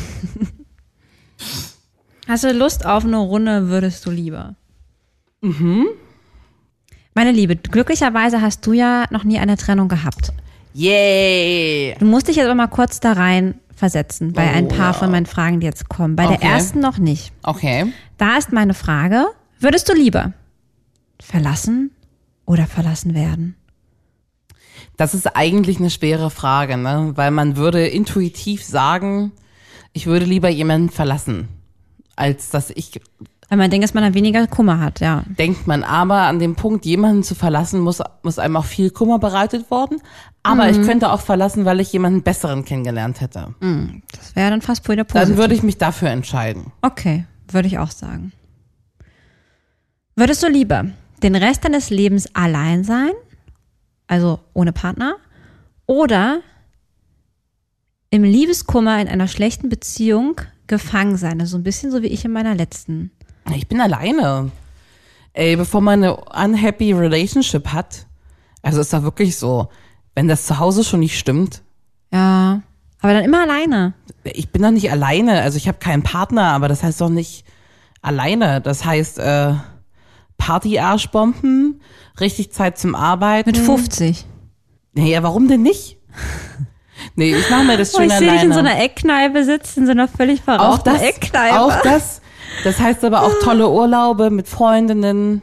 Hast 2.27 2.43
du 2.45 2.53
Lust 2.53 2.85
auf 2.85 3.03
eine 3.03 3.17
Runde, 3.17 3.67
würdest 3.67 4.05
du 4.05 4.11
lieber? 4.11 4.55
Mhm. 5.41 5.87
Meine 7.15 7.31
Liebe, 7.31 7.55
glücklicherweise 7.57 8.41
hast 8.41 8.65
du 8.65 8.73
ja 8.73 9.05
noch 9.11 9.23
nie 9.23 9.37
eine 9.39 9.57
Trennung 9.57 9.87
gehabt. 9.89 10.27
so. 10.27 10.33
Yay! 10.73 11.95
Du 11.99 12.05
musst 12.05 12.27
dich 12.27 12.37
jetzt 12.37 12.45
aber 12.45 12.55
mal 12.55 12.67
kurz 12.67 12.99
da 12.99 13.11
rein 13.13 13.55
versetzen 13.75 14.33
bei 14.33 14.49
ein 14.49 14.65
Oh, 14.65 14.69
paar 14.69 14.91
ja. 14.91 14.93
von 14.93 15.11
meinen 15.11 15.25
Fragen, 15.25 15.59
die 15.59 15.65
jetzt 15.65 15.89
kommen. 15.89 16.15
Bei 16.15 16.23
der 16.27 16.37
Okay. 16.37 16.47
ersten 16.47 16.79
noch 16.79 16.97
nicht. 16.97 17.31
Okay. 17.43 17.91
Da 18.17 18.37
ist 18.37 18.51
meine 18.51 18.73
Frage, 18.73 19.25
würdest 19.59 19.89
du 19.89 19.93
lieber 19.93 20.33
verlassen 21.19 21.91
oder 22.45 22.67
verlassen 22.67 23.13
werden? 23.13 23.55
Das 24.97 25.13
ist 25.13 25.35
eigentlich 25.35 25.79
eine 25.79 25.89
schwere 25.89 26.29
Frage, 26.29 26.77
ne? 26.77 27.13
weil 27.15 27.31
man 27.31 27.55
würde 27.57 27.87
intuitiv 27.87 28.63
sagen, 28.63 29.31
ich 29.91 30.05
würde 30.05 30.25
lieber 30.25 30.49
jemanden 30.49 30.89
verlassen, 30.89 31.47
als 32.15 32.49
dass 32.49 32.69
ich, 32.69 32.99
Weil 33.53 33.57
man 33.57 33.69
denkt, 33.69 33.83
dass 33.83 33.93
man 33.93 34.03
dann 34.03 34.15
weniger 34.15 34.47
Kummer 34.47 34.79
hat, 34.79 34.99
ja. 34.99 35.23
denkt 35.37 35.67
man. 35.67 35.83
Aber 35.83 36.21
an 36.21 36.39
dem 36.39 36.55
Punkt, 36.55 36.85
jemanden 36.85 37.21
zu 37.21 37.35
verlassen, 37.35 37.81
muss, 37.81 38.01
muss 38.23 38.39
einem 38.39 38.57
auch 38.57 38.65
viel 38.65 38.89
Kummer 38.89 39.19
bereitet 39.19 39.69
worden. 39.69 40.01
Aber 40.41 40.71
ich 40.71 40.81
könnte 40.81 41.11
auch 41.11 41.21
verlassen, 41.21 41.63
weil 41.63 41.79
ich 41.79 41.93
jemanden 41.93 42.23
besseren 42.23 42.65
kennengelernt 42.65 43.21
hätte. 43.21 43.53
Das 44.11 44.35
wäre 44.35 44.49
dann 44.49 44.61
fast 44.61 44.89
wieder 44.89 45.03
positiv. 45.03 45.29
Dann 45.29 45.37
würde 45.37 45.53
ich 45.53 45.61
mich 45.61 45.77
dafür 45.77 46.09
entscheiden. 46.09 46.71
Okay, 46.81 47.25
würde 47.47 47.67
ich 47.67 47.77
auch 47.77 47.91
sagen. 47.91 48.31
Würdest 50.15 50.41
du 50.41 50.47
lieber 50.47 50.87
den 51.21 51.35
Rest 51.35 51.63
deines 51.63 51.91
Lebens 51.91 52.33
allein 52.33 52.83
sein, 52.83 53.11
also 54.07 54.39
ohne 54.55 54.73
Partner, 54.73 55.17
oder 55.85 56.39
im 58.09 58.23
Liebeskummer 58.23 58.99
in 58.99 59.07
einer 59.07 59.27
schlechten 59.27 59.69
Beziehung 59.69 60.41
gefangen 60.65 61.17
sein? 61.17 61.39
Also 61.39 61.55
ein 61.55 61.63
bisschen 61.63 61.91
so 61.91 62.01
wie 62.01 62.07
ich 62.07 62.25
in 62.25 62.31
meiner 62.31 62.55
letzten. 62.55 63.11
Ich 63.55 63.67
bin 63.67 63.81
alleine. 63.81 64.51
Ey, 65.33 65.55
bevor 65.55 65.81
man 65.81 66.03
eine 66.03 66.15
unhappy 66.15 66.93
relationship 66.93 67.67
hat, 67.73 68.05
also 68.61 68.79
ist 68.81 68.93
da 68.93 69.03
wirklich 69.03 69.37
so, 69.37 69.69
wenn 70.15 70.27
das 70.27 70.45
zu 70.45 70.59
Hause 70.59 70.83
schon 70.83 70.99
nicht 70.99 71.17
stimmt, 71.17 71.61
Ja, 72.11 72.61
aber 73.01 73.13
dann 73.13 73.23
immer 73.25 73.41
alleine. 73.41 73.93
ich 74.23 74.51
bin 74.51 74.61
doch 74.61 74.71
nicht 74.71 74.91
alleine, 74.91 75.41
also 75.41 75.57
ich 75.57 75.67
habe 75.67 75.79
keinen 75.79 76.03
Partner, 76.03 76.49
aber 76.51 76.67
das 76.67 76.83
heißt 76.83 77.01
doch 77.01 77.09
nicht 77.09 77.45
alleine. 78.01 78.61
Das 78.61 78.85
heißt, 78.85 79.19
äh, 79.19 79.53
Party-Arschbomben, 80.37 81.81
richtig 82.19 82.51
Zeit 82.51 82.77
zum 82.77 82.95
Arbeiten. 82.95 83.49
Mit 83.49 83.57
50. 83.57 84.25
Naja, 84.93 85.23
warum 85.23 85.47
denn 85.47 85.63
nicht? 85.63 85.97
Nee, 87.15 87.33
ich 87.35 87.49
mache 87.49 87.63
mir 87.63 87.77
das 87.77 87.91
Oh, 87.95 87.97
schön 87.97 88.07
ich 88.07 88.13
sehe 88.13 88.21
dich 88.21 88.29
alleine. 88.29 88.45
in 88.47 88.53
so 88.53 88.59
einer 88.59 88.79
Eckkneipe 88.79 89.43
sitzen, 89.43 89.81
in 89.81 89.85
so 89.87 89.91
einer 89.91 90.07
völlig 90.07 90.41
auch 90.41 90.43
verrauchten 90.45 90.93
das, 90.93 91.01
Eckkneipe. 91.01 91.59
auch 91.59 91.81
das. 91.81 92.21
Das 92.63 92.79
heißt 92.79 93.03
aber 93.03 93.23
auch 93.23 93.33
tolle 93.41 93.69
Urlaube 93.69 94.29
mit 94.29 94.47
Freundinnen 94.47 95.41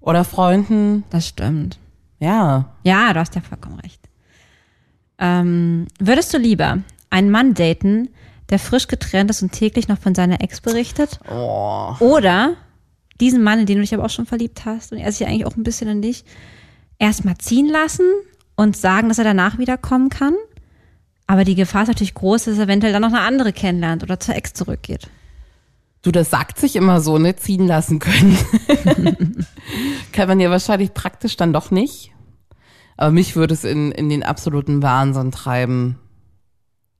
oder 0.00 0.24
Freunden. 0.24 1.04
Das 1.10 1.26
stimmt. 1.26 1.78
Ja. 2.18 2.72
Ja, 2.82 3.12
du 3.12 3.20
hast 3.20 3.34
ja 3.34 3.40
vollkommen 3.40 3.80
recht. 3.80 4.00
Ähm, 5.18 5.86
würdest 5.98 6.32
du 6.32 6.38
lieber 6.38 6.78
einen 7.10 7.30
Mann 7.30 7.54
daten, 7.54 8.08
der 8.50 8.58
frisch 8.58 8.88
getrennt 8.88 9.30
ist 9.30 9.42
und 9.42 9.52
täglich 9.52 9.88
noch 9.88 9.98
von 9.98 10.14
seiner 10.14 10.40
Ex 10.40 10.60
berichtet? 10.60 11.20
Oder 12.00 12.54
diesen 13.20 13.42
Mann, 13.42 13.60
in 13.60 13.66
den 13.66 13.76
du 13.76 13.82
dich 13.82 13.94
aber 13.94 14.04
auch 14.04 14.10
schon 14.10 14.26
verliebt 14.26 14.64
hast 14.64 14.92
und 14.92 14.98
er 14.98 15.12
sich 15.12 15.26
eigentlich 15.26 15.46
auch 15.46 15.56
ein 15.56 15.62
bisschen 15.62 15.88
in 15.88 16.02
dich, 16.02 16.24
erstmal 16.98 17.38
ziehen 17.38 17.68
lassen 17.68 18.06
und 18.56 18.76
sagen, 18.76 19.08
dass 19.08 19.18
er 19.18 19.24
danach 19.24 19.58
wiederkommen 19.58 20.08
kann? 20.08 20.34
Aber 21.26 21.44
die 21.44 21.54
Gefahr 21.54 21.82
ist 21.82 21.88
natürlich 21.88 22.14
groß, 22.14 22.44
dass 22.44 22.58
er 22.58 22.64
eventuell 22.64 22.92
dann 22.92 23.02
noch 23.02 23.08
eine 23.08 23.20
andere 23.20 23.52
kennenlernt 23.52 24.02
oder 24.02 24.18
zur 24.18 24.34
Ex 24.34 24.54
zurückgeht. 24.54 25.08
Du, 26.02 26.10
das 26.10 26.30
sagt 26.30 26.58
sich 26.58 26.74
immer 26.74 27.00
so, 27.00 27.18
ne? 27.18 27.36
Ziehen 27.36 27.66
lassen 27.66 28.00
können. 28.00 28.36
Kann 30.12 30.28
man 30.28 30.40
ja 30.40 30.50
wahrscheinlich 30.50 30.94
praktisch 30.94 31.36
dann 31.36 31.52
doch 31.52 31.70
nicht. 31.70 32.12
Aber 32.96 33.12
mich 33.12 33.36
würde 33.36 33.54
es 33.54 33.62
in, 33.62 33.92
in 33.92 34.08
den 34.08 34.24
absoluten 34.24 34.82
Wahnsinn 34.82 35.30
treiben, 35.30 35.98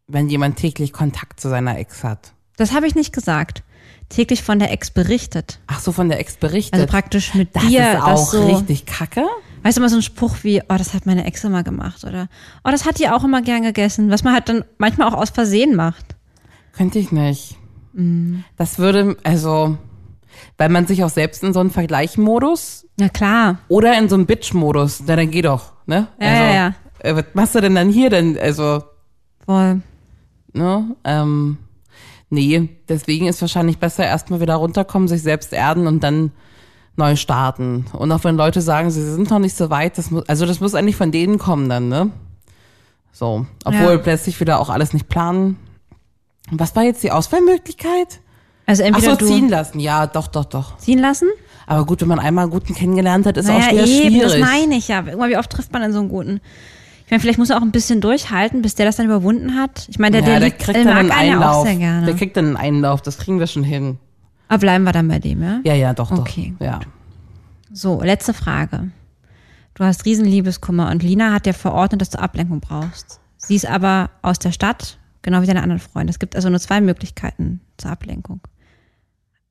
wenn 0.06 0.28
jemand 0.28 0.56
täglich 0.56 0.92
Kontakt 0.92 1.40
zu 1.40 1.48
seiner 1.48 1.78
Ex 1.78 2.04
hat. 2.04 2.32
Das 2.56 2.72
habe 2.72 2.86
ich 2.86 2.94
nicht 2.94 3.12
gesagt. 3.12 3.64
Täglich 4.08 4.42
von 4.42 4.58
der 4.58 4.70
Ex 4.70 4.90
berichtet. 4.90 5.58
Ach 5.66 5.80
so, 5.80 5.90
von 5.90 6.08
der 6.08 6.20
Ex 6.20 6.36
berichtet. 6.36 6.74
Also 6.74 6.86
praktisch 6.86 7.34
mit 7.34 7.56
das 7.56 7.66
dir. 7.66 7.92
ist 7.92 8.02
auch 8.02 8.08
das 8.08 8.30
so, 8.30 8.46
richtig 8.46 8.86
kacke. 8.86 9.24
Weißt 9.62 9.78
du, 9.78 9.80
mal 9.80 9.88
so 9.88 9.96
ein 9.96 10.02
Spruch 10.02 10.36
wie, 10.42 10.60
oh, 10.60 10.76
das 10.76 10.92
hat 10.92 11.06
meine 11.06 11.24
Ex 11.24 11.42
immer 11.44 11.62
gemacht 11.62 12.04
oder 12.04 12.28
oh, 12.64 12.70
das 12.70 12.84
hat 12.84 12.98
die 12.98 13.08
auch 13.08 13.24
immer 13.24 13.42
gern 13.42 13.62
gegessen, 13.62 14.10
was 14.10 14.22
man 14.22 14.34
halt 14.34 14.48
dann 14.48 14.64
manchmal 14.78 15.08
auch 15.08 15.14
aus 15.14 15.30
Versehen 15.30 15.74
macht. 15.74 16.16
Könnte 16.72 16.98
ich 16.98 17.10
nicht. 17.10 17.56
Das 18.56 18.78
würde, 18.78 19.16
also, 19.22 19.76
weil 20.58 20.68
man 20.70 20.86
sich 20.86 21.04
auch 21.04 21.10
selbst 21.10 21.42
in 21.44 21.52
so 21.52 21.60
einen 21.60 21.70
Vergleichmodus 21.70 22.86
Ja, 22.98 23.08
klar. 23.08 23.58
oder 23.68 23.98
in 23.98 24.08
so 24.08 24.14
einen 24.14 24.26
Bitch-Modus, 24.26 25.02
na 25.06 25.16
dann 25.16 25.30
geh 25.30 25.42
doch, 25.42 25.72
ne? 25.86 26.08
Ja, 26.20 26.28
also, 26.28 26.42
ja, 26.42 26.52
ja. 26.54 26.74
Äh, 27.00 27.16
was 27.16 27.24
machst 27.34 27.54
du 27.54 27.60
denn 27.60 27.74
dann 27.74 27.90
hier 27.90 28.08
denn? 28.10 28.38
Also, 28.38 28.82
Voll. 29.44 29.82
ne? 30.52 30.96
Ähm, 31.04 31.58
nee, 32.30 32.68
deswegen 32.88 33.26
ist 33.26 33.40
wahrscheinlich 33.42 33.78
besser 33.78 34.04
erstmal 34.06 34.40
wieder 34.40 34.54
runterkommen, 34.54 35.08
sich 35.08 35.22
selbst 35.22 35.52
erden 35.52 35.86
und 35.86 36.02
dann 36.02 36.30
neu 36.96 37.16
starten. 37.16 37.86
Und 37.92 38.12
auch 38.12 38.22
wenn 38.24 38.36
Leute 38.36 38.60
sagen, 38.60 38.90
sie 38.90 39.02
sind 39.02 39.30
noch 39.30 39.38
nicht 39.38 39.56
so 39.56 39.68
weit, 39.70 39.98
das 39.98 40.10
muss, 40.10 40.28
also 40.28 40.46
das 40.46 40.60
muss 40.60 40.74
eigentlich 40.74 40.96
von 40.96 41.10
denen 41.10 41.38
kommen 41.38 41.68
dann, 41.68 41.88
ne? 41.88 42.10
So. 43.12 43.46
Obwohl 43.64 43.92
Ja. 43.92 43.98
plötzlich 43.98 44.40
wieder 44.40 44.58
auch 44.60 44.70
alles 44.70 44.92
nicht 44.94 45.08
planen. 45.08 45.56
Was 46.50 46.74
war 46.76 46.82
jetzt 46.82 47.02
die 47.02 47.10
Auswahlmöglichkeit? 47.12 48.20
Also 48.66 48.82
Ach 48.82 48.88
entweder 48.88 49.12
so, 49.12 49.16
du 49.16 49.26
ziehen 49.26 49.48
lassen. 49.48 49.80
Ja, 49.80 50.06
doch, 50.06 50.28
doch, 50.28 50.44
doch. 50.44 50.76
ziehen 50.78 50.98
lassen. 50.98 51.28
Aber 51.66 51.86
gut, 51.86 52.00
wenn 52.00 52.08
man 52.08 52.18
einmal 52.18 52.44
einen 52.44 52.52
guten 52.52 52.74
kennengelernt 52.74 53.26
hat, 53.26 53.36
ist 53.36 53.48
auch 53.48 53.58
Naja, 53.58 53.72
wieder 53.72 53.86
eben, 53.86 54.10
schwierig. 54.16 54.32
das 54.40 54.40
meine 54.40 54.74
ich 54.76 54.88
ja. 54.88 54.98
Irgendwann, 55.04 55.30
wie 55.30 55.36
oft 55.36 55.50
trifft 55.50 55.72
man 55.72 55.82
dann 55.82 55.92
so 55.92 56.00
einen 56.00 56.08
guten? 56.08 56.40
Ich 57.04 57.10
meine, 57.10 57.20
vielleicht 57.20 57.38
muss 57.38 57.50
er 57.50 57.58
auch 57.58 57.62
ein 57.62 57.72
bisschen 57.72 58.00
durchhalten, 58.00 58.62
bis 58.62 58.74
der 58.74 58.86
das 58.86 58.96
dann 58.96 59.06
überwunden 59.06 59.54
hat. 59.56 59.86
Ich 59.88 59.98
meine, 59.98 60.22
der, 60.22 60.32
ja, 60.32 60.40
der, 60.40 60.50
der 60.50 60.50
kriegt 60.58 60.76
der 60.76 60.84
dann 60.84 61.06
mag 61.08 61.16
einen 61.16 61.30
ja 61.32 61.38
auch 61.38 61.42
Einlauf. 61.50 61.66
sehr 61.66 61.76
gerne. 61.76 62.06
Der 62.06 62.14
kriegt 62.14 62.36
dann 62.36 62.46
einen 62.46 62.56
Einlauf, 62.56 63.02
das 63.02 63.18
kriegen 63.18 63.38
wir 63.38 63.46
schon 63.46 63.64
hin. 63.64 63.98
Aber 64.48 64.58
bleiben 64.58 64.84
wir 64.84 64.92
dann 64.92 65.08
bei 65.08 65.18
dem, 65.18 65.42
ja? 65.42 65.60
Ja, 65.64 65.74
ja, 65.74 65.94
doch, 65.94 66.10
doch. 66.10 66.18
Okay, 66.20 66.54
Ja. 66.60 66.80
So, 67.72 68.02
letzte 68.02 68.34
Frage. 68.34 68.90
Du 69.74 69.84
hast 69.84 70.04
riesen 70.04 70.26
Liebeskummer 70.26 70.90
und 70.90 71.02
Lina 71.02 71.32
hat 71.32 71.46
dir 71.46 71.54
verordnet, 71.54 72.02
dass 72.02 72.10
du 72.10 72.18
Ablenkung 72.18 72.60
brauchst. 72.60 73.20
Sie 73.38 73.54
ist 73.56 73.66
aber 73.66 74.10
aus 74.20 74.38
der 74.38 74.52
Stadt, 74.52 74.98
genau 75.22 75.42
wie 75.42 75.46
deine 75.46 75.62
anderen 75.62 75.80
Freunde. 75.80 76.10
Es 76.10 76.18
gibt 76.18 76.36
also 76.36 76.48
nur 76.48 76.60
zwei 76.60 76.80
Möglichkeiten 76.80 77.60
zur 77.78 77.90
Ablenkung. 77.90 78.40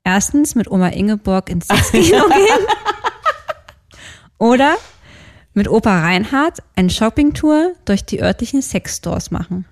Erstens 0.04 0.56
mit 0.56 0.70
Oma 0.70 0.90
Ingeborg 0.90 1.50
ins 1.50 1.68
Sexkino 1.68 2.28
gehen. 2.28 2.68
Oder 4.38 4.76
mit 5.54 5.68
Opa 5.68 6.02
Reinhard 6.02 6.60
eine 6.76 6.90
Shoppingtour 6.90 7.74
durch 7.86 8.06
die 8.06 8.22
örtlichen 8.22 8.62
Sexstores 8.62 9.32
machen. 9.32 9.66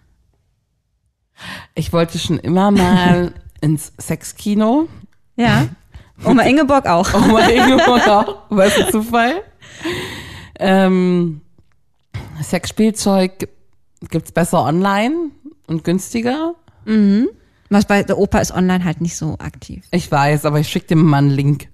Ich 1.74 1.94
wollte 1.94 2.20
schon 2.20 2.38
immer 2.38 2.70
mal 2.70 3.34
ins 3.62 3.94
Sexkino. 3.98 4.88
Ja. 5.36 5.70
Oma 6.24 6.44
Ingeborg 6.44 6.86
auch. 6.86 7.12
Mein 7.32 7.50
Ingeborg 7.50 8.08
auch. 8.08 8.44
Was 8.50 8.78
ein 8.78 8.92
Zufall. 8.92 9.42
Ähm, 10.60 11.42
Sexspielzeug 12.42 13.48
gibt's 14.10 14.32
besser 14.32 14.64
online 14.64 15.32
und 15.70 15.84
günstiger. 15.84 16.56
Was 17.70 17.86
bei 17.86 18.02
der 18.02 18.18
Opa 18.18 18.40
ist 18.40 18.52
online 18.52 18.84
halt 18.84 19.00
nicht 19.00 19.16
so 19.16 19.36
aktiv. 19.38 19.86
Ich 19.92 20.12
weiß, 20.12 20.46
aber 20.46 20.60
ich 20.60 20.68
schick 20.68 20.88
dem 20.88 21.04
mal 21.04 21.20
einen 21.20 21.30
Link. 21.30 21.70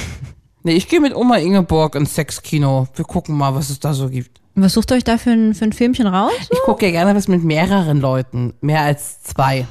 nee, 0.62 0.74
ich 0.74 0.88
gehe 0.88 1.00
mit 1.00 1.14
Oma 1.16 1.36
Ingeborg 1.38 1.96
ins 1.96 2.14
Sexkino. 2.14 2.86
Wir 2.94 3.04
gucken 3.04 3.36
mal, 3.36 3.54
was 3.54 3.68
es 3.68 3.80
da 3.80 3.92
so 3.92 4.08
gibt. 4.08 4.40
Und 4.54 4.62
was 4.62 4.74
sucht 4.74 4.92
ihr 4.92 4.96
euch 4.96 5.04
da 5.04 5.18
für 5.18 5.30
ein, 5.30 5.54
für 5.54 5.64
ein 5.64 5.72
Filmchen 5.72 6.06
raus? 6.06 6.30
Ich 6.50 6.60
gucke 6.64 6.86
ja 6.86 6.92
gerne 6.92 7.14
was 7.16 7.26
mit 7.26 7.42
mehreren 7.42 8.00
Leuten. 8.00 8.54
Mehr 8.60 8.82
als 8.82 9.22
zwei. 9.22 9.66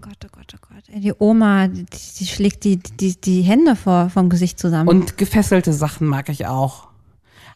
Gott, 0.00 0.16
oh 0.24 0.28
Gott, 0.32 0.54
oh 0.54 0.66
Gott. 0.68 0.82
Die 0.88 1.12
Oma, 1.16 1.68
die, 1.68 1.84
die 2.18 2.26
schlägt 2.26 2.64
die, 2.64 2.78
die, 2.78 3.20
die 3.20 3.42
Hände 3.42 3.76
vor, 3.76 4.10
vom 4.10 4.28
Gesicht 4.28 4.58
zusammen. 4.58 4.88
Und 4.88 5.18
gefesselte 5.18 5.72
Sachen 5.72 6.08
mag 6.08 6.30
ich 6.30 6.46
auch. 6.46 6.88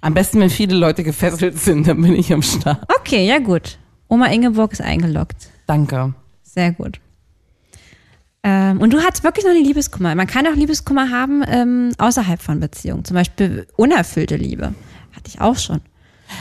Am 0.03 0.15
besten, 0.15 0.39
wenn 0.39 0.51
viele 0.51 0.77
Leute 0.77 1.03
gefesselt 1.03 1.59
sind, 1.59 1.89
dann 1.89 2.01
bin 2.01 2.15
ich 2.15 2.33
am 2.33 2.43
Start. 2.43 2.87
okay, 3.01 3.27
ja 3.27 3.39
gut. 3.41 3.79
Oma 4.09 4.27
Ingeborg 4.27 4.73
ist 4.73 4.83
eingeloggt. 4.83 5.49
Danke. 5.67 6.15
Sehr 6.43 6.73
gut. 6.73 7.01
Ähm, 8.43 8.81
und 8.81 8.93
du 8.93 9.01
hattest 9.03 9.25
wirklich 9.25 9.45
noch 9.45 9.53
nie 9.53 9.65
Liebeskummer. 9.65 10.15
Man 10.15 10.27
kann 10.27 10.47
auch 10.47 10.55
Liebeskummer 10.55 11.11
haben 11.11 11.43
ähm, 11.49 11.93
außerhalb 11.99 12.41
von 12.41 12.61
Beziehungen. 12.61 13.05
Zum 13.05 13.15
Beispiel 13.15 13.67
unerfüllte 13.77 14.37
Liebe. 14.37 14.75
Hatte 15.13 15.27
ich 15.29 15.41
auch 15.41 15.57
schon. 15.57 15.81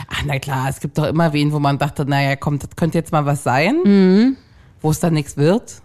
Ach, 0.08 0.22
na 0.26 0.38
klar, 0.38 0.68
es 0.68 0.80
gibt 0.80 0.98
doch 0.98 1.06
immer 1.06 1.32
wen, 1.32 1.52
wo 1.52 1.58
man 1.58 1.78
dachte, 1.78 2.04
naja, 2.04 2.36
komm, 2.36 2.58
das 2.58 2.70
könnte 2.76 2.98
jetzt 2.98 3.12
mal 3.12 3.24
was 3.26 3.42
sein, 3.44 3.76
Mhm. 3.84 4.36
wo 4.80 4.90
es 4.90 5.00
dann 5.00 5.14
nichts 5.14 5.36
wird. 5.36 5.80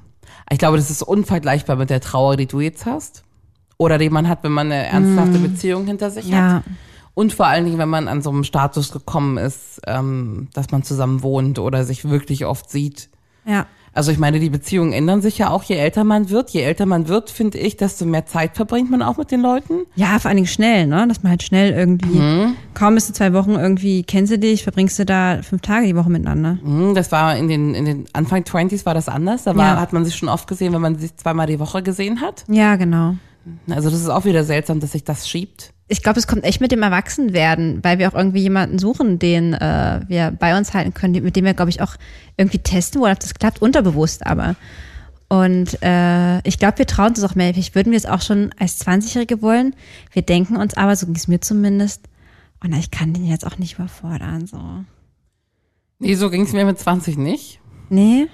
Ich 0.51 0.57
glaube, 0.59 0.77
das 0.77 0.89
ist 0.91 1.01
unvergleichbar 1.01 1.75
mit 1.75 1.89
der 1.89 2.01
Trauer, 2.01 2.35
die 2.35 2.47
du 2.47 2.59
jetzt 2.59 2.85
hast. 2.85 3.23
Oder 3.77 3.97
die 3.97 4.09
man 4.09 4.27
hat, 4.27 4.43
wenn 4.43 4.51
man 4.51 4.67
eine 4.71 4.85
ernsthafte 4.85 5.39
Beziehung 5.39 5.85
hinter 5.87 6.11
sich 6.11 6.25
Mhm. 6.27 6.31
Ja. 6.33 6.53
hat. 6.55 6.63
Und 7.13 7.33
vor 7.33 7.47
allen 7.47 7.65
Dingen, 7.65 7.77
wenn 7.77 7.89
man 7.89 8.07
an 8.07 8.21
so 8.21 8.29
einem 8.29 8.43
Status 8.43 8.91
gekommen 8.91 9.37
ist, 9.37 9.81
ähm, 9.87 10.49
dass 10.53 10.71
man 10.71 10.83
zusammen 10.83 11.23
wohnt 11.23 11.57
oder 11.59 11.83
sich 11.83 12.07
wirklich 12.09 12.45
oft 12.45 12.69
sieht. 12.69 13.09
Ja. 13.45 13.65
Also 13.93 14.13
ich 14.13 14.17
meine, 14.19 14.39
die 14.39 14.49
Beziehungen 14.49 14.93
ändern 14.93 15.21
sich 15.21 15.37
ja 15.37 15.49
auch, 15.49 15.63
je 15.63 15.75
älter 15.75 16.05
man 16.05 16.29
wird. 16.29 16.49
Je 16.51 16.61
älter 16.61 16.85
man 16.85 17.09
wird, 17.09 17.29
finde 17.29 17.57
ich, 17.57 17.75
desto 17.75 18.05
mehr 18.05 18.25
Zeit 18.25 18.55
verbringt 18.55 18.89
man 18.89 19.01
auch 19.01 19.17
mit 19.17 19.31
den 19.31 19.41
Leuten. 19.41 19.81
Ja, 19.95 20.17
vor 20.17 20.29
allen 20.29 20.37
Dingen 20.37 20.47
schnell, 20.47 20.87
ne? 20.87 21.05
Dass 21.09 21.23
man 21.23 21.31
halt 21.31 21.43
schnell 21.43 21.73
irgendwie, 21.73 22.17
Mhm. 22.17 22.55
kaum 22.73 22.95
bist 22.95 23.09
du 23.09 23.13
zwei 23.13 23.33
Wochen 23.33 23.51
irgendwie, 23.51 24.03
kennst 24.03 24.31
du 24.31 24.39
dich, 24.39 24.63
verbringst 24.63 24.97
du 24.97 25.03
da 25.05 25.41
fünf 25.43 25.61
Tage 25.61 25.87
die 25.87 25.95
Woche 25.97 26.09
miteinander. 26.09 26.57
Hm, 26.63 26.95
Das 26.95 27.11
war 27.11 27.35
in 27.35 27.49
den, 27.49 27.75
in 27.75 27.83
den 27.83 28.05
Anfang 28.13 28.43
20s 28.45 28.85
war 28.85 28.93
das 28.93 29.09
anders. 29.09 29.43
Da 29.43 29.57
war, 29.57 29.73
Ja. 29.75 29.81
hat 29.81 29.91
man 29.91 30.05
sich 30.05 30.15
schon 30.15 30.29
oft 30.29 30.47
gesehen, 30.47 30.71
wenn 30.71 30.81
man 30.81 30.97
sich 30.97 31.17
zweimal 31.17 31.47
die 31.47 31.59
Woche 31.59 31.83
gesehen 31.83 32.21
hat. 32.21 32.45
Ja, 32.47 32.77
genau. 32.77 33.15
Also 33.69 33.89
das 33.89 33.99
ist 33.99 34.07
auch 34.09 34.23
wieder 34.23 34.45
seltsam, 34.45 34.79
dass 34.79 34.93
sich 34.93 35.03
das 35.03 35.27
schiebt. 35.27 35.73
Ich 35.91 36.01
glaube, 36.03 36.19
es 36.19 36.25
kommt 36.25 36.45
echt 36.45 36.61
mit 36.61 36.71
dem 36.71 36.83
Erwachsenwerden, 36.83 37.83
weil 37.83 37.99
wir 37.99 38.07
auch 38.07 38.13
irgendwie 38.13 38.39
jemanden 38.39 38.79
suchen, 38.79 39.19
den 39.19 39.53
äh, 39.53 39.99
wir 40.07 40.31
bei 40.31 40.57
uns 40.57 40.73
halten 40.73 40.93
können, 40.93 41.21
mit 41.21 41.35
dem 41.35 41.43
wir, 41.43 41.53
glaube 41.53 41.69
ich, 41.69 41.81
auch 41.81 41.97
irgendwie 42.37 42.59
testen 42.59 43.01
wollen, 43.01 43.11
ob 43.11 43.19
das 43.19 43.33
klappt, 43.33 43.61
unterbewusst 43.61 44.25
aber. 44.25 44.55
Und 45.27 45.81
äh, 45.83 46.39
ich 46.47 46.59
glaube, 46.59 46.77
wir 46.77 46.87
trauen 46.87 47.09
uns 47.09 47.23
auch 47.23 47.35
mehr. 47.35 47.53
Vielleicht 47.53 47.75
würden 47.75 47.91
wir 47.91 47.97
es 47.97 48.05
auch 48.05 48.21
schon 48.21 48.51
als 48.57 48.79
20-Jährige 48.85 49.41
wollen. 49.41 49.75
Wir 50.13 50.21
denken 50.21 50.55
uns 50.55 50.77
aber, 50.77 50.95
so 50.95 51.07
ging 51.07 51.15
es 51.15 51.27
mir 51.27 51.41
zumindest, 51.41 52.07
oh 52.63 52.67
na, 52.69 52.77
ich 52.77 52.89
kann 52.89 53.11
den 53.11 53.25
jetzt 53.25 53.45
auch 53.45 53.57
nicht 53.57 53.73
überfordern. 53.73 54.47
So. 54.47 54.59
Nee, 55.99 56.15
so 56.15 56.29
ging 56.29 56.43
es 56.43 56.53
mir 56.53 56.65
mit 56.65 56.79
20 56.79 57.17
nicht. 57.17 57.59
Nee? 57.89 58.27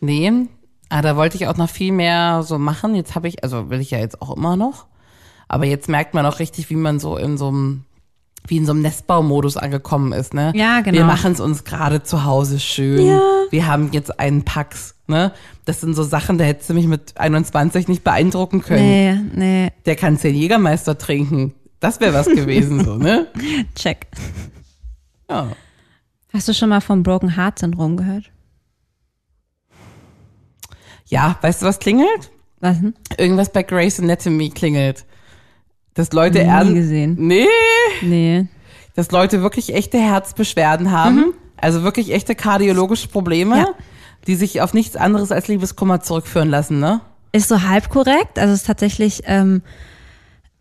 Nee, 0.00 0.48
ah, 0.88 1.02
da 1.02 1.14
wollte 1.14 1.36
ich 1.36 1.46
auch 1.46 1.56
noch 1.56 1.70
viel 1.70 1.92
mehr 1.92 2.42
so 2.42 2.58
machen. 2.58 2.96
Jetzt 2.96 3.14
habe 3.14 3.28
ich, 3.28 3.44
also 3.44 3.70
will 3.70 3.80
ich 3.80 3.92
ja 3.92 3.98
jetzt 3.98 4.20
auch 4.20 4.36
immer 4.36 4.56
noch. 4.56 4.87
Aber 5.48 5.64
jetzt 5.64 5.88
merkt 5.88 6.14
man 6.14 6.26
auch 6.26 6.38
richtig, 6.38 6.70
wie 6.70 6.76
man 6.76 7.00
so 7.00 7.16
in 7.16 7.38
so 7.38 7.48
einem, 7.48 7.84
wie 8.46 8.58
in 8.58 8.66
so 8.66 8.72
einem 8.72 8.82
Nestbaumodus 8.82 9.56
angekommen 9.56 10.12
ist, 10.12 10.34
ne? 10.34 10.52
Ja, 10.54 10.80
genau. 10.80 10.98
Wir 10.98 11.04
machen 11.04 11.32
es 11.32 11.40
uns 11.40 11.64
gerade 11.64 12.02
zu 12.02 12.24
Hause 12.24 12.60
schön. 12.60 13.06
Ja. 13.06 13.20
Wir 13.50 13.66
haben 13.66 13.90
jetzt 13.92 14.20
einen 14.20 14.44
Pax, 14.44 14.94
ne? 15.06 15.32
Das 15.64 15.80
sind 15.80 15.94
so 15.94 16.02
Sachen, 16.02 16.38
da 16.38 16.44
hättest 16.44 16.68
du 16.70 16.74
mich 16.74 16.86
mit 16.86 17.16
21 17.16 17.88
nicht 17.88 18.04
beeindrucken 18.04 18.62
können. 18.62 18.82
Nee, 18.82 19.18
nee. 19.34 19.72
Der 19.86 19.96
kann 19.96 20.18
zehn 20.18 20.34
Jägermeister 20.34 20.98
trinken. 20.98 21.54
Das 21.80 22.00
wäre 22.00 22.12
was 22.12 22.26
gewesen, 22.26 22.84
so, 22.84 22.96
ne? 22.96 23.28
Check. 23.74 24.06
Ja. 25.30 25.48
Hast 26.32 26.48
du 26.48 26.54
schon 26.54 26.68
mal 26.68 26.80
vom 26.80 27.02
Broken 27.02 27.36
Heart 27.36 27.58
Syndrom 27.58 27.96
gehört? 27.96 28.30
Ja, 31.06 31.38
weißt 31.40 31.62
du, 31.62 31.66
was 31.66 31.78
klingelt? 31.78 32.30
Was 32.60 32.80
denn? 32.80 32.94
Irgendwas 33.16 33.50
bei 33.50 33.62
Grace 33.62 34.00
Anatomy 34.00 34.50
klingelt. 34.50 35.06
Dass 35.98 36.12
Leute 36.12 36.38
Nie 36.38 36.44
ernst. 36.44 36.74
gesehen. 36.74 37.16
Nee. 37.18 37.46
Nee. 38.02 38.46
Dass 38.94 39.10
Leute 39.10 39.42
wirklich 39.42 39.74
echte 39.74 39.98
Herzbeschwerden 39.98 40.92
haben. 40.92 41.34
Also 41.56 41.82
wirklich 41.82 42.12
echte 42.12 42.34
kardiologische 42.36 43.08
Probleme, 43.08 43.56
Mhm. 43.56 43.60
Ja. 43.62 43.66
die 44.28 44.36
sich 44.36 44.60
auf 44.60 44.74
nichts 44.74 44.94
anderes 44.96 45.32
als 45.32 45.48
Liebeskummer 45.48 46.00
zurückführen 46.00 46.48
lassen, 46.50 46.78
ne? 46.78 47.00
Ist 47.32 47.48
so 47.48 47.62
halb 47.62 47.88
korrekt. 47.90 48.38
Also 48.38 48.54
es 48.54 48.60
ist 48.60 48.66
tatsächlich 48.66 49.22
ähm, 49.26 49.62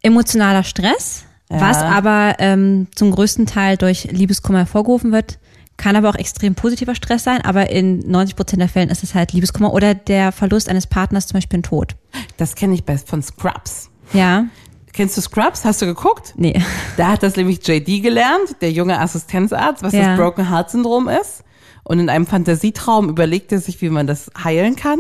emotionaler 0.02 0.64
Stress, 0.64 1.26
Ja. 1.52 1.62
was 1.62 1.78
aber 1.78 2.36
ähm, 2.40 2.88
zum 2.96 3.12
größten 3.12 3.46
Teil 3.46 3.78
durch 3.78 4.06
Liebeskummer 4.06 4.60
hervorgerufen 4.60 5.12
wird. 5.12 5.38
Kann 5.78 5.96
aber 5.96 6.10
auch 6.10 6.16
extrem 6.16 6.56
positiver 6.56 6.96
Stress 6.96 7.24
sein, 7.24 7.42
aber 7.42 7.70
in 7.70 8.00
90 8.10 8.36
Prozent 8.36 8.62
der 8.64 8.70
Fällen 8.70 8.90
ist 8.90 9.04
es 9.04 9.14
halt 9.14 9.34
Liebeskummer 9.34 9.72
oder 9.74 9.94
der 9.94 10.32
Verlust 10.32 10.68
eines 10.70 10.88
Partners, 10.88 11.28
zum 11.28 11.36
Beispiel 11.36 11.60
ein 11.60 11.64
Tod. 11.64 11.96
Das 12.38 12.56
kenne 12.56 12.74
ich 12.74 12.84
best 12.84 13.08
von 13.08 13.22
Scrubs. 13.22 13.92
Ja, 14.14 14.46
Kennst 14.94 15.16
du 15.18 15.22
Scrubs? 15.22 15.64
Hast 15.66 15.82
du 15.82 15.86
geguckt? 15.86 16.34
nee. 16.38 16.60
Da 16.98 17.10
hat 17.10 17.22
das 17.24 17.36
nämlich 17.36 17.66
JD 17.68 18.02
gelernt, 18.02 18.56
der 18.62 18.72
junge 18.72 19.00
Assistenzarzt, 19.00 19.84
was 19.84 19.94
Ja. 19.94 20.10
das 20.10 20.18
Broken 20.18 20.50
Heart 20.50 20.72
Syndrom 20.72 21.08
ist. 21.08 21.44
Und 21.84 22.00
in 22.00 22.10
einem 22.10 22.26
Fantasietraum 22.26 23.08
überlegt 23.10 23.52
er 23.52 23.60
sich, 23.60 23.82
wie 23.82 23.90
man 23.90 24.08
das 24.08 24.30
heilen 24.44 24.76
kann. 24.76 25.00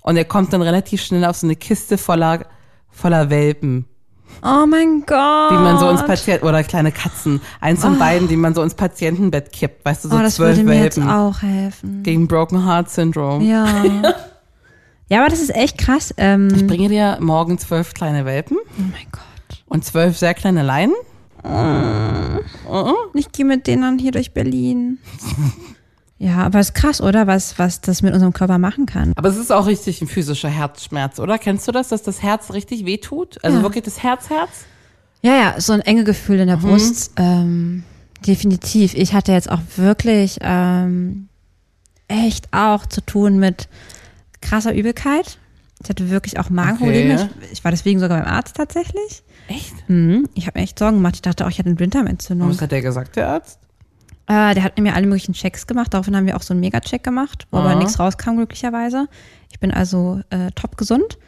Und 0.00 0.16
er 0.16 0.24
kommt 0.24 0.52
dann 0.52 0.62
relativ 0.62 1.02
schnell 1.02 1.24
auf 1.24 1.36
so 1.36 1.46
eine 1.46 1.54
Kiste 1.56 1.98
voller, 1.98 2.46
voller 2.90 3.28
Welpen, 3.30 3.84
Oh 4.42 4.66
mein 4.66 5.04
Gott. 5.06 5.50
die 5.50 5.54
man 5.54 5.78
so 5.78 5.88
ins 5.88 6.04
Patient, 6.04 6.42
oder 6.42 6.62
kleine 6.64 6.90
Katzen. 6.92 7.40
Eins 7.60 7.80
von 7.82 7.98
beiden, 7.98 8.26
die 8.28 8.36
man 8.36 8.54
so 8.54 8.62
ins 8.62 8.74
Patientenbett 8.74 9.52
kippt. 9.52 9.84
Weißt 9.84 10.04
du, 10.04 10.08
so 10.08 10.16
Oh, 10.16 10.20
das 10.20 10.34
zwölf 10.36 10.56
würde 10.56 10.68
mir 10.68 10.82
jetzt 10.82 10.96
Welpen. 10.98 11.10
auch 11.12 11.42
helfen. 11.42 12.02
Gegen 12.02 12.26
Broken 12.26 12.64
Heart 12.66 12.90
Syndrome. 12.90 13.44
Ja. 13.44 13.66
ja, 15.08 15.20
aber 15.20 15.28
das 15.30 15.40
ist 15.40 15.54
echt 15.54 15.78
krass. 15.78 16.12
Ähm, 16.16 16.48
Ich 16.54 16.66
bringe 16.66 16.88
dir 16.88 17.18
morgen 17.20 17.58
zwölf 17.58 17.94
kleine 17.94 18.24
Welpen 18.24 18.56
oh 18.58 18.82
mein 18.92 19.06
Gott. 19.12 19.62
und 19.66 19.84
zwölf 19.84 20.16
sehr 20.18 20.34
kleine 20.34 20.62
Leinen. 20.62 20.94
Ich 23.14 23.32
gehe 23.32 23.44
mit 23.44 23.66
denen 23.66 23.82
dann 23.82 23.98
hier 23.98 24.12
durch 24.12 24.32
Berlin. 24.32 24.98
Ja, 26.18 26.38
aber 26.46 26.60
es 26.60 26.68
ist 26.68 26.74
krass, 26.74 27.02
oder? 27.02 27.26
Was, 27.26 27.58
was 27.58 27.82
das 27.82 28.00
mit 28.00 28.14
unserem 28.14 28.32
Körper 28.32 28.56
machen 28.56 28.86
kann. 28.86 29.12
Aber 29.16 29.28
es 29.28 29.36
ist 29.36 29.52
auch 29.52 29.66
richtig 29.66 30.00
ein 30.00 30.06
physischer 30.08 30.48
Herzschmerz, 30.48 31.18
oder? 31.18 31.36
Kennst 31.36 31.68
du 31.68 31.72
das, 31.72 31.88
dass 31.88 32.02
das 32.02 32.22
Herz 32.22 32.54
richtig 32.54 32.86
wehtut? 32.86 33.36
Also 33.44 33.58
Ja. 33.58 33.62
wirklich 33.62 33.84
das 33.84 34.02
Herz-Herz? 34.02 34.64
Ja, 35.20 35.34
ja, 35.36 35.60
so 35.60 35.74
ein 35.74 35.80
enge 35.82 36.04
Gefühl 36.04 36.40
in 36.40 36.48
der 36.48 36.56
Brust. 36.56 37.12
Ähm, 37.16 37.84
definitiv. 38.26 38.94
Ich 38.94 39.12
hatte 39.12 39.32
jetzt 39.32 39.50
auch 39.50 39.60
wirklich 39.76 40.38
ähm, 40.40 41.28
echt 42.08 42.48
auch 42.50 42.86
zu 42.86 43.02
tun 43.04 43.38
mit 43.38 43.68
krasser 44.48 44.74
Übelkeit. 44.74 45.38
Ich 45.82 45.90
hatte 45.90 46.08
wirklich 46.10 46.38
auch 46.38 46.48
Magenprobleme. 46.48 47.14
Okay. 47.14 47.28
Ich, 47.42 47.52
ich 47.52 47.64
war 47.64 47.70
deswegen 47.70 48.00
sogar 48.00 48.20
beim 48.20 48.32
Arzt 48.32 48.56
tatsächlich. 48.56 49.22
Echt? 49.48 49.74
Mhm. 49.88 50.28
Ich 50.34 50.46
habe 50.46 50.58
mir 50.58 50.64
echt 50.64 50.78
Sorgen 50.78 50.96
gemacht. 50.96 51.16
Ich 51.16 51.22
dachte 51.22 51.44
auch, 51.44 51.50
ich 51.50 51.58
hatte 51.58 51.68
eine 51.68 51.76
Blinddarmentzündung. 51.76 52.48
Was 52.48 52.62
hat 52.62 52.72
der 52.72 52.82
gesagt, 52.82 53.16
der 53.16 53.28
Arzt? 53.28 53.58
Äh, 54.26 54.54
der 54.54 54.64
hat 54.64 54.78
mir 54.78 54.94
alle 54.94 55.06
möglichen 55.06 55.34
Checks 55.34 55.66
gemacht. 55.66 55.94
Daraufhin 55.94 56.16
haben 56.16 56.26
wir 56.26 56.36
auch 56.36 56.42
so 56.42 56.54
einen 56.54 56.60
Mega-Check 56.60 57.02
gemacht, 57.04 57.46
wo 57.50 57.58
aber 57.58 57.74
nichts 57.76 57.98
rauskam, 57.98 58.36
glücklicherweise. 58.36 59.06
Ich 59.52 59.60
bin 59.60 59.70
also 59.70 60.20
äh, 60.30 60.50
top 60.54 60.76
gesund. 60.76 61.18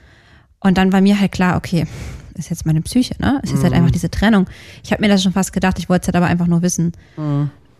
Und 0.60 0.78
dann 0.78 0.92
war 0.92 1.00
mir 1.00 1.20
halt 1.20 1.30
klar, 1.30 1.56
okay, 1.56 1.86
ist 2.34 2.50
jetzt 2.50 2.66
meine 2.66 2.80
Psyche, 2.80 3.14
ne? 3.20 3.40
Es 3.42 3.52
ist 3.52 3.62
halt 3.62 3.72
einfach 3.72 3.90
diese 3.90 4.10
Trennung. 4.10 4.48
Ich 4.82 4.92
habe 4.92 5.02
mir 5.02 5.08
das 5.08 5.22
schon 5.22 5.32
fast 5.32 5.52
gedacht, 5.52 5.78
ich 5.78 5.88
wollte 5.88 6.02
es 6.02 6.08
halt 6.08 6.16
aber 6.16 6.26
einfach 6.26 6.46
nur 6.46 6.62
wissen. 6.62 6.92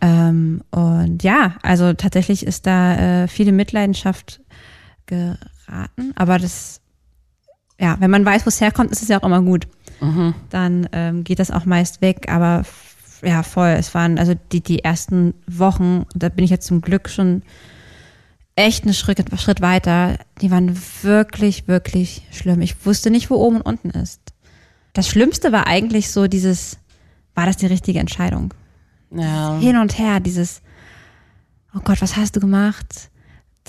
Ähm, 0.01 0.61
und 0.71 1.23
ja, 1.23 1.55
also 1.61 1.93
tatsächlich 1.93 2.45
ist 2.45 2.65
da 2.65 3.23
äh, 3.23 3.27
viele 3.27 3.51
Mitleidenschaft 3.51 4.41
geraten, 5.09 6.13
aber 6.15 6.39
das, 6.39 6.81
ja, 7.79 7.97
wenn 7.99 8.11
man 8.11 8.25
weiß, 8.25 8.45
wo 8.45 8.49
es 8.49 8.61
herkommt, 8.61 8.91
ist 8.91 9.01
es 9.01 9.09
ja 9.09 9.19
auch 9.19 9.25
immer 9.25 9.41
gut. 9.41 9.67
Dann 10.49 10.87
ähm, 10.93 11.23
geht 11.23 11.39
das 11.39 11.51
auch 11.51 11.65
meist 11.65 12.01
weg, 12.01 12.31
aber 12.31 12.63
ja, 13.21 13.43
voll. 13.43 13.75
Es 13.77 13.93
waren 13.93 14.17
also 14.17 14.33
die, 14.51 14.61
die 14.61 14.83
ersten 14.83 15.33
Wochen, 15.47 16.05
da 16.15 16.29
bin 16.29 16.45
ich 16.45 16.51
jetzt 16.51 16.67
zum 16.67 16.81
Glück 16.81 17.09
schon 17.09 17.41
echt 18.55 18.83
einen 18.83 18.93
Schritt, 18.93 19.23
Schritt 19.39 19.61
weiter, 19.61 20.17
die 20.41 20.51
waren 20.51 20.77
wirklich, 21.01 21.67
wirklich 21.67 22.23
schlimm. 22.31 22.61
Ich 22.61 22.85
wusste 22.85 23.09
nicht, 23.09 23.29
wo 23.29 23.35
oben 23.35 23.57
und 23.57 23.65
unten 23.65 23.89
ist. 23.89 24.21
Das 24.93 25.07
Schlimmste 25.07 25.51
war 25.51 25.67
eigentlich 25.67 26.11
so 26.11 26.27
dieses, 26.27 26.77
war 27.35 27.45
das 27.45 27.57
die 27.57 27.67
richtige 27.67 27.99
Entscheidung? 27.99 28.53
Ja. 29.11 29.57
hin 29.57 29.77
und 29.77 29.97
her, 29.97 30.19
dieses, 30.19 30.61
oh 31.73 31.79
Gott, 31.83 32.01
was 32.01 32.15
hast 32.15 32.35
du 32.35 32.39
gemacht? 32.39 33.08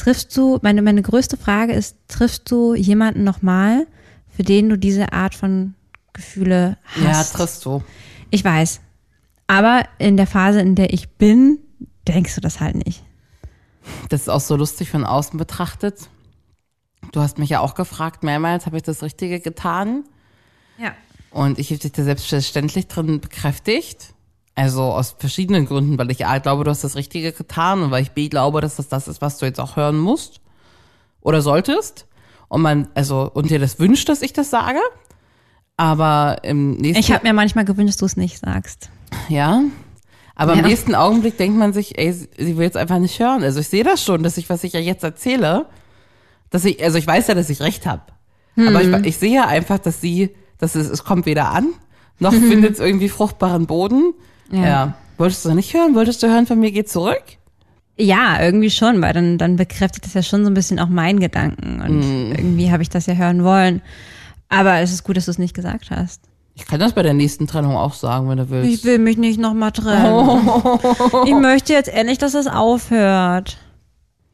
Triffst 0.00 0.34
du, 0.34 0.58
meine, 0.62 0.80
meine 0.80 1.02
größte 1.02 1.36
Frage 1.36 1.74
ist, 1.74 1.94
triffst 2.08 2.50
du 2.50 2.74
jemanden 2.74 3.22
nochmal, 3.22 3.86
für 4.34 4.42
den 4.42 4.70
du 4.70 4.78
diese 4.78 5.12
Art 5.12 5.34
von 5.34 5.74
Gefühle 6.14 6.78
Ja, 6.96 7.08
hast? 7.18 7.34
triffst 7.34 7.66
du. 7.66 7.82
ich 8.30 8.42
weiß. 8.42 8.80
Aber 9.46 9.84
in 9.98 10.16
der 10.16 10.26
Phase, 10.26 10.60
in 10.60 10.74
der 10.74 10.94
ich 10.94 11.10
bin, 11.10 11.58
denkst 12.08 12.34
du 12.34 12.40
das 12.40 12.60
halt 12.60 12.76
nicht. 12.86 13.02
Das 14.08 14.22
ist 14.22 14.28
auch 14.30 14.40
so 14.40 14.56
lustig 14.56 14.88
von 14.88 15.04
außen 15.04 15.38
betrachtet. 15.38 16.08
Du 17.12 17.20
hast 17.20 17.38
mich 17.38 17.50
ja 17.50 17.60
auch 17.60 17.74
gefragt, 17.74 18.22
mehrmals 18.22 18.64
habe 18.64 18.78
ich 18.78 18.82
das 18.82 19.02
Richtige 19.02 19.38
getan. 19.40 20.04
Ja. 20.78 20.94
Und 21.30 21.58
ich 21.58 21.70
habe 21.70 21.78
dich 21.80 21.92
da 21.92 22.04
selbstverständlich 22.04 22.88
drin 22.88 23.20
bekräftigt. 23.20 24.14
Also 24.60 24.82
aus 24.82 25.14
verschiedenen 25.18 25.64
Gründen, 25.66 25.96
weil 25.98 26.10
ich 26.10 26.26
A 26.26 26.38
glaube, 26.38 26.64
du 26.64 26.70
hast 26.70 26.84
das 26.84 26.96
Richtige 26.96 27.32
getan 27.32 27.82
und 27.82 27.90
weil 27.90 28.02
ich 28.02 28.10
B 28.10 28.28
glaube, 28.28 28.60
dass 28.60 28.76
das 28.76 28.88
das 28.88 29.08
ist, 29.08 29.20
was 29.22 29.38
du 29.38 29.46
jetzt 29.46 29.58
auch 29.60 29.76
hören 29.76 29.98
musst 29.98 30.40
oder 31.22 31.40
solltest. 31.40 32.06
Und 32.48 32.62
man, 32.62 32.88
also, 32.94 33.30
und 33.32 33.50
dir 33.50 33.58
das 33.58 33.78
wünscht, 33.78 34.08
dass 34.08 34.22
ich 34.22 34.32
das 34.32 34.50
sage. 34.50 34.80
Aber 35.76 36.38
im 36.42 36.72
nächsten 36.72 36.98
Ich 37.00 37.12
habe 37.12 37.26
mir 37.26 37.32
manchmal 37.32 37.64
gewünscht, 37.64 37.94
dass 37.94 37.98
du 37.98 38.06
es 38.06 38.16
nicht 38.16 38.38
sagst. 38.38 38.90
ja. 39.28 39.62
Aber 40.36 40.54
Ja. 40.54 40.60
im 40.60 40.66
nächsten 40.68 40.94
Augenblick 40.94 41.36
denkt 41.36 41.58
man 41.58 41.74
sich, 41.74 41.98
ey, 41.98 42.12
sie 42.12 42.56
will 42.56 42.64
jetzt 42.64 42.76
einfach 42.78 42.98
nicht 42.98 43.18
hören. 43.20 43.42
Also 43.42 43.60
ich 43.60 43.68
sehe 43.68 43.84
das 43.84 44.02
schon, 44.02 44.22
dass 44.22 44.38
ich, 44.38 44.48
was 44.48 44.64
ich 44.64 44.72
ja 44.72 44.80
jetzt 44.80 45.04
erzähle, 45.04 45.66
dass 46.48 46.64
ich, 46.64 46.82
also 46.82 46.96
ich 46.96 47.06
weiß 47.06 47.26
ja, 47.28 47.34
dass 47.34 47.50
ich 47.50 47.60
recht 47.60 47.84
habe. 47.86 48.02
Aber 48.56 48.80
Hm. 48.80 48.94
ich, 49.04 49.06
ich 49.08 49.16
sehe 49.18 49.34
ja 49.34 49.46
einfach, 49.46 49.78
dass 49.78 50.00
sie, 50.00 50.34
dass 50.58 50.74
es, 50.76 50.88
es 50.88 51.04
kommt 51.04 51.26
weder 51.26 51.50
an, 51.50 51.68
noch 52.20 52.32
findet 52.32 52.72
es 52.74 52.78
irgendwie 52.80 53.08
fruchtbaren 53.10 53.66
Boden. 53.66 54.14
Ja. 54.52 54.94
Wolltest 55.18 55.44
du 55.44 55.54
nicht 55.54 55.74
hören? 55.74 55.94
Wolltest 55.94 56.22
du 56.22 56.28
hören, 56.28 56.46
von 56.46 56.58
mir 56.58 56.72
geht 56.72 56.88
zurück? 56.88 57.22
Ja, 57.98 58.40
irgendwie 58.42 58.70
schon, 58.70 59.02
weil 59.02 59.12
dann, 59.12 59.36
dann 59.36 59.56
bekräftigt 59.56 60.06
das 60.06 60.14
ja 60.14 60.22
schon 60.22 60.44
so 60.44 60.50
ein 60.50 60.54
bisschen 60.54 60.78
auch 60.78 60.88
meinen 60.88 61.20
Gedanken. 61.20 61.80
Und 61.82 61.98
Mhm. 61.98 62.32
irgendwie 62.32 62.72
habe 62.72 62.82
ich 62.82 62.88
das 62.88 63.06
ja 63.06 63.14
hören 63.14 63.44
wollen. 63.44 63.82
Aber 64.48 64.78
es 64.80 64.92
ist 64.92 65.04
gut, 65.04 65.16
dass 65.16 65.26
du 65.26 65.30
es 65.32 65.38
nicht 65.38 65.54
gesagt 65.54 65.90
hast. 65.90 66.22
Ich 66.54 66.66
kann 66.66 66.80
das 66.80 66.94
bei 66.94 67.02
der 67.02 67.14
nächsten 67.14 67.46
Trennung 67.46 67.76
auch 67.76 67.94
sagen, 67.94 68.28
wenn 68.28 68.38
du 68.38 68.50
willst. 68.50 68.70
Ich 68.72 68.84
will 68.84 68.98
mich 68.98 69.16
nicht 69.16 69.38
nochmal 69.38 69.72
trennen. 69.72 70.40
Ich 71.26 71.34
möchte 71.34 71.72
jetzt 71.72 71.88
endlich, 71.88 72.18
dass 72.18 72.34
es 72.34 72.46
aufhört. 72.46 73.58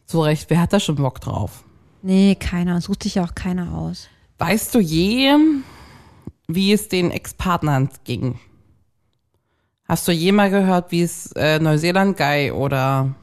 Zu 0.06 0.22
Recht, 0.22 0.48
wer 0.48 0.60
hat 0.60 0.72
da 0.72 0.80
schon 0.80 0.94
Bock 0.96 1.20
drauf? 1.20 1.64
Nee, 2.02 2.36
keiner. 2.36 2.80
Sucht 2.80 3.02
sich 3.02 3.16
ja 3.16 3.24
auch 3.24 3.34
keiner 3.34 3.74
aus. 3.74 4.08
Weißt 4.38 4.74
du 4.74 4.78
je, 4.80 5.34
wie 6.48 6.72
es 6.72 6.88
den 6.88 7.10
Ex-Partnern 7.10 7.90
ging? 8.04 8.38
Hast 9.88 10.08
du 10.08 10.12
je 10.12 10.32
mal 10.32 10.50
gehört, 10.50 10.90
wie 10.90 11.02
es 11.02 11.32
äh, 11.32 11.58
Neuseeland-Guy 11.58 12.50
oder 12.50 13.14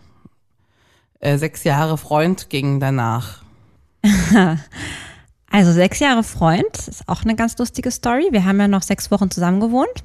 äh, 1.20 1.38
sechs 1.38 1.64
Jahre 1.64 1.98
Freund 1.98 2.50
ging 2.50 2.80
danach? 2.80 3.44
Also 5.56 5.72
sechs 5.72 6.00
Jahre 6.00 6.24
Freund, 6.24 6.76
ist 6.88 7.08
auch 7.08 7.22
eine 7.22 7.36
ganz 7.36 7.56
lustige 7.60 7.92
Story. 7.92 8.30
Wir 8.32 8.44
haben 8.44 8.60
ja 8.60 8.68
noch 8.68 8.82
sechs 8.82 9.12
Wochen 9.12 9.30
zusammen 9.30 9.60
gewohnt. 9.60 10.04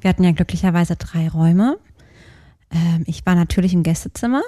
Wir 0.00 0.08
hatten 0.08 0.24
ja 0.24 0.32
glücklicherweise 0.32 0.96
drei 0.96 1.28
Räume. 1.28 1.76
Ähm, 2.70 3.04
ich 3.06 3.26
war 3.26 3.34
natürlich 3.34 3.74
im 3.74 3.82
Gästezimmer, 3.82 4.40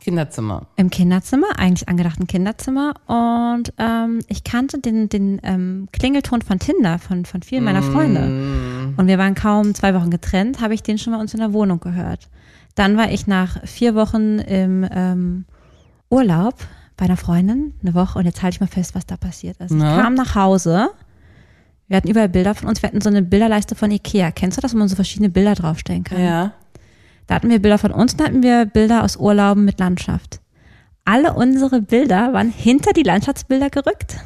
Kinderzimmer. 0.00 0.66
im 0.76 0.88
Kinderzimmer, 0.88 1.48
eigentlich 1.58 1.86
angedachten 1.90 2.26
Kinderzimmer. 2.26 2.94
Und 3.06 3.74
ähm, 3.76 4.20
ich 4.28 4.42
kannte 4.42 4.78
den, 4.78 5.10
den 5.10 5.38
ähm, 5.42 5.88
Klingelton 5.92 6.40
von 6.40 6.58
Tinder 6.58 6.98
von, 6.98 7.26
von 7.26 7.42
vielen 7.42 7.64
meiner 7.64 7.82
Freunde. 7.82 8.79
Und 9.00 9.06
wir 9.06 9.16
waren 9.16 9.34
kaum 9.34 9.74
zwei 9.74 9.94
Wochen 9.94 10.10
getrennt, 10.10 10.60
habe 10.60 10.74
ich 10.74 10.82
den 10.82 10.98
schon 10.98 11.14
mal 11.14 11.20
uns 11.20 11.32
in 11.32 11.40
der 11.40 11.54
Wohnung 11.54 11.80
gehört. 11.80 12.28
Dann 12.74 12.98
war 12.98 13.10
ich 13.10 13.26
nach 13.26 13.66
vier 13.66 13.94
Wochen 13.94 14.38
im 14.40 14.86
ähm, 14.90 15.46
Urlaub 16.10 16.56
bei 16.98 17.06
einer 17.06 17.16
Freundin, 17.16 17.72
eine 17.80 17.94
Woche, 17.94 18.18
und 18.18 18.26
jetzt 18.26 18.42
halte 18.42 18.56
ich 18.56 18.60
mal 18.60 18.66
fest, 18.66 18.94
was 18.94 19.06
da 19.06 19.16
passiert 19.16 19.56
ist. 19.56 19.70
Na? 19.70 19.96
Ich 19.96 20.02
kam 20.02 20.12
nach 20.12 20.34
Hause, 20.34 20.90
wir 21.88 21.96
hatten 21.96 22.10
überall 22.10 22.28
Bilder 22.28 22.54
von 22.54 22.68
uns, 22.68 22.82
wir 22.82 22.88
hatten 22.88 23.00
so 23.00 23.08
eine 23.08 23.22
Bilderleiste 23.22 23.74
von 23.74 23.90
Ikea. 23.90 24.32
Kennst 24.32 24.58
du 24.58 24.60
das, 24.60 24.74
wo 24.74 24.76
man 24.76 24.88
so 24.88 24.96
verschiedene 24.96 25.30
Bilder 25.30 25.54
draufstellen 25.54 26.04
kann? 26.04 26.22
Ja. 26.22 26.52
Da 27.26 27.36
hatten 27.36 27.48
wir 27.48 27.58
Bilder 27.58 27.78
von 27.78 27.92
uns, 27.92 28.16
da 28.16 28.24
hatten 28.24 28.42
wir 28.42 28.66
Bilder 28.66 29.02
aus 29.02 29.16
Urlauben 29.16 29.64
mit 29.64 29.80
Landschaft. 29.80 30.42
Alle 31.06 31.32
unsere 31.32 31.80
Bilder 31.80 32.34
waren 32.34 32.50
hinter 32.50 32.92
die 32.92 33.02
Landschaftsbilder 33.02 33.70
gerückt. 33.70 34.18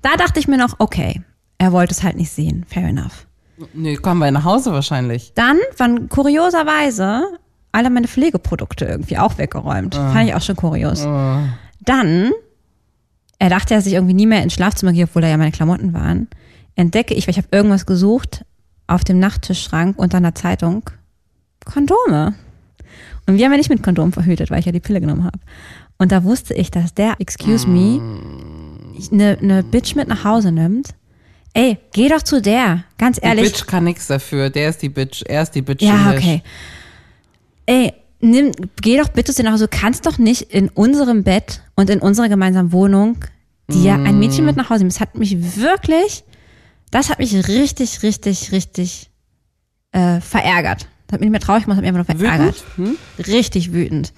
Da 0.00 0.16
dachte 0.16 0.38
ich 0.38 0.46
mir 0.46 0.58
noch, 0.58 0.76
okay, 0.78 1.22
er 1.64 1.72
wollte 1.72 1.92
es 1.92 2.02
halt 2.02 2.16
nicht 2.16 2.30
sehen, 2.30 2.64
fair 2.68 2.88
enough. 2.88 3.26
Nee, 3.72 3.96
kommen 3.96 4.20
wir 4.20 4.30
nach 4.30 4.44
Hause 4.44 4.72
wahrscheinlich. 4.72 5.32
Dann 5.34 5.58
waren 5.78 6.10
kurioserweise 6.10 7.38
alle 7.72 7.88
meine 7.88 8.06
Pflegeprodukte 8.06 8.84
irgendwie 8.84 9.16
auch 9.16 9.38
weggeräumt. 9.38 9.94
Fand 9.94 10.28
ich 10.28 10.34
auch 10.34 10.42
schon 10.42 10.56
kurios. 10.56 11.00
Dann, 11.80 12.32
er 13.38 13.48
dachte, 13.48 13.74
er 13.74 13.80
sich 13.80 13.94
irgendwie 13.94 14.14
nie 14.14 14.26
mehr 14.26 14.42
ins 14.42 14.52
Schlafzimmer 14.52 14.92
geht, 14.92 15.08
obwohl 15.08 15.22
da 15.22 15.28
ja 15.28 15.36
meine 15.38 15.52
Klamotten 15.52 15.94
waren, 15.94 16.28
entdecke 16.76 17.14
ich, 17.14 17.26
weil 17.26 17.32
ich 17.32 17.38
habe 17.38 17.48
irgendwas 17.50 17.86
gesucht, 17.86 18.44
auf 18.86 19.04
dem 19.04 19.18
Nachttischschrank 19.18 19.98
unter 19.98 20.18
einer 20.18 20.34
Zeitung, 20.34 20.90
Kondome. 21.64 22.34
Und 23.26 23.38
wir 23.38 23.44
haben 23.46 23.52
ja 23.52 23.58
nicht 23.58 23.70
mit 23.70 23.82
Kondom 23.82 24.12
verhütet, 24.12 24.50
weil 24.50 24.58
ich 24.58 24.66
ja 24.66 24.72
die 24.72 24.80
Pille 24.80 25.00
genommen 25.00 25.24
habe. 25.24 25.38
Und 25.96 26.12
da 26.12 26.24
wusste 26.24 26.52
ich, 26.52 26.70
dass 26.70 26.92
der, 26.92 27.14
excuse 27.20 27.66
me, 27.66 28.00
eine 29.10 29.38
ne 29.40 29.62
Bitch 29.62 29.94
mit 29.94 30.08
nach 30.08 30.24
Hause 30.24 30.52
nimmt. 30.52 30.94
Ey, 31.54 31.78
geh 31.92 32.08
doch 32.08 32.22
zu 32.22 32.42
der, 32.42 32.84
ganz 32.98 33.18
Die 33.20 33.26
ehrlich. 33.26 33.52
Bitch 33.52 33.66
kann 33.66 33.84
nichts 33.84 34.08
dafür. 34.08 34.50
Der 34.50 34.68
ist 34.70 34.82
die 34.82 34.88
Bitch. 34.88 35.22
Er 35.26 35.42
ist 35.42 35.52
die 35.52 35.62
Bitch. 35.62 35.82
Ja, 35.82 36.10
okay. 36.12 36.42
Ey, 37.66 37.94
nimm, 38.20 38.50
geh 38.82 38.98
doch 38.98 39.08
bitte 39.08 39.32
zu 39.32 39.42
nach 39.44 39.52
Hause. 39.52 39.68
Du 39.68 39.76
kannst 39.78 40.04
doch 40.04 40.18
nicht 40.18 40.42
in 40.42 40.68
unserem 40.68 41.22
Bett 41.22 41.62
und 41.76 41.90
in 41.90 42.00
unserer 42.00 42.28
gemeinsamen 42.28 42.72
Wohnung 42.72 43.18
dir 43.68 43.94
ein 43.94 44.18
Mädchen 44.18 44.44
mit 44.44 44.56
nach 44.56 44.68
Hause 44.68 44.80
nehmen. 44.80 44.90
Das 44.90 45.00
hat 45.00 45.14
mich 45.14 45.56
wirklich, 45.56 46.24
das 46.90 47.08
hat 47.08 47.20
mich 47.20 47.32
richtig, 47.48 48.02
richtig, 48.02 48.50
richtig 48.50 49.10
äh, 49.92 50.20
verärgert. 50.20 50.88
Das 51.06 51.14
hat 51.14 51.20
mich 51.20 51.30
nicht 51.30 51.32
mehr 51.32 51.40
traurig 51.40 51.64
gemacht, 51.64 51.78
das 51.80 51.86
hat 51.86 51.94
mich 51.94 52.00
einfach 52.00 52.14
nur 52.14 52.28
verärgert. 52.28 52.64
Wütend? 52.76 52.98
Hm? 53.18 53.24
Richtig 53.32 53.72
wütend. 53.72 54.12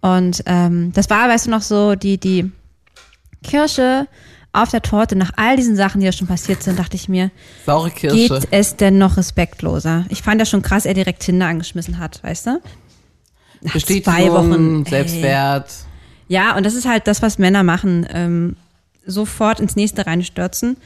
Und 0.00 0.42
ähm, 0.46 0.92
das 0.92 1.08
war, 1.10 1.28
weißt 1.28 1.46
du 1.46 1.50
noch, 1.50 1.62
so 1.62 1.94
die, 1.94 2.18
die 2.18 2.50
Kirsche 3.42 4.08
auf 4.52 4.70
der 4.70 4.80
Torte 4.82 5.16
nach 5.16 5.32
all 5.36 5.56
diesen 5.56 5.76
Sachen, 5.76 6.00
die 6.00 6.06
ja 6.06 6.12
schon 6.12 6.26
passiert 6.26 6.62
sind, 6.62 6.78
dachte 6.78 6.96
ich 6.96 7.08
mir, 7.08 7.30
Saure 7.66 7.90
Kirsche. 7.90 8.16
Geht 8.40 8.48
es 8.50 8.76
denn 8.76 8.96
noch 8.98 9.16
respektloser? 9.18 10.06
Ich 10.08 10.22
fand 10.22 10.40
ja 10.40 10.46
schon 10.46 10.62
krass, 10.62 10.86
er 10.86 10.94
direkt 10.94 11.20
Tinder 11.20 11.46
angeschmissen 11.46 11.98
hat, 11.98 12.22
weißt 12.24 12.46
du? 12.46 12.60
Nach 13.62 13.72
Bestätigung, 13.72 14.14
zwei 14.14 14.30
Wochen. 14.32 14.84
ey. 14.84 14.90
Selbstwert. 14.90 15.70
Ja, 16.28 16.56
und 16.56 16.64
das 16.66 16.74
ist 16.74 16.86
halt 16.88 17.06
das, 17.06 17.22
was 17.22 17.38
Männer 17.38 17.62
machen. 17.62 18.06
Ähm, 18.10 18.56
sofort 19.06 19.60
ins 19.60 19.76
nächste 19.76 20.06
reinstürzen. 20.06 20.76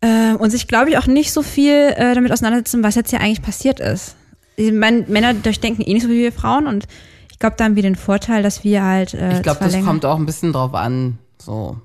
Äh, 0.00 0.32
und 0.34 0.50
sich, 0.50 0.66
glaube 0.66 0.90
ich, 0.90 0.96
auch 0.98 1.06
nicht 1.06 1.32
so 1.32 1.42
viel 1.42 1.74
äh, 1.96 2.14
damit 2.14 2.32
auseinandersetzen, 2.32 2.82
was 2.82 2.94
jetzt 2.94 3.10
hier 3.10 3.20
eigentlich 3.20 3.42
passiert 3.42 3.80
ist. 3.80 4.14
Ich 4.56 4.72
meine, 4.72 5.02
Männer 5.08 5.34
durchdenken 5.34 5.82
eh 5.82 5.92
nicht 5.92 6.02
so 6.04 6.08
wie 6.08 6.18
wir 6.22 6.32
Frauen 6.32 6.66
und 6.66 6.86
ich 7.30 7.38
glaube, 7.38 7.56
da 7.58 7.64
haben 7.64 7.76
wir 7.76 7.82
den 7.82 7.96
Vorteil, 7.96 8.42
dass 8.42 8.64
wir 8.64 8.82
halt. 8.82 9.12
Äh, 9.14 9.36
Ich 9.36 9.42
glaube, 9.42 9.60
das 9.62 9.72
länger- 9.72 9.86
kommt 9.86 10.04
auch 10.06 10.16
ein 10.16 10.26
bisschen 10.26 10.52
drauf 10.52 10.74
an. 10.74 11.18
So. 11.38 11.76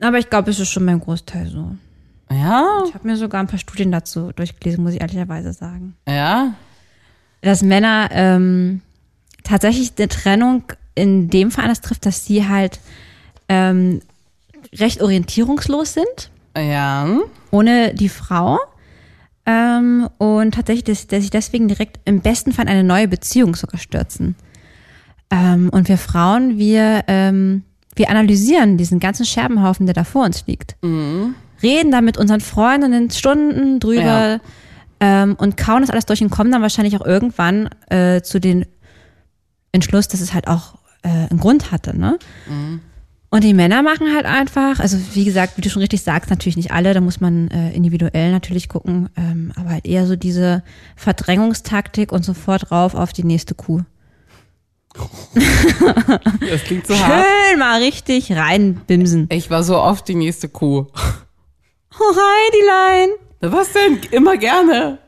Aber 0.00 0.18
ich 0.18 0.28
glaube, 0.30 0.50
es 0.50 0.60
ist 0.60 0.68
schon 0.70 0.86
beim 0.86 1.00
Großteil 1.00 1.46
so. 1.48 1.74
Ja, 2.30 2.82
Ich 2.88 2.94
habe 2.94 3.06
mir 3.06 3.16
sogar 3.16 3.40
ein 3.40 3.46
paar 3.46 3.58
Studien 3.58 3.92
dazu 3.92 4.32
durchgelesen, 4.32 4.82
muss 4.82 4.94
ich 4.94 5.00
ehrlicherweise 5.00 5.52
sagen. 5.52 5.94
ja. 6.08 6.54
Dass 7.42 7.62
Männer 7.62 8.08
ähm, 8.12 8.80
tatsächlich 9.42 9.92
eine 9.98 10.08
Trennung 10.08 10.64
in 10.94 11.28
dem 11.28 11.50
Fall 11.50 11.64
anders 11.64 11.82
trifft, 11.82 12.06
dass 12.06 12.24
sie 12.24 12.48
halt 12.48 12.80
ähm, 13.50 14.00
recht 14.74 15.02
orientierungslos 15.02 15.92
sind, 15.92 16.30
Ja. 16.56 17.06
ohne 17.50 17.92
die 17.92 18.08
Frau. 18.08 18.58
Ähm, 19.44 20.08
und 20.16 20.54
tatsächlich, 20.54 20.84
dass, 20.84 21.06
dass 21.06 21.20
sich 21.20 21.30
deswegen 21.30 21.68
direkt 21.68 22.00
im 22.06 22.20
besten 22.22 22.52
Fall 22.52 22.64
in 22.64 22.70
eine 22.70 22.84
neue 22.84 23.08
Beziehung 23.08 23.54
sogar 23.54 23.78
stürzen. 23.78 24.36
Ähm, 25.30 25.68
und 25.68 25.88
wir 25.88 25.98
Frauen, 25.98 26.56
wir, 26.56 27.04
ähm, 27.08 27.62
wir 27.96 28.10
analysieren 28.10 28.76
diesen 28.76 29.00
ganzen 29.00 29.24
Scherbenhaufen, 29.26 29.86
der 29.86 29.94
da 29.94 30.04
vor 30.04 30.24
uns 30.24 30.46
liegt. 30.46 30.76
Reden 31.62 31.90
da 31.90 32.00
mit 32.00 32.18
unseren 32.18 32.40
Freundinnen 32.40 33.10
Stunden 33.10 33.80
drüber 33.80 34.02
Ja. 34.02 34.40
ähm, 35.00 35.34
und 35.38 35.56
kauen 35.56 35.80
das 35.82 35.90
alles 35.90 36.06
durch 36.06 36.22
und 36.22 36.30
kommen 36.30 36.50
dann 36.52 36.62
wahrscheinlich 36.62 36.96
auch 37.00 37.06
irgendwann 37.06 37.68
äh, 37.88 38.20
zu 38.22 38.40
den 38.40 38.66
Entschluss, 39.72 40.08
dass 40.08 40.20
es 40.20 40.34
halt 40.34 40.48
auch 40.48 40.74
äh, 41.02 41.08
einen 41.08 41.40
Grund 41.40 41.70
hatte. 41.72 41.96
Ne? 41.98 42.18
Und 43.30 43.42
die 43.42 43.54
Männer 43.54 43.82
machen 43.82 44.14
halt 44.14 44.26
einfach, 44.26 44.78
also 44.78 44.96
wie 45.14 45.24
gesagt, 45.24 45.56
wie 45.56 45.60
du 45.60 45.68
schon 45.68 45.80
richtig 45.82 46.02
sagst, 46.02 46.30
natürlich 46.30 46.56
nicht 46.56 46.70
alle, 46.70 46.94
da 46.94 47.00
muss 47.00 47.20
man 47.20 47.48
äh, 47.48 47.72
individuell 47.72 48.30
natürlich 48.30 48.68
gucken, 48.68 49.08
ähm, 49.16 49.50
aber 49.56 49.70
halt 49.70 49.86
eher 49.86 50.06
so 50.06 50.14
diese 50.14 50.62
Verdrängungstaktik 50.94 52.12
und 52.12 52.24
sofort 52.24 52.70
rauf 52.70 52.94
auf 52.94 53.12
die 53.12 53.24
nächste 53.24 53.54
Kuh. 53.54 53.80
Das 56.50 56.62
klingt 56.64 56.86
so 56.86 56.98
hart. 56.98 57.24
Schön 57.50 57.58
mal 57.58 57.80
richtig 57.82 58.32
reinbimsen. 58.32 59.26
Ich 59.30 59.50
war 59.50 59.62
so 59.64 59.78
oft 59.78 60.06
die 60.08 60.14
nächste 60.14 60.48
Kuh. 60.48 60.86
Oh, 61.98 62.14
Heidilein. 62.16 63.10
Na, 63.40 63.52
Was 63.52 63.72
denn? 63.72 63.98
Immer 64.10 64.36
gerne. 64.36 64.98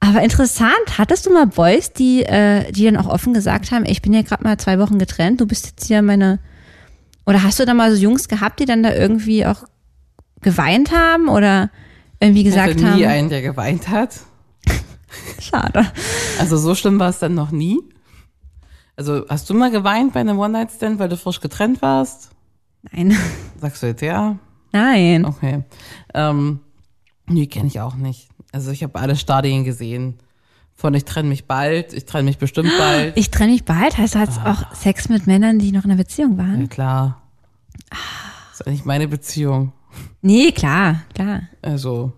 Aber 0.00 0.22
interessant, 0.22 0.98
hattest 0.98 1.26
du 1.26 1.32
mal 1.32 1.46
Boys, 1.46 1.92
die, 1.92 2.24
äh, 2.24 2.70
die 2.72 2.84
dann 2.84 2.96
auch 2.96 3.06
offen 3.06 3.32
gesagt 3.34 3.70
haben, 3.70 3.84
ich 3.86 4.02
bin 4.02 4.12
ja 4.12 4.22
gerade 4.22 4.42
mal 4.42 4.58
zwei 4.58 4.78
Wochen 4.80 4.98
getrennt, 4.98 5.40
du 5.40 5.46
bist 5.46 5.66
jetzt 5.66 5.86
hier 5.86 6.02
meine. 6.02 6.40
Oder 7.24 7.44
hast 7.44 7.60
du 7.60 7.64
da 7.64 7.72
mal 7.74 7.94
so 7.94 8.02
Jungs 8.02 8.26
gehabt, 8.26 8.58
die 8.58 8.64
dann 8.64 8.82
da 8.82 8.92
irgendwie 8.92 9.46
auch 9.46 9.62
geweint 10.40 10.90
haben 10.90 11.28
oder 11.28 11.70
irgendwie 12.18 12.40
Ich 12.40 12.46
gesagt 12.46 12.70
hatte 12.74 12.96
nie 12.96 13.04
haben? 13.04 13.12
einen, 13.12 13.28
der 13.30 13.42
geweint 13.42 13.88
hat. 13.88 14.16
Schade. 15.40 15.86
Also 16.40 16.56
so 16.56 16.74
schlimm 16.74 16.98
war 16.98 17.10
es 17.10 17.20
dann 17.20 17.34
noch 17.34 17.52
nie. 17.52 17.78
Also 19.02 19.24
hast 19.28 19.50
du 19.50 19.54
mal 19.54 19.72
geweint 19.72 20.12
bei 20.12 20.20
einem 20.20 20.38
One-Night-Stand, 20.38 21.00
weil 21.00 21.08
du 21.08 21.16
frisch 21.16 21.40
getrennt 21.40 21.82
warst? 21.82 22.30
Nein. 22.92 23.16
Sagst 23.60 23.82
du 23.82 23.88
jetzt 23.88 24.00
ja? 24.00 24.36
Nein. 24.70 25.24
Okay. 25.24 25.64
Ähm, 26.14 26.60
nee, 27.26 27.46
kenne 27.48 27.66
ich 27.66 27.80
auch 27.80 27.96
nicht. 27.96 28.28
Also 28.52 28.70
ich 28.70 28.84
habe 28.84 28.96
alle 29.00 29.16
Stadien 29.16 29.64
gesehen. 29.64 30.18
Von 30.74 30.94
ich 30.94 31.04
trenne 31.04 31.28
mich 31.28 31.46
bald, 31.46 31.92
ich 31.94 32.04
trenne 32.06 32.24
mich 32.26 32.38
bestimmt 32.38 32.70
bald. 32.78 33.16
Ich 33.16 33.32
trenne 33.32 33.50
mich 33.52 33.64
bald, 33.64 33.98
heißt 33.98 34.14
das 34.14 34.38
Ah. 34.38 34.52
auch 34.52 34.72
Sex 34.72 35.08
mit 35.08 35.26
Männern, 35.26 35.58
die 35.58 35.72
noch 35.72 35.84
in 35.84 35.90
einer 35.90 35.98
Beziehung 36.00 36.36
Ja 36.38 36.44
waren? 36.44 36.68
klar. 36.68 37.22
Das 37.90 38.60
ist 38.60 38.66
eigentlich 38.68 38.84
meine 38.84 39.08
Beziehung. 39.08 39.72
Nee, 40.20 40.52
klar, 40.52 41.02
klar. 41.12 41.40
Also, 41.60 42.12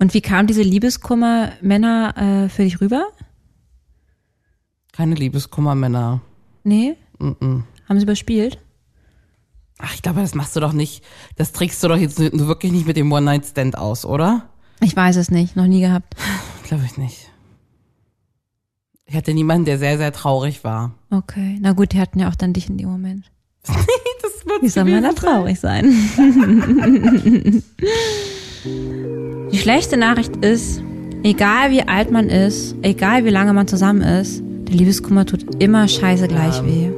Und 0.00 0.12
wie 0.12 0.22
kam 0.22 0.48
diese 0.48 0.62
Liebeskummer 0.62 1.52
Männer 1.60 2.16
äh, 2.16 2.48
für 2.48 2.64
dich 2.64 2.80
rüber? 2.80 3.06
Keine 4.92 5.14
Liebeskummermänner. 5.14 6.20
Nee? 6.64 6.96
Mm-mm. 7.18 7.62
Haben 7.88 7.98
sie 7.98 8.04
überspielt? 8.04 8.58
Ach, 9.78 9.94
ich 9.94 10.02
glaube, 10.02 10.20
das 10.20 10.34
machst 10.34 10.54
du 10.56 10.60
doch 10.60 10.72
nicht. 10.72 11.02
Das 11.36 11.52
trägst 11.52 11.82
du 11.82 11.88
doch 11.88 11.96
jetzt 11.96 12.18
wirklich 12.20 12.72
nicht 12.72 12.86
mit 12.86 12.96
dem 12.96 13.10
One-Night-Stand 13.10 13.78
aus, 13.78 14.04
oder? 14.04 14.48
Ich 14.82 14.94
weiß 14.94 15.16
es 15.16 15.30
nicht, 15.30 15.56
noch 15.56 15.66
nie 15.66 15.80
gehabt. 15.80 16.14
Glaube 16.64 16.84
ich 16.84 16.96
nicht. 16.96 17.30
Ich 19.06 19.16
hatte 19.16 19.34
niemanden, 19.34 19.64
der 19.64 19.78
sehr, 19.78 19.98
sehr 19.98 20.12
traurig 20.12 20.62
war. 20.62 20.94
Okay, 21.10 21.58
na 21.60 21.72
gut, 21.72 21.92
die 21.92 22.00
hatten 22.00 22.20
ja 22.20 22.28
auch 22.28 22.36
dann 22.36 22.52
dich 22.52 22.68
in 22.68 22.78
dem 22.78 22.88
Moment. 22.88 23.30
Das 24.22 24.46
wird 24.46 24.62
Wie 24.62 24.68
soll 24.68 24.84
man 24.84 25.02
da 25.02 25.12
traurig 25.12 25.60
sein? 25.60 25.84
Die 29.52 29.58
schlechte 29.58 29.96
Nachricht 29.96 30.36
ist, 30.36 30.82
egal 31.22 31.70
wie 31.70 31.82
alt 31.82 32.10
man 32.10 32.28
ist, 32.30 32.74
egal 32.82 33.24
wie 33.24 33.30
lange 33.30 33.52
man 33.52 33.66
zusammen 33.68 34.02
ist, 34.02 34.42
Liebeskummer 34.70 35.26
tut 35.26 35.62
immer 35.62 35.86
scheiße 35.88 36.28
gleich 36.28 36.64
weh. 36.64 36.90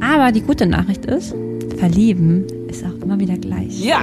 Aber 0.00 0.32
die 0.32 0.42
gute 0.42 0.66
Nachricht 0.66 1.06
ist, 1.06 1.34
verlieben 1.78 2.46
ist 2.68 2.84
auch 2.84 3.02
immer 3.02 3.18
wieder 3.18 3.36
gleich. 3.36 3.80
Ja! 3.82 4.00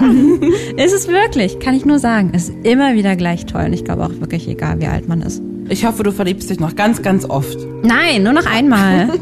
Ist 0.76 0.92
es 0.92 1.08
wirklich, 1.08 1.58
kann 1.58 1.74
ich 1.74 1.84
nur 1.84 1.98
sagen. 1.98 2.32
Es 2.34 2.50
ist 2.50 2.56
immer 2.64 2.94
wieder 2.94 3.16
gleich 3.16 3.46
toll 3.46 3.64
und 3.66 3.72
ich 3.72 3.84
glaube 3.84 4.04
auch 4.04 4.20
wirklich, 4.20 4.46
egal 4.46 4.80
wie 4.80 4.86
alt 4.86 5.08
man 5.08 5.22
ist. 5.22 5.40
Ich 5.68 5.86
hoffe, 5.86 6.02
du 6.02 6.12
verliebst 6.12 6.50
dich 6.50 6.60
noch 6.60 6.76
ganz, 6.76 7.00
ganz 7.00 7.24
oft. 7.24 7.56
Nein, 7.82 8.22
nur 8.22 8.34
noch 8.34 8.46
einmal. 8.46 9.08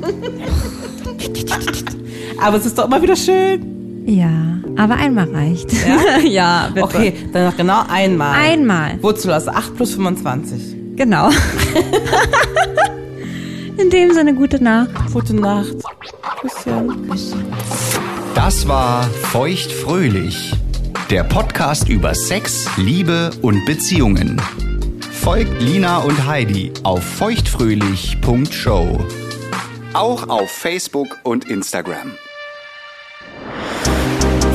Aber 2.42 2.56
es 2.56 2.66
ist 2.66 2.76
doch 2.76 2.86
immer 2.86 3.00
wieder 3.02 3.16
schön. 3.16 4.04
ja, 4.06 4.58
aber 4.76 4.94
einmal 4.96 5.28
reicht. 5.30 5.70
Ja, 5.72 6.18
ja 6.28 6.70
bitte. 6.72 6.84
Okay, 6.84 7.12
dann 7.32 7.44
noch 7.44 7.56
genau 7.56 7.82
einmal. 7.88 8.34
Einmal. 8.34 9.02
Wurzel 9.02 9.32
aus 9.32 9.46
8 9.46 9.76
plus 9.76 9.94
25. 9.94 10.96
Genau. 10.96 11.28
In 13.78 13.90
dem 13.90 14.12
Sinne, 14.12 14.34
gute 14.34 14.62
Nacht. 14.62 14.90
Gute 15.12 15.34
Nacht. 15.34 15.74
Küsschen. 16.40 17.06
Das 18.34 18.66
war 18.68 19.04
Feuchtfröhlich, 19.04 20.52
der 21.10 21.24
Podcast 21.24 21.88
über 21.88 22.14
Sex, 22.14 22.68
Liebe 22.76 23.30
und 23.42 23.64
Beziehungen. 23.64 24.40
Folgt 25.12 25.60
Lina 25.62 25.98
und 25.98 26.26
Heidi 26.26 26.72
auf 26.82 27.02
feuchtfröhlich.show. 27.04 28.98
Auch 29.94 30.28
auf 30.28 30.50
Facebook 30.50 31.18
und 31.22 31.48
Instagram. 31.48 32.12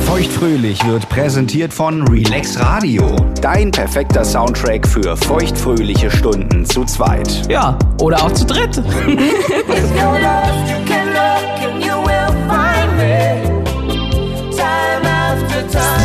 Feuchtfröhlich 0.08 0.84
wird 0.86 1.06
präsentiert 1.10 1.74
von 1.74 2.02
Relax 2.08 2.58
Radio. 2.58 3.14
Dein 3.42 3.70
perfekter 3.70 4.24
Soundtrack 4.24 4.88
für 4.88 5.14
feuchtfröhliche 5.18 6.10
Stunden 6.10 6.64
zu 6.64 6.86
zweit. 6.86 7.42
Ja, 7.50 7.78
oder 8.00 8.24
auch 8.24 8.32
zu 8.32 8.46
dritt. 8.46 8.82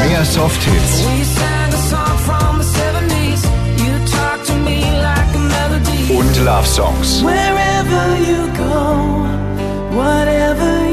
Mehr 0.09 0.25
Softhits 0.25 1.05
und 6.09 6.43
Love 6.43 6.67
Songs. 6.67 7.23
Wherever 7.23 8.17
you 8.19 8.47
go, 8.57 9.25
whatever 9.95 10.87
you 10.87 10.92